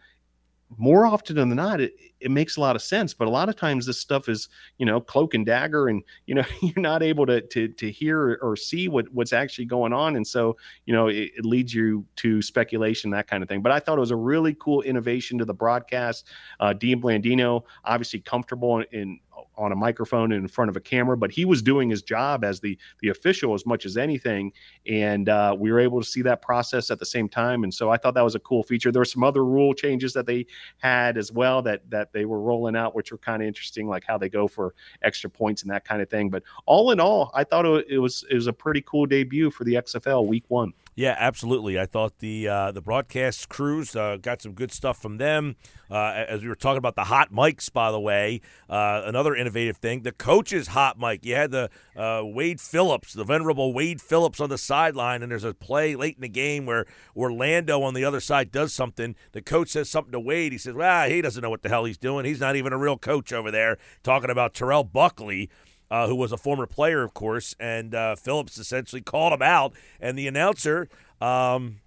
more 0.77 1.07
often 1.07 1.37
than 1.37 1.49
not, 1.57 1.81
it, 1.81 1.95
it 2.21 2.31
makes 2.31 2.57
a 2.57 2.61
lot 2.61 2.77
of 2.77 2.83
sense. 2.83 3.14
But 3.14 3.29
a 3.29 3.31
lot 3.31 3.49
of 3.49 3.57
times 3.57 3.87
this 3.87 3.99
stuff 3.99 4.29
is, 4.29 4.49
you 4.79 4.87
know, 4.87 5.01
cloak 5.01 5.35
and 5.35 5.45
dagger, 5.45 5.89
and 5.89 6.03
you 6.27 6.35
know, 6.35 6.45
you're 6.62 6.75
not 6.77 7.03
able 7.03 7.27
to 7.27 7.41
to 7.41 7.69
to 7.69 7.91
hear 7.91 8.39
or 8.43 8.57
see 8.57 8.89
what 8.89 9.07
what's 9.12 9.33
actually 9.33 9.66
going 9.66 9.93
on, 9.93 10.16
and 10.16 10.27
so 10.27 10.57
you 10.87 10.95
know, 10.95 11.09
it, 11.09 11.31
it 11.37 11.45
leads 11.45 11.75
you 11.75 12.05
to 12.16 12.43
speculation, 12.43 13.11
that 13.11 13.27
kind 13.27 13.43
of 13.43 13.49
thing. 13.49 13.62
But 13.62 13.73
I 13.73 13.81
thought 13.81 13.99
it 13.99 14.01
was 14.01 14.11
a 14.11 14.16
really 14.16 14.55
cool 14.55 14.83
innovation 14.83 15.39
to 15.39 15.45
the 15.45 15.55
broadcast. 15.55 16.27
Uh, 16.61 16.73
Dean 16.73 17.01
Blandino, 17.01 17.62
obviously 17.85 18.21
comfortable 18.21 18.83
in 18.93 19.21
on 19.59 19.73
a 19.73 19.77
microphone 19.77 20.33
in 20.33 20.47
front 20.49 20.69
of 20.69 20.77
a 20.77 20.81
camera, 20.81 21.16
but 21.16 21.31
he 21.31 21.45
was 21.45 21.61
doing 21.61 21.91
his 21.91 22.03
job 22.03 22.45
as 22.45 22.61
the 22.61 22.79
the 23.01 23.09
official 23.09 23.55
as 23.55 23.66
much 23.66 23.85
as 23.85 23.97
anything, 23.97 24.53
and 24.87 25.29
uh, 25.29 25.55
we 25.59 25.73
were 25.73 25.81
able 25.81 26.01
to 26.01 26.07
see 26.07 26.23
that 26.23 26.41
process 26.41 26.91
at 26.91 26.99
the 26.99 27.07
same 27.07 27.29
time. 27.29 27.64
And 27.64 27.75
so 27.75 27.91
I 27.91 27.97
thought 27.97 28.14
that 28.14 28.25
was 28.25 28.37
a 28.37 28.41
cool 28.41 28.62
feature. 28.62 28.93
There 28.93 29.01
were 29.01 29.05
some 29.05 29.25
other 29.25 29.45
rule 29.45 29.75
changes 29.75 30.12
that 30.14 30.27
they 30.27 30.47
had 30.79 31.19
as 31.19 31.33
well 31.33 31.61
that 31.62 31.89
that 31.91 32.08
they 32.13 32.25
were 32.25 32.41
rolling 32.41 32.77
out, 32.77 32.95
which 32.95 33.13
were 33.13 33.19
kind 33.19 33.43
of 33.43 33.49
interesting, 33.49 33.89
like 33.89 34.05
how 34.07 34.19
they 34.19 34.29
go 34.29 34.49
for 34.49 34.75
extra 35.03 35.31
points 35.31 35.63
and 35.63 35.71
that 35.71 35.85
kind 35.85 36.03
of 36.03 36.09
thing. 36.09 36.31
But 36.31 36.43
all 36.67 36.91
in 36.91 37.01
all, 37.01 37.31
I 37.35 37.45
thought 37.45 37.67
it 37.67 37.99
was 37.99 38.25
it 38.31 38.35
was 38.35 38.47
a 38.47 38.53
pretty 38.53 38.83
cool 38.87 39.07
debut 39.07 39.51
for 39.51 39.65
the 39.65 39.75
XFL 39.75 40.27
Week 40.27 40.45
One. 40.49 40.73
Yeah, 40.99 41.14
absolutely. 41.16 41.78
I 41.78 41.86
thought 41.86 42.18
the 42.18 42.49
uh, 42.49 42.72
the 42.72 42.82
broadcast 42.82 43.49
crews 43.49 43.94
uh, 43.94 44.16
got 44.20 44.42
some 44.42 44.53
good 44.53 44.72
stuff 44.72 45.01
from 45.01 45.18
them. 45.18 45.55
Uh, 45.88 46.24
as 46.26 46.42
we 46.42 46.49
were 46.49 46.57
talking 46.57 46.78
about 46.78 46.96
the 46.96 47.05
hot 47.05 47.32
mics, 47.32 47.72
by 47.72 47.92
the 47.92 48.01
way, 48.01 48.40
uh, 48.68 49.03
another 49.05 49.36
innovative 49.36 49.76
thing, 49.76 50.03
the 50.03 50.11
coach's 50.11 50.66
hot 50.66 50.99
mic. 50.99 51.24
You 51.24 51.36
had 51.36 51.53
the 51.53 51.70
uh, 51.94 52.22
Wade 52.24 52.61
Phillips, 52.61 53.12
the 53.12 53.22
venerable 53.22 53.72
Wade 53.72 54.03
Phillips, 54.03 54.40
on 54.40 54.51
the 54.51 54.59
sideline, 54.59 55.22
and 55.22 55.30
there's 55.30 55.44
a 55.44 55.55
play 55.55 55.94
late 55.94 56.16
in 56.16 56.22
the 56.22 56.28
game 56.28 56.66
where 56.66 56.84
Orlando 57.16 57.80
on 57.82 57.94
the 57.94 58.05
other 58.05 58.18
side 58.18 58.51
does 58.51 58.72
something. 58.72 59.14
The 59.30 59.40
coach 59.40 59.68
says 59.68 59.88
something 59.88 60.11
to 60.11 60.18
Wade. 60.18 60.51
He 60.51 60.59
says, 60.59 60.74
"Well, 60.74 61.09
he 61.09 61.22
doesn't 61.22 61.40
know 61.40 61.51
what 61.51 61.62
the 61.62 61.68
hell 61.68 61.84
he's 61.84 61.96
doing. 61.96 62.24
He's 62.24 62.40
not 62.40 62.57
even 62.57 62.72
a 62.72 62.76
real 62.76 62.99
coach 62.99 63.32
over 63.32 63.53
there." 63.53 63.78
Talking 64.03 64.30
about 64.30 64.53
Terrell 64.53 64.82
Buckley 64.82 65.49
uh, 65.91 66.07
who 66.07 66.14
was 66.14 66.32
a 66.32 66.36
former 66.36 66.66
player, 66.66 67.03
of 67.03 67.14
course, 67.14 67.55
and 67.59 67.95
uh, 67.95 68.16
Phillips 68.16 68.59
essentially 68.59 69.03
called 69.03 69.32
him 69.32 69.43
out, 69.43 69.72
and 70.01 70.18
the 70.18 70.26
announcer 70.26 70.89
um, 71.20 71.80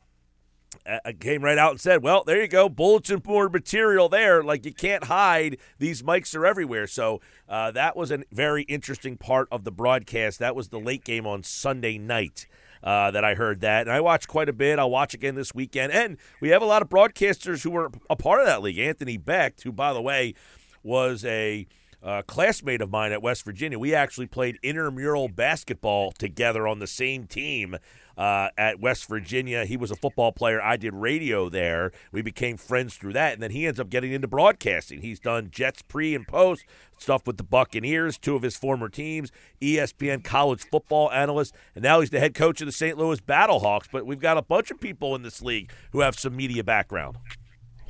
came 1.20 1.44
right 1.44 1.58
out 1.58 1.72
and 1.72 1.82
said, 1.82 2.02
"Well, 2.02 2.24
there 2.24 2.42
you 2.42 2.48
go, 2.48 2.70
bulletin 2.70 3.20
board 3.20 3.54
material 3.54 4.10
there. 4.10 4.44
Like 4.44 4.66
you 4.66 4.74
can't 4.74 5.06
hide; 5.06 5.58
these 5.80 6.02
mics 6.02 6.36
are 6.36 6.46
everywhere." 6.46 6.88
So 6.88 7.22
uh, 7.48 7.72
that 7.72 7.96
was 7.96 8.12
a 8.12 8.24
very 8.32 8.64
interesting 8.64 9.18
part 9.18 9.48
of 9.52 9.64
the 9.64 9.72
broadcast. 9.72 10.40
That 10.40 10.56
was 10.56 10.70
the 10.70 10.80
late 10.80 11.04
game 11.04 11.28
on 11.28 11.44
Sunday 11.44 11.98
night. 11.98 12.48
Uh, 12.84 13.12
that 13.12 13.24
I 13.24 13.36
heard 13.36 13.62
that. 13.62 13.82
And 13.82 13.92
I 13.92 14.02
watched 14.02 14.28
quite 14.28 14.50
a 14.50 14.54
bit. 14.54 14.80
I'll 14.80 14.90
watch 14.90 15.14
again 15.14 15.36
this 15.36 15.54
weekend. 15.54 15.94
And 15.94 16.18
we 16.40 16.50
have 16.50 16.64
a 16.64 16.66
lot 16.66 16.82
of 16.82 16.90
broadcasters 16.90 17.62
who 17.62 17.70
were 17.70 17.92
a 18.10 18.16
part 18.16 18.40
of 18.40 18.48
that 18.48 18.64
league. 18.64 18.80
Anthony 18.80 19.20
Becht, 19.20 19.62
who, 19.62 19.72
by 19.72 19.94
the 19.94 20.02
way, 20.02 20.34
was 20.82 21.24
a 21.24 21.68
a 22.02 22.24
classmate 22.24 22.82
of 22.82 22.90
mine 22.90 23.12
at 23.12 23.22
West 23.22 23.46
Virginia. 23.46 23.78
We 23.78 23.94
actually 23.94 24.28
played 24.28 24.58
intramural 24.64 25.28
basketball 25.28 26.12
together 26.12 26.68
on 26.68 26.80
the 26.80 26.88
same 26.88 27.26
team 27.28 27.78
uh, 28.18 28.50
at 28.58 28.80
West 28.80 29.08
Virginia. 29.08 29.66
He 29.66 29.78
was 29.78 29.92
a 29.92 29.96
football 29.96 30.32
player. 30.32 30.62
I 30.62 30.78
did 30.78 30.94
radio 30.94 31.50
there. 31.50 31.92
We 32.12 32.22
became 32.22 32.58
friends 32.58 32.96
through 32.96 33.14
that, 33.14 33.34
and 33.34 33.42
then 33.42 33.52
he 33.52 33.66
ends 33.66 33.80
up 33.80 33.90
getting 33.90 34.12
into 34.12 34.28
broadcasting. 34.28 35.02
He's 35.02 35.20
done 35.20 35.50
Jets 35.52 35.82
pre 35.82 36.16
and 36.16 36.28
post 36.28 36.66
stuff 36.98 37.26
with 37.26 37.38
the 37.38 37.44
Buccaneers, 37.44 38.18
two 38.18 38.36
of 38.36 38.44
his 38.44 38.56
former 38.56 38.90
teams, 38.90 39.32
ESPN 39.60 40.24
college 40.24 40.64
football 40.70 41.12
analyst, 41.12 41.56
and 41.74 41.84
now 41.84 42.00
he's 42.00 42.12
the 42.12 42.20
head 42.20 42.36
coach 42.36 42.62
of 42.62 42.68
the 42.68 42.72
St. 42.72 42.98
Louis 42.98 43.20
Battlehawks. 43.22 43.88
But 43.92 44.06
we've 44.06 44.20
got 44.20 44.38
a 44.38 44.44
bunch 44.44 44.72
of 44.72 44.80
people 44.80 45.16
in 45.16 45.24
this 45.24 45.42
league 45.42 45.72
who 45.92 46.02
have 46.02 46.18
some 46.18 46.36
media 46.36 46.64
background. 46.64 47.18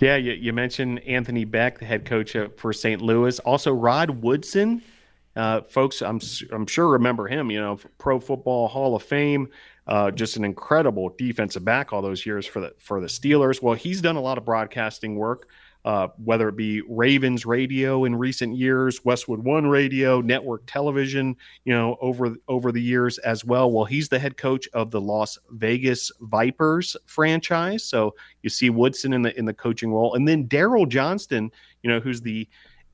Yeah, 0.01 0.15
you, 0.15 0.33
you 0.33 0.51
mentioned 0.51 0.99
Anthony 1.03 1.45
Becht, 1.45 1.77
the 1.77 1.85
head 1.85 2.05
coach 2.05 2.35
for 2.57 2.73
St. 2.73 3.01
Louis. 3.01 3.37
Also, 3.39 3.71
Rod 3.71 4.21
Woodson. 4.23 4.81
Uh, 5.35 5.61
folks, 5.61 6.01
I'm 6.01 6.19
I'm 6.51 6.65
sure 6.65 6.89
remember 6.89 7.27
him. 7.27 7.51
You 7.51 7.61
know, 7.61 7.79
Pro 7.99 8.19
Football 8.19 8.67
Hall 8.67 8.95
of 8.95 9.03
Fame, 9.03 9.47
uh, 9.87 10.09
just 10.11 10.35
an 10.37 10.43
incredible 10.43 11.13
defensive 11.17 11.63
back 11.63 11.93
all 11.93 12.01
those 12.01 12.25
years 12.25 12.47
for 12.47 12.61
the 12.61 12.73
for 12.79 12.99
the 12.99 13.07
Steelers. 13.07 13.61
Well, 13.61 13.75
he's 13.75 14.01
done 14.01 14.15
a 14.15 14.21
lot 14.21 14.39
of 14.39 14.43
broadcasting 14.43 15.15
work 15.15 15.47
uh, 15.85 16.07
whether 16.23 16.49
it 16.49 16.55
be 16.55 16.81
Ravens 16.87 17.45
radio 17.45 18.05
in 18.05 18.15
recent 18.15 18.55
years, 18.55 19.03
Westwood 19.03 19.43
One 19.43 19.67
radio, 19.67 20.21
network 20.21 20.63
television, 20.67 21.35
you 21.65 21.73
know, 21.73 21.97
over 22.01 22.35
over 22.47 22.71
the 22.71 22.81
years 22.81 23.17
as 23.19 23.43
well. 23.43 23.71
Well, 23.71 23.85
he's 23.85 24.09
the 24.09 24.19
head 24.19 24.37
coach 24.37 24.67
of 24.73 24.91
the 24.91 25.01
Las 25.01 25.37
Vegas 25.51 26.11
Vipers 26.21 26.95
franchise. 27.05 27.83
So 27.83 28.15
you 28.43 28.49
see 28.49 28.69
Woodson 28.69 29.13
in 29.13 29.21
the 29.23 29.37
in 29.37 29.45
the 29.45 29.53
coaching 29.53 29.91
role, 29.91 30.13
and 30.13 30.27
then 30.27 30.47
Daryl 30.47 30.87
Johnston, 30.87 31.51
you 31.81 31.89
know, 31.89 31.99
who's 31.99 32.21
the 32.21 32.47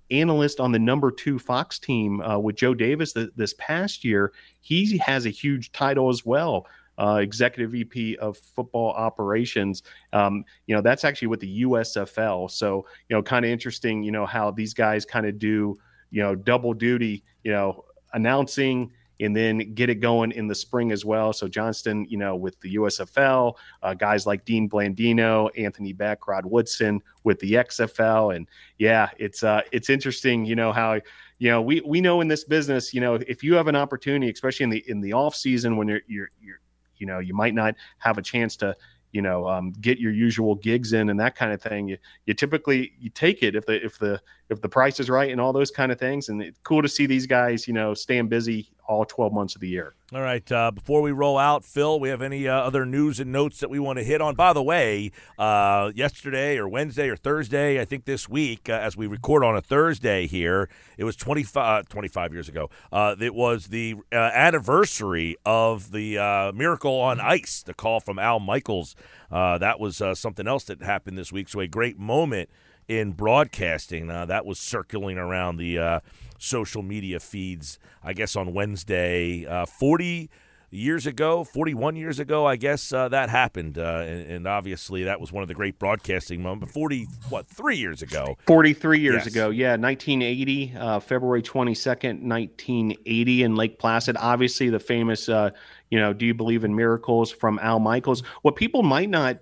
analyst 0.10 0.60
on 0.62 0.72
the 0.72 0.80
number 0.80 1.12
two 1.12 1.38
Fox 1.38 1.80
team 1.80 2.22
uh, 2.22 2.40
with 2.40 2.56
Joe 2.56 2.74
Davis 2.74 3.14
this 3.14 3.54
past 3.58 4.06
year. 4.06 4.32
He 4.62 4.98
has 5.00 5.26
a 5.26 5.30
huge 5.30 5.72
title 5.74 6.10
as 6.10 6.26
well 6.26 6.66
uh, 6.98 7.20
executive 7.22 7.72
VP 7.72 8.18
of 8.18 8.38
football 8.38 8.91
operations. 8.91 9.84
Um, 10.14 10.43
you 10.66 10.76
know, 10.76 10.82
that's 10.82 11.04
actually 11.04 11.30
with 11.30 11.39
the 11.39 11.62
USFL. 11.64 12.50
So, 12.50 12.86
you 13.10 13.16
know, 13.16 13.22
kind 13.22 13.45
of 13.45 13.52
interesting, 13.52 14.04
you 14.04 14.12
know, 14.12 14.26
how 14.26 14.52
these 14.52 14.74
guys 14.74 15.06
kind 15.06 15.26
of 15.26 15.39
do, 15.39 15.78
you 16.12 16.22
know, 16.22 16.36
double 16.36 16.74
duty, 16.74 17.24
you 17.43 17.52
know, 17.52 17.86
announcing 18.14 18.91
and 19.20 19.36
then 19.36 19.74
get 19.74 19.89
it 19.89 19.95
going 19.95 20.32
in 20.32 20.48
the 20.48 20.56
spring 20.56 20.91
as 20.91 21.04
well. 21.04 21.34
So 21.34 21.48
Johnston, 21.48 22.06
you 22.10 22.18
know, 22.18 22.36
with 22.36 22.60
the 22.62 22.76
USFL, 22.76 23.56
uh, 23.82 23.93
guys 23.93 24.28
like 24.28 24.45
Dean 24.45 24.70
Blandino, 24.70 25.50
Anthony 25.58 25.93
Becht, 25.93 26.28
Rod 26.28 26.45
Woodson 26.45 27.02
with 27.24 27.39
the 27.39 27.54
XFL, 27.54 28.36
and 28.36 28.48
yeah, 28.78 29.10
it's 29.18 29.43
uh, 29.43 29.62
it's 29.72 29.89
interesting, 29.89 30.45
you 30.45 30.56
know 30.56 30.72
how 30.72 31.00
you 31.39 31.50
know 31.50 31.62
we 31.62 31.82
we 31.82 32.02
know 32.02 32.22
in 32.22 32.28
this 32.28 32.43
business, 32.43 32.93
you 32.93 33.02
know, 33.02 33.16
if 33.16 33.43
you 33.43 33.56
have 33.56 33.68
an 33.68 33.76
opportunity, 33.76 34.32
especially 34.32 34.66
in 34.66 34.70
the 34.70 34.84
in 34.88 35.02
the 35.02 35.14
off 35.14 35.36
season 35.36 35.78
when 35.78 35.88
you're 35.88 36.02
you're, 36.08 36.30
you're 36.41 36.60
you 37.00 37.08
know 37.08 37.20
you 37.20 37.34
might 37.34 37.54
not 37.54 37.76
have 38.00 38.18
a 38.18 38.22
chance 38.22 38.56
to 38.58 38.76
you 39.12 39.22
know 39.22 39.48
um, 39.48 39.74
get 39.82 40.00
your 40.00 40.12
usual 40.12 40.56
gigs 40.56 40.93
in 40.93 41.10
and 41.10 41.20
that 41.20 41.36
kind 41.36 41.52
of 41.52 41.62
thing. 41.62 41.88
You, 41.88 41.98
you 42.26 42.34
typically 42.34 42.93
you 43.00 43.10
take 43.10 43.43
it 43.43 43.56
if 43.56 43.66
the 43.66 43.84
if 43.84 43.98
the 43.98 44.22
if 44.50 44.62
the 44.62 44.70
price 44.70 45.00
is 45.00 45.10
right 45.10 45.32
and 45.32 45.41
all 45.41 45.54
those 45.54 45.72
kind 45.72 45.91
of 45.91 46.00
things 46.00 46.30
and 46.30 46.41
it's 46.41 46.60
cool 46.64 46.82
to 46.82 46.89
see 46.89 47.06
these 47.06 47.26
guys 47.26 47.68
you 47.68 47.74
know 47.74 47.93
staying 47.93 48.28
busy 48.28 48.70
all 48.88 49.06
12 49.06 49.34
months 49.34 49.56
of 49.56 49.62
the 49.62 49.68
year 49.68 49.95
all 50.14 50.22
right. 50.22 50.50
Uh, 50.50 50.72
before 50.72 51.02
we 51.02 51.12
roll 51.12 51.38
out, 51.38 51.66
Phil, 51.66 52.00
we 52.00 52.08
have 52.08 52.22
any 52.22 52.48
uh, 52.48 52.56
other 52.56 52.86
news 52.86 53.20
and 53.20 53.30
notes 53.30 53.60
that 53.60 53.70
we 53.70 53.78
want 53.78 54.00
to 54.00 54.06
hit 54.06 54.22
on? 54.22 54.36
By 54.36 54.54
the 54.54 54.64
way, 54.64 55.12
uh, 55.38 55.91
yesterday 55.93 56.58
or 56.58 56.66
Wednesday 56.66 57.10
or 57.10 57.18
Thursday, 57.18 57.82
I 57.82 57.84
think 57.84 58.06
this 58.06 58.30
week, 58.30 58.70
uh, 58.70 58.72
as 58.72 58.95
we 58.95 59.06
record 59.06 59.43
on 59.43 59.58
a 59.58 59.62
Thursday 59.62 60.26
here, 60.26 60.70
it 60.98 61.04
was 61.04 61.18
25, 61.18 61.82
uh, 61.82 61.84
25 61.89 62.32
years 62.32 62.48
ago. 62.48 62.70
Uh, 62.89 63.18
it 63.20 63.36
was 63.36 63.68
the 63.68 63.95
anniversary 64.14 65.36
of 65.45 65.91
the 65.91 66.54
Miracle 66.56 67.02
on 67.02 67.20
Ice, 67.20 67.62
the 67.62 67.74
call 67.74 68.00
from 68.00 68.18
Al 68.18 68.39
Michaels. 68.39 68.95
that 69.30 69.78
was 69.78 70.02
something 70.18 70.48
else 70.48 70.64
that 70.64 70.82
happened 70.82 71.18
this 71.18 71.34
week. 71.34 71.50
So 71.50 71.60
a 71.60 71.68
great 71.68 72.00
moment 72.00 72.50
in 72.88 73.12
broadcasting 73.12 74.08
that 74.08 74.46
was 74.46 74.60
circling 74.60 75.18
around 75.18 75.58
the 75.58 76.02
social 76.38 76.82
media 76.82 77.20
feeds, 77.20 77.80
I 78.04 78.14
guess, 78.14 78.36
on 78.36 78.54
Wednesday. 78.54 79.46
Uh, 79.46 79.66
40 79.66 80.30
years 80.70 81.08
ago, 81.08 81.44
41 81.44 81.96
years 81.96 82.20
ago, 82.20 82.46
I 82.46 82.56
guess 82.58 82.92
uh, 82.92 83.08
that 83.10 83.30
happened. 83.30 83.78
Uh, 83.78 84.04
and, 84.06 84.32
and, 84.32 84.48
obviously, 84.48 85.04
that 85.06 85.20
was 85.22 85.32
one 85.32 85.42
of 85.42 85.48
the 85.48 85.54
great 85.54 85.80
broadcasting 85.80 86.42
moments. 86.42 86.74
40, 86.74 87.08
what, 87.30 87.48
three 87.48 87.78
years 87.78 88.02
ago? 88.02 88.38
43 88.48 89.00
years 89.00 89.16
yes. 89.16 89.28
ago, 89.28 89.50
yeah. 89.50 89.76
1980, 89.78 90.74
uh, 90.78 91.00
February 91.00 91.42
22nd, 91.42 92.22
1980 92.22 93.44
in 93.44 93.56
Lake 93.56 93.80
Placid. 93.80 94.18
Obviously, 94.20 94.70
the 94.70 94.80
famous, 94.80 95.30
uh, 95.30 95.52
you 95.90 96.00
know, 96.00 96.14
Do 96.14 96.26
You 96.26 96.34
Believe 96.34 96.64
in 96.64 96.76
Miracles 96.76 97.32
from 97.32 97.60
Al 97.60 97.80
Michaels. 97.80 98.22
What 98.42 98.56
people 98.56 98.84
might 98.84 99.10
not 99.10 99.38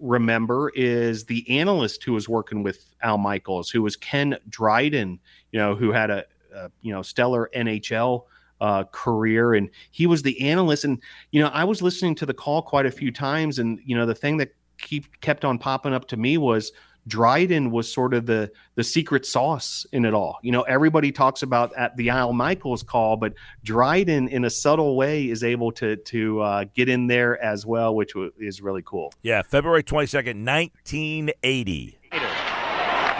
remember 0.00 0.72
is 0.74 1.24
the 1.24 1.48
analyst 1.50 2.02
who 2.04 2.12
was 2.12 2.28
working 2.28 2.62
with 2.62 2.94
Al 3.02 3.18
Michaels, 3.18 3.70
who 3.70 3.82
was 3.82 3.96
Ken 3.96 4.36
Dryden, 4.48 5.20
you 5.52 5.58
know, 5.58 5.74
who 5.74 5.92
had 5.92 6.10
a, 6.10 6.24
a 6.54 6.70
you 6.82 6.92
know 6.92 7.02
stellar 7.02 7.50
NHL 7.54 8.24
uh, 8.60 8.84
career, 8.84 9.54
and 9.54 9.70
he 9.90 10.06
was 10.06 10.22
the 10.22 10.40
analyst. 10.40 10.84
And 10.84 11.00
you 11.30 11.40
know, 11.40 11.48
I 11.48 11.64
was 11.64 11.82
listening 11.82 12.14
to 12.16 12.26
the 12.26 12.34
call 12.34 12.62
quite 12.62 12.86
a 12.86 12.90
few 12.90 13.12
times, 13.12 13.58
and 13.58 13.80
you 13.84 13.96
know, 13.96 14.06
the 14.06 14.14
thing 14.14 14.38
that 14.38 14.54
keep 14.78 15.20
kept 15.20 15.44
on 15.44 15.58
popping 15.58 15.92
up 15.92 16.08
to 16.08 16.16
me 16.16 16.38
was 16.38 16.72
Dryden 17.06 17.70
was 17.70 17.92
sort 17.92 18.14
of 18.14 18.26
the 18.26 18.50
the 18.74 18.84
secret 18.84 19.26
sauce 19.26 19.86
in 19.92 20.04
it 20.04 20.14
all. 20.14 20.38
You 20.42 20.52
know, 20.52 20.62
everybody 20.62 21.12
talks 21.12 21.42
about 21.42 21.72
at 21.76 21.96
the 21.96 22.10
Al 22.10 22.32
Michaels 22.32 22.82
call, 22.82 23.16
but 23.16 23.34
Dryden, 23.64 24.28
in 24.28 24.44
a 24.44 24.50
subtle 24.50 24.96
way, 24.96 25.28
is 25.28 25.42
able 25.42 25.72
to 25.72 25.96
to 25.96 26.40
uh, 26.40 26.64
get 26.74 26.88
in 26.88 27.06
there 27.06 27.42
as 27.42 27.66
well, 27.66 27.94
which 27.94 28.12
is 28.38 28.60
really 28.60 28.82
cool. 28.82 29.12
Yeah, 29.22 29.42
February 29.42 29.82
twenty 29.82 30.06
second, 30.06 30.44
nineteen 30.44 31.30
eighty. 31.42 31.98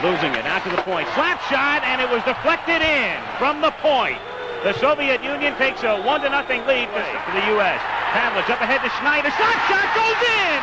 Losing 0.03 0.33
it 0.33 0.45
out 0.47 0.63
to 0.63 0.69
the 0.71 0.81
point, 0.81 1.07
slap 1.13 1.39
shot, 1.43 1.83
and 1.83 2.01
it 2.01 2.09
was 2.09 2.23
deflected 2.23 2.81
in 2.81 3.21
from 3.37 3.61
the 3.61 3.69
point. 3.71 4.17
The 4.63 4.73
Soviet 4.79 5.23
Union 5.23 5.55
takes 5.57 5.83
a 5.83 6.01
one 6.01 6.21
to 6.21 6.29
nothing 6.29 6.65
lead 6.65 6.87
for 6.89 7.31
the 7.33 7.45
U.S. 7.53 8.00
Pavelich 8.11 8.51
up 8.51 8.59
ahead 8.59 8.83
to 8.83 8.91
Schneider. 8.99 9.31
Shot 9.39 9.57
shot 9.71 9.87
goes 9.95 10.19
in 10.19 10.59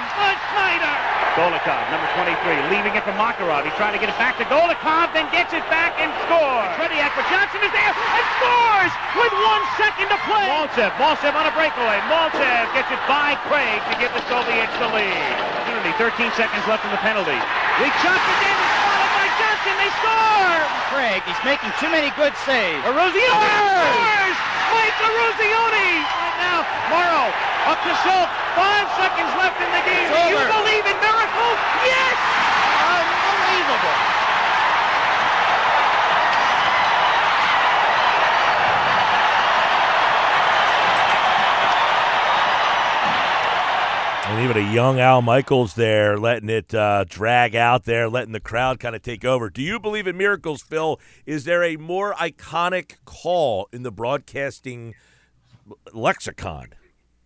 Schneider. 0.52 0.94
Golikov, 1.38 1.84
number 1.94 2.08
23, 2.18 2.34
leaving 2.74 2.98
it 2.98 3.06
for 3.06 3.14
Makarov. 3.14 3.62
He's 3.62 3.76
trying 3.78 3.94
to 3.94 4.02
get 4.02 4.10
it 4.10 4.18
back 4.18 4.34
to 4.42 4.44
Golikov, 4.50 5.14
then 5.14 5.30
gets 5.30 5.54
it 5.54 5.62
back 5.70 5.94
and 6.02 6.10
scores. 6.26 6.68
Tretiak, 6.74 7.14
but 7.14 7.24
Johnson 7.30 7.62
is 7.62 7.70
there 7.70 7.94
and 7.94 8.26
scores 8.42 8.92
with 9.16 9.32
one 9.32 9.64
second 9.78 10.10
to 10.10 10.18
play. 10.26 10.44
Maltsev, 10.50 10.90
Maltsev 10.98 11.32
on 11.38 11.46
a 11.46 11.54
breakaway. 11.54 11.96
Maltsev 12.10 12.66
gets 12.74 12.90
it 12.90 13.00
by 13.06 13.38
Craig 13.46 13.80
to 13.86 13.94
give 14.02 14.10
the 14.12 14.24
Soviets 14.26 14.74
the 14.82 14.90
lead. 14.90 15.58
13 15.96 16.30
seconds 16.36 16.64
left 16.68 16.84
in 16.84 16.92
the 16.92 17.00
penalty. 17.00 17.38
Weak 17.80 17.94
shot 18.04 18.18
for 18.18 18.36
Davis, 18.44 18.70
followed 18.82 19.12
by 19.14 19.26
Johnson. 19.40 19.74
They 19.78 19.90
score. 19.98 20.60
Craig, 20.90 21.22
he's 21.24 21.42
making 21.46 21.70
too 21.80 21.90
many 21.90 22.10
good 22.18 22.34
saves. 22.44 22.82
Eruzione 22.84 23.46
scores. 23.72 24.57
Mike 24.72 24.98
Eruzione. 25.00 25.88
Right 26.04 26.38
now, 26.40 26.58
Morrow 26.92 27.26
up 27.68 27.78
to 27.84 27.92
Schultz. 28.02 28.32
Five 28.56 28.86
seconds 28.96 29.32
left 29.38 29.58
in 29.60 29.70
the 29.70 29.82
game. 29.84 30.08
Do 30.08 30.20
you 30.34 30.40
believe 30.40 30.84
in 30.88 30.96
miracles? 30.98 31.58
Yes! 31.84 32.16
Unbelievable. 32.82 34.17
And 44.38 44.48
even 44.48 44.68
a 44.68 44.72
young 44.72 45.00
Al 45.00 45.20
Michaels 45.20 45.74
there, 45.74 46.16
letting 46.16 46.48
it 46.48 46.72
uh, 46.72 47.02
drag 47.08 47.56
out 47.56 47.86
there, 47.86 48.08
letting 48.08 48.30
the 48.30 48.38
crowd 48.38 48.78
kind 48.78 48.94
of 48.94 49.02
take 49.02 49.24
over. 49.24 49.50
Do 49.50 49.60
you 49.60 49.80
believe 49.80 50.06
in 50.06 50.16
miracles, 50.16 50.62
Phil? 50.62 51.00
Is 51.26 51.42
there 51.42 51.64
a 51.64 51.76
more 51.76 52.14
iconic 52.14 52.98
call 53.04 53.68
in 53.72 53.82
the 53.82 53.90
broadcasting 53.90 54.94
lexicon? 55.92 56.68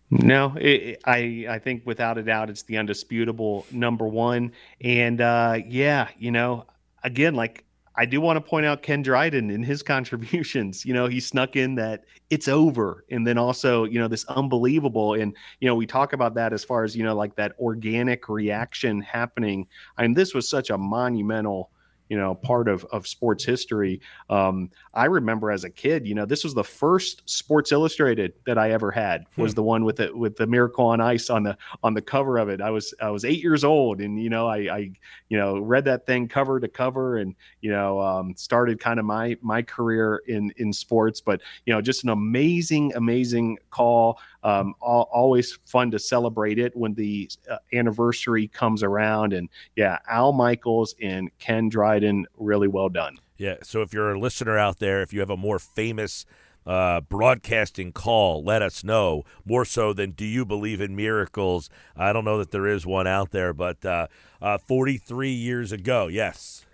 No, 0.09 0.55
it, 0.59 1.03
I 1.05 1.45
I 1.47 1.59
think 1.59 1.85
without 1.85 2.17
a 2.17 2.23
doubt 2.23 2.49
it's 2.49 2.63
the 2.63 2.77
undisputable 2.77 3.67
number 3.71 4.07
one. 4.07 4.51
And 4.81 5.21
uh, 5.21 5.59
yeah, 5.67 6.07
you 6.17 6.31
know, 6.31 6.65
again, 7.03 7.35
like 7.35 7.63
I 7.95 8.05
do 8.05 8.19
want 8.21 8.37
to 8.37 8.41
point 8.41 8.65
out 8.65 8.81
Ken 8.81 9.01
Dryden 9.01 9.49
in 9.49 9.63
his 9.63 9.83
contributions. 9.93 10.85
You 10.85 10.93
know, 10.93 11.07
he 11.07 11.19
snuck 11.19 11.55
in 11.55 11.75
that 11.75 12.05
it's 12.29 12.47
over, 12.47 13.05
and 13.11 13.25
then 13.25 13.37
also 13.37 13.83
you 13.83 13.99
know 13.99 14.07
this 14.07 14.25
unbelievable. 14.25 15.13
And 15.13 15.35
you 15.59 15.67
know, 15.67 15.75
we 15.75 15.85
talk 15.85 16.13
about 16.13 16.35
that 16.35 16.53
as 16.53 16.63
far 16.63 16.83
as 16.83 16.95
you 16.95 17.03
know, 17.03 17.15
like 17.15 17.35
that 17.35 17.53
organic 17.59 18.29
reaction 18.29 19.01
happening. 19.01 19.67
I 19.97 20.03
mean, 20.03 20.13
this 20.13 20.33
was 20.33 20.49
such 20.49 20.69
a 20.69 20.77
monumental 20.77 21.69
you 22.13 22.19
know 22.19 22.35
part 22.35 22.67
of 22.67 22.85
of 22.91 23.07
sports 23.07 23.43
history. 23.43 23.99
Um, 24.29 24.69
I 24.93 25.05
remember 25.05 25.49
as 25.51 25.63
a 25.63 25.69
kid, 25.69 26.05
you 26.05 26.13
know, 26.13 26.25
this 26.25 26.43
was 26.43 26.53
the 26.53 26.63
first 26.63 27.27
Sports 27.27 27.71
Illustrated 27.71 28.33
that 28.45 28.57
I 28.59 28.71
ever 28.71 28.91
had 28.91 29.25
was 29.37 29.53
Hmm. 29.53 29.55
the 29.55 29.63
one 29.63 29.83
with 29.85 29.95
the 29.95 30.15
with 30.15 30.35
the 30.35 30.45
Miracle 30.45 30.85
on 30.85 31.01
Ice 31.01 31.29
on 31.29 31.41
the 31.43 31.57
on 31.83 31.93
the 31.95 32.01
cover 32.01 32.37
of 32.37 32.49
it. 32.49 32.61
I 32.61 32.69
was 32.69 32.93
I 33.01 33.09
was 33.09 33.25
eight 33.25 33.41
years 33.41 33.63
old, 33.63 33.99
and 34.01 34.21
you 34.21 34.29
know 34.29 34.47
I 34.47 34.57
I 34.79 34.91
you 35.29 35.37
know 35.39 35.57
read 35.59 35.85
that 35.85 36.05
thing 36.05 36.27
cover 36.27 36.59
to 36.59 36.67
cover, 36.67 37.17
and 37.17 37.33
you 37.61 37.71
know 37.71 37.99
um, 37.99 38.35
started 38.35 38.79
kind 38.79 38.99
of 38.99 39.05
my 39.05 39.37
my 39.41 39.63
career 39.63 40.21
in 40.27 40.53
in 40.57 40.71
sports. 40.71 41.19
But 41.21 41.41
you 41.65 41.73
know 41.73 41.81
just 41.81 42.03
an 42.03 42.09
amazing 42.09 42.93
amazing 42.95 43.57
call. 43.71 44.19
Um, 44.43 44.75
al- 44.83 45.09
always 45.11 45.57
fun 45.65 45.91
to 45.91 45.99
celebrate 45.99 46.59
it 46.59 46.75
when 46.75 46.93
the 46.93 47.29
uh, 47.49 47.57
anniversary 47.73 48.47
comes 48.47 48.83
around, 48.83 49.33
and 49.33 49.49
yeah, 49.75 49.99
Al 50.07 50.33
Michaels 50.33 50.95
and 51.01 51.29
Ken 51.39 51.69
Dryden, 51.69 52.25
really 52.37 52.67
well 52.67 52.89
done. 52.89 53.19
Yeah. 53.37 53.55
So 53.63 53.81
if 53.81 53.93
you're 53.93 54.13
a 54.13 54.19
listener 54.19 54.57
out 54.57 54.79
there, 54.79 55.01
if 55.01 55.13
you 55.13 55.19
have 55.19 55.29
a 55.29 55.37
more 55.37 55.59
famous 55.59 56.25
uh, 56.65 57.01
broadcasting 57.01 57.91
call, 57.91 58.43
let 58.43 58.61
us 58.61 58.83
know. 58.83 59.23
More 59.45 59.65
so 59.65 59.93
than 59.93 60.11
do 60.11 60.25
you 60.25 60.45
believe 60.45 60.79
in 60.81 60.95
miracles? 60.95 61.69
I 61.95 62.13
don't 62.13 62.25
know 62.25 62.37
that 62.37 62.51
there 62.51 62.67
is 62.67 62.85
one 62.85 63.07
out 63.07 63.31
there, 63.31 63.53
but 63.53 63.83
uh, 63.85 64.07
uh, 64.41 64.57
43 64.57 65.29
years 65.29 65.71
ago, 65.71 66.07
yes. 66.07 66.65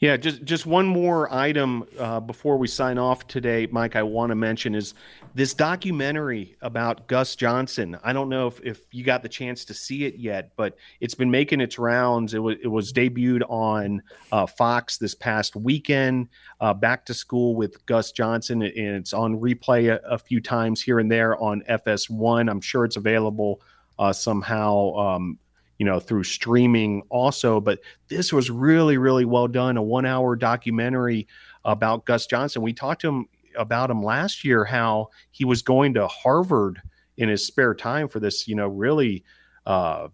Yeah, 0.00 0.16
just 0.16 0.44
just 0.44 0.66
one 0.66 0.86
more 0.86 1.32
item 1.32 1.84
uh, 1.98 2.20
before 2.20 2.56
we 2.56 2.66
sign 2.68 2.98
off 2.98 3.26
today, 3.26 3.66
Mike. 3.70 3.96
I 3.96 4.02
want 4.02 4.30
to 4.30 4.34
mention 4.34 4.74
is 4.74 4.94
this 5.34 5.54
documentary 5.54 6.56
about 6.62 7.06
Gus 7.08 7.36
Johnson. 7.36 7.96
I 8.02 8.12
don't 8.12 8.28
know 8.28 8.46
if, 8.46 8.60
if 8.62 8.80
you 8.92 9.04
got 9.04 9.22
the 9.22 9.28
chance 9.28 9.64
to 9.66 9.74
see 9.74 10.04
it 10.04 10.16
yet, 10.16 10.52
but 10.56 10.76
it's 11.00 11.14
been 11.14 11.30
making 11.30 11.60
its 11.60 11.78
rounds. 11.78 12.34
It 12.34 12.38
was 12.38 12.56
it 12.62 12.68
was 12.68 12.92
debuted 12.92 13.42
on 13.48 14.02
uh, 14.32 14.46
Fox 14.46 14.98
this 14.98 15.14
past 15.14 15.56
weekend. 15.56 16.28
Uh, 16.60 16.74
back 16.74 17.04
to 17.06 17.14
school 17.14 17.54
with 17.54 17.84
Gus 17.86 18.12
Johnson, 18.12 18.62
and 18.62 18.96
it's 18.96 19.12
on 19.12 19.40
replay 19.40 19.92
a, 19.94 20.00
a 20.06 20.18
few 20.18 20.40
times 20.40 20.82
here 20.82 20.98
and 20.98 21.10
there 21.10 21.36
on 21.42 21.62
FS1. 21.68 22.50
I'm 22.50 22.60
sure 22.60 22.84
it's 22.84 22.96
available 22.96 23.60
uh, 23.98 24.12
somehow. 24.12 24.94
Um, 24.94 25.38
you 25.78 25.86
know, 25.86 26.00
through 26.00 26.24
streaming 26.24 27.02
also. 27.10 27.60
But 27.60 27.80
this 28.08 28.32
was 28.32 28.50
really, 28.50 28.98
really 28.98 29.24
well 29.24 29.48
done. 29.48 29.76
A 29.76 29.82
one 29.82 30.06
hour 30.06 30.36
documentary 30.36 31.26
about 31.64 32.06
Gus 32.06 32.26
Johnson. 32.26 32.62
We 32.62 32.72
talked 32.72 33.02
to 33.02 33.08
him 33.08 33.26
about 33.56 33.90
him 33.90 34.02
last 34.02 34.44
year, 34.44 34.64
how 34.64 35.08
he 35.30 35.44
was 35.44 35.62
going 35.62 35.94
to 35.94 36.06
Harvard 36.06 36.80
in 37.16 37.28
his 37.28 37.46
spare 37.46 37.74
time 37.74 38.08
for 38.08 38.20
this, 38.20 38.46
you 38.46 38.54
know, 38.54 38.68
really 38.68 39.24
uh, 39.64 40.08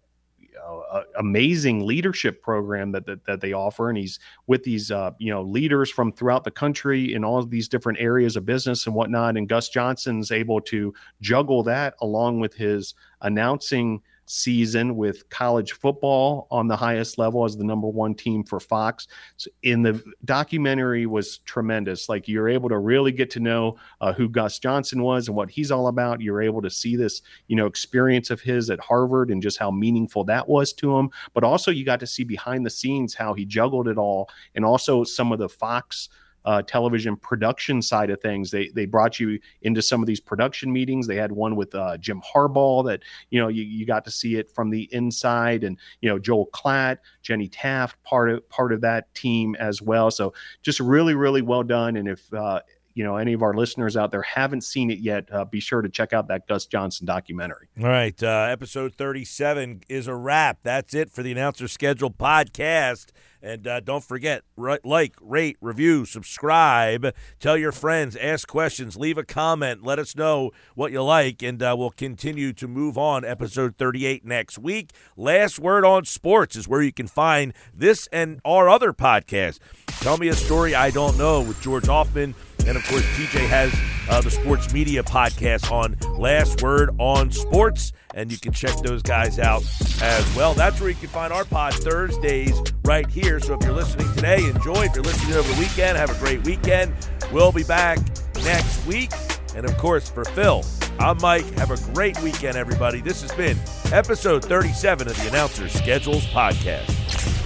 uh, 0.65 1.03
amazing 1.17 1.85
leadership 1.85 2.41
program 2.41 2.91
that, 2.91 3.05
that 3.05 3.25
that 3.25 3.41
they 3.41 3.51
offer, 3.53 3.89
and 3.89 3.97
he's 3.97 4.19
with 4.47 4.63
these 4.63 4.91
uh, 4.91 5.11
you 5.19 5.31
know 5.31 5.41
leaders 5.41 5.89
from 5.89 6.11
throughout 6.11 6.43
the 6.43 6.51
country 6.51 7.13
in 7.13 7.23
all 7.25 7.37
of 7.37 7.49
these 7.49 7.67
different 7.67 7.99
areas 7.99 8.35
of 8.35 8.45
business 8.45 8.85
and 8.85 8.95
whatnot. 8.95 9.35
And 9.35 9.49
Gus 9.49 9.69
Johnson's 9.69 10.31
able 10.31 10.61
to 10.61 10.93
juggle 11.21 11.63
that 11.63 11.95
along 12.01 12.39
with 12.39 12.53
his 12.53 12.93
announcing 13.21 14.01
season 14.25 14.95
with 14.95 15.29
college 15.29 15.73
football 15.73 16.47
on 16.49 16.67
the 16.67 16.75
highest 16.75 17.17
level 17.17 17.43
as 17.45 17.57
the 17.57 17.63
number 17.63 17.87
one 17.87 18.15
team 18.15 18.43
for 18.43 18.59
Fox. 18.59 19.07
So 19.37 19.49
in 19.63 19.81
the 19.81 20.01
documentary 20.25 21.05
was 21.05 21.39
tremendous. 21.39 22.09
Like 22.09 22.27
you're 22.27 22.49
able 22.49 22.69
to 22.69 22.77
really 22.77 23.11
get 23.11 23.29
to 23.31 23.39
know 23.39 23.77
uh, 24.01 24.13
who 24.13 24.29
Gus 24.29 24.59
Johnson 24.59 25.03
was 25.03 25.27
and 25.27 25.35
what 25.35 25.49
he's 25.49 25.71
all 25.71 25.87
about. 25.87 26.21
You're 26.21 26.41
able 26.41 26.61
to 26.61 26.69
see 26.69 26.95
this, 26.95 27.21
you 27.47 27.55
know, 27.55 27.65
experience 27.65 28.29
of 28.29 28.41
his 28.41 28.69
at 28.69 28.79
Harvard 28.79 29.29
and 29.29 29.41
just 29.41 29.57
how 29.57 29.71
meaningful 29.71 30.23
that 30.25 30.47
was 30.47 30.73
to 30.73 30.97
him. 30.97 31.09
But 31.33 31.43
also 31.43 31.71
you 31.71 31.85
got 31.85 31.99
to 31.99 32.07
see 32.07 32.23
behind 32.23 32.65
the 32.65 32.69
scenes 32.69 33.13
how 33.13 33.33
he 33.33 33.45
juggled 33.45 33.87
it 33.87 33.97
all, 33.97 34.29
and 34.55 34.65
also 34.65 35.03
some 35.03 35.31
of 35.31 35.39
the 35.39 35.49
Fox 35.49 36.09
uh, 36.45 36.61
television 36.61 37.15
production 37.15 37.81
side 37.81 38.09
of 38.09 38.21
things. 38.21 38.51
They 38.51 38.69
they 38.69 38.85
brought 38.85 39.19
you 39.19 39.39
into 39.61 39.81
some 39.81 40.01
of 40.01 40.07
these 40.07 40.19
production 40.19 40.71
meetings. 40.71 41.07
They 41.07 41.15
had 41.15 41.31
one 41.31 41.55
with 41.55 41.73
uh, 41.75 41.97
Jim 41.97 42.21
Harbaugh 42.21 42.85
that 42.85 43.03
you 43.29 43.39
know 43.39 43.47
you, 43.47 43.63
you 43.63 43.85
got 43.85 44.05
to 44.05 44.11
see 44.11 44.35
it 44.35 44.51
from 44.53 44.69
the 44.69 44.89
inside, 44.91 45.63
and 45.63 45.77
you 46.01 46.09
know 46.09 46.19
Joel 46.19 46.49
Klatt, 46.53 46.97
Jenny 47.21 47.47
Taft, 47.47 48.01
part 48.03 48.29
of 48.29 48.47
part 48.49 48.73
of 48.73 48.81
that 48.81 49.13
team 49.15 49.55
as 49.59 49.81
well. 49.81 50.11
So 50.11 50.33
just 50.61 50.79
really 50.79 51.15
really 51.15 51.41
well 51.41 51.63
done. 51.63 51.95
And 51.95 52.07
if 52.07 52.33
uh, 52.33 52.61
you 52.93 53.03
know 53.03 53.17
any 53.17 53.33
of 53.33 53.41
our 53.41 53.53
listeners 53.53 53.95
out 53.95 54.11
there 54.11 54.21
haven't 54.21 54.61
seen 54.61 54.91
it 54.91 54.99
yet, 54.99 55.31
uh, 55.31 55.45
be 55.45 55.59
sure 55.59 55.81
to 55.81 55.89
check 55.89 56.13
out 56.13 56.27
that 56.27 56.47
Gus 56.47 56.65
Johnson 56.65 57.05
documentary. 57.05 57.69
All 57.79 57.87
right. 57.87 58.21
Uh, 58.21 58.47
episode 58.49 58.95
37 58.95 59.83
is 59.89 60.07
a 60.07 60.15
wrap. 60.15 60.59
That's 60.63 60.93
it 60.93 61.09
for 61.09 61.23
the 61.23 61.31
Announcer 61.31 61.67
Schedule 61.67 62.11
podcast. 62.11 63.07
And 63.43 63.67
uh, 63.67 63.81
don't 63.81 64.03
forget, 64.03 64.43
like, 64.55 65.15
rate, 65.19 65.57
review, 65.59 66.05
subscribe, 66.05 67.13
tell 67.41 67.57
your 67.57 67.73
friends, 67.73 68.15
ask 68.15 68.47
questions, 68.47 68.95
leave 68.95 69.17
a 69.17 69.25
comment, 69.25 69.83
let 69.83 69.99
us 69.99 70.15
know 70.15 70.51
what 70.75 70.93
you 70.93 71.03
like, 71.03 71.43
and 71.43 71.61
uh, 71.61 71.75
we'll 71.77 71.89
continue 71.89 72.53
to 72.53 72.69
move 72.69 72.97
on. 72.97 73.25
Episode 73.25 73.75
38 73.75 74.23
next 74.23 74.57
week. 74.57 74.91
Last 75.17 75.59
Word 75.59 75.83
on 75.83 76.05
Sports 76.05 76.55
is 76.55 76.69
where 76.69 76.81
you 76.81 76.93
can 76.93 77.07
find 77.07 77.53
this 77.73 78.07
and 78.13 78.39
our 78.45 78.69
other 78.69 78.93
podcast. 78.93 79.59
Tell 79.99 80.17
me 80.17 80.29
a 80.29 80.33
story 80.33 80.73
I 80.73 80.89
don't 80.89 81.17
know 81.17 81.41
with 81.41 81.61
George 81.61 81.87
Hoffman. 81.87 82.35
And 82.67 82.77
of 82.77 82.85
course, 82.87 83.03
TJ 83.17 83.47
has 83.47 83.73
uh, 84.09 84.21
the 84.21 84.31
sports 84.31 84.73
media 84.73 85.03
podcast 85.03 85.71
on 85.71 85.97
Last 86.17 86.61
Word 86.61 86.91
on 86.97 87.31
Sports, 87.31 87.93
and 88.13 88.31
you 88.31 88.37
can 88.37 88.53
check 88.53 88.75
those 88.77 89.01
guys 89.01 89.39
out 89.39 89.63
as 90.01 90.35
well. 90.35 90.53
That's 90.53 90.79
where 90.79 90.89
you 90.89 90.95
can 90.95 91.09
find 91.09 91.33
our 91.33 91.45
pod 91.45 91.73
Thursdays 91.73 92.59
right 92.85 93.09
here. 93.09 93.39
So 93.39 93.55
if 93.55 93.63
you're 93.63 93.73
listening 93.73 94.11
today, 94.13 94.45
enjoy. 94.49 94.83
If 94.85 94.95
you're 94.95 95.03
listening 95.03 95.35
over 95.35 95.51
the 95.53 95.59
weekend, 95.59 95.97
have 95.97 96.09
a 96.09 96.19
great 96.19 96.43
weekend. 96.45 96.93
We'll 97.31 97.51
be 97.51 97.63
back 97.63 97.99
next 98.43 98.85
week. 98.85 99.11
And 99.55 99.65
of 99.65 99.77
course, 99.77 100.09
for 100.09 100.25
Phil, 100.25 100.63
I'm 100.99 101.17
Mike. 101.21 101.45
Have 101.57 101.71
a 101.71 101.93
great 101.93 102.19
weekend, 102.21 102.57
everybody. 102.57 103.01
This 103.01 103.21
has 103.21 103.31
been 103.33 103.57
episode 103.91 104.43
37 104.45 105.07
of 105.07 105.17
the 105.17 105.27
Announcers 105.29 105.73
Schedules 105.73 106.25
Podcast. 106.27 107.42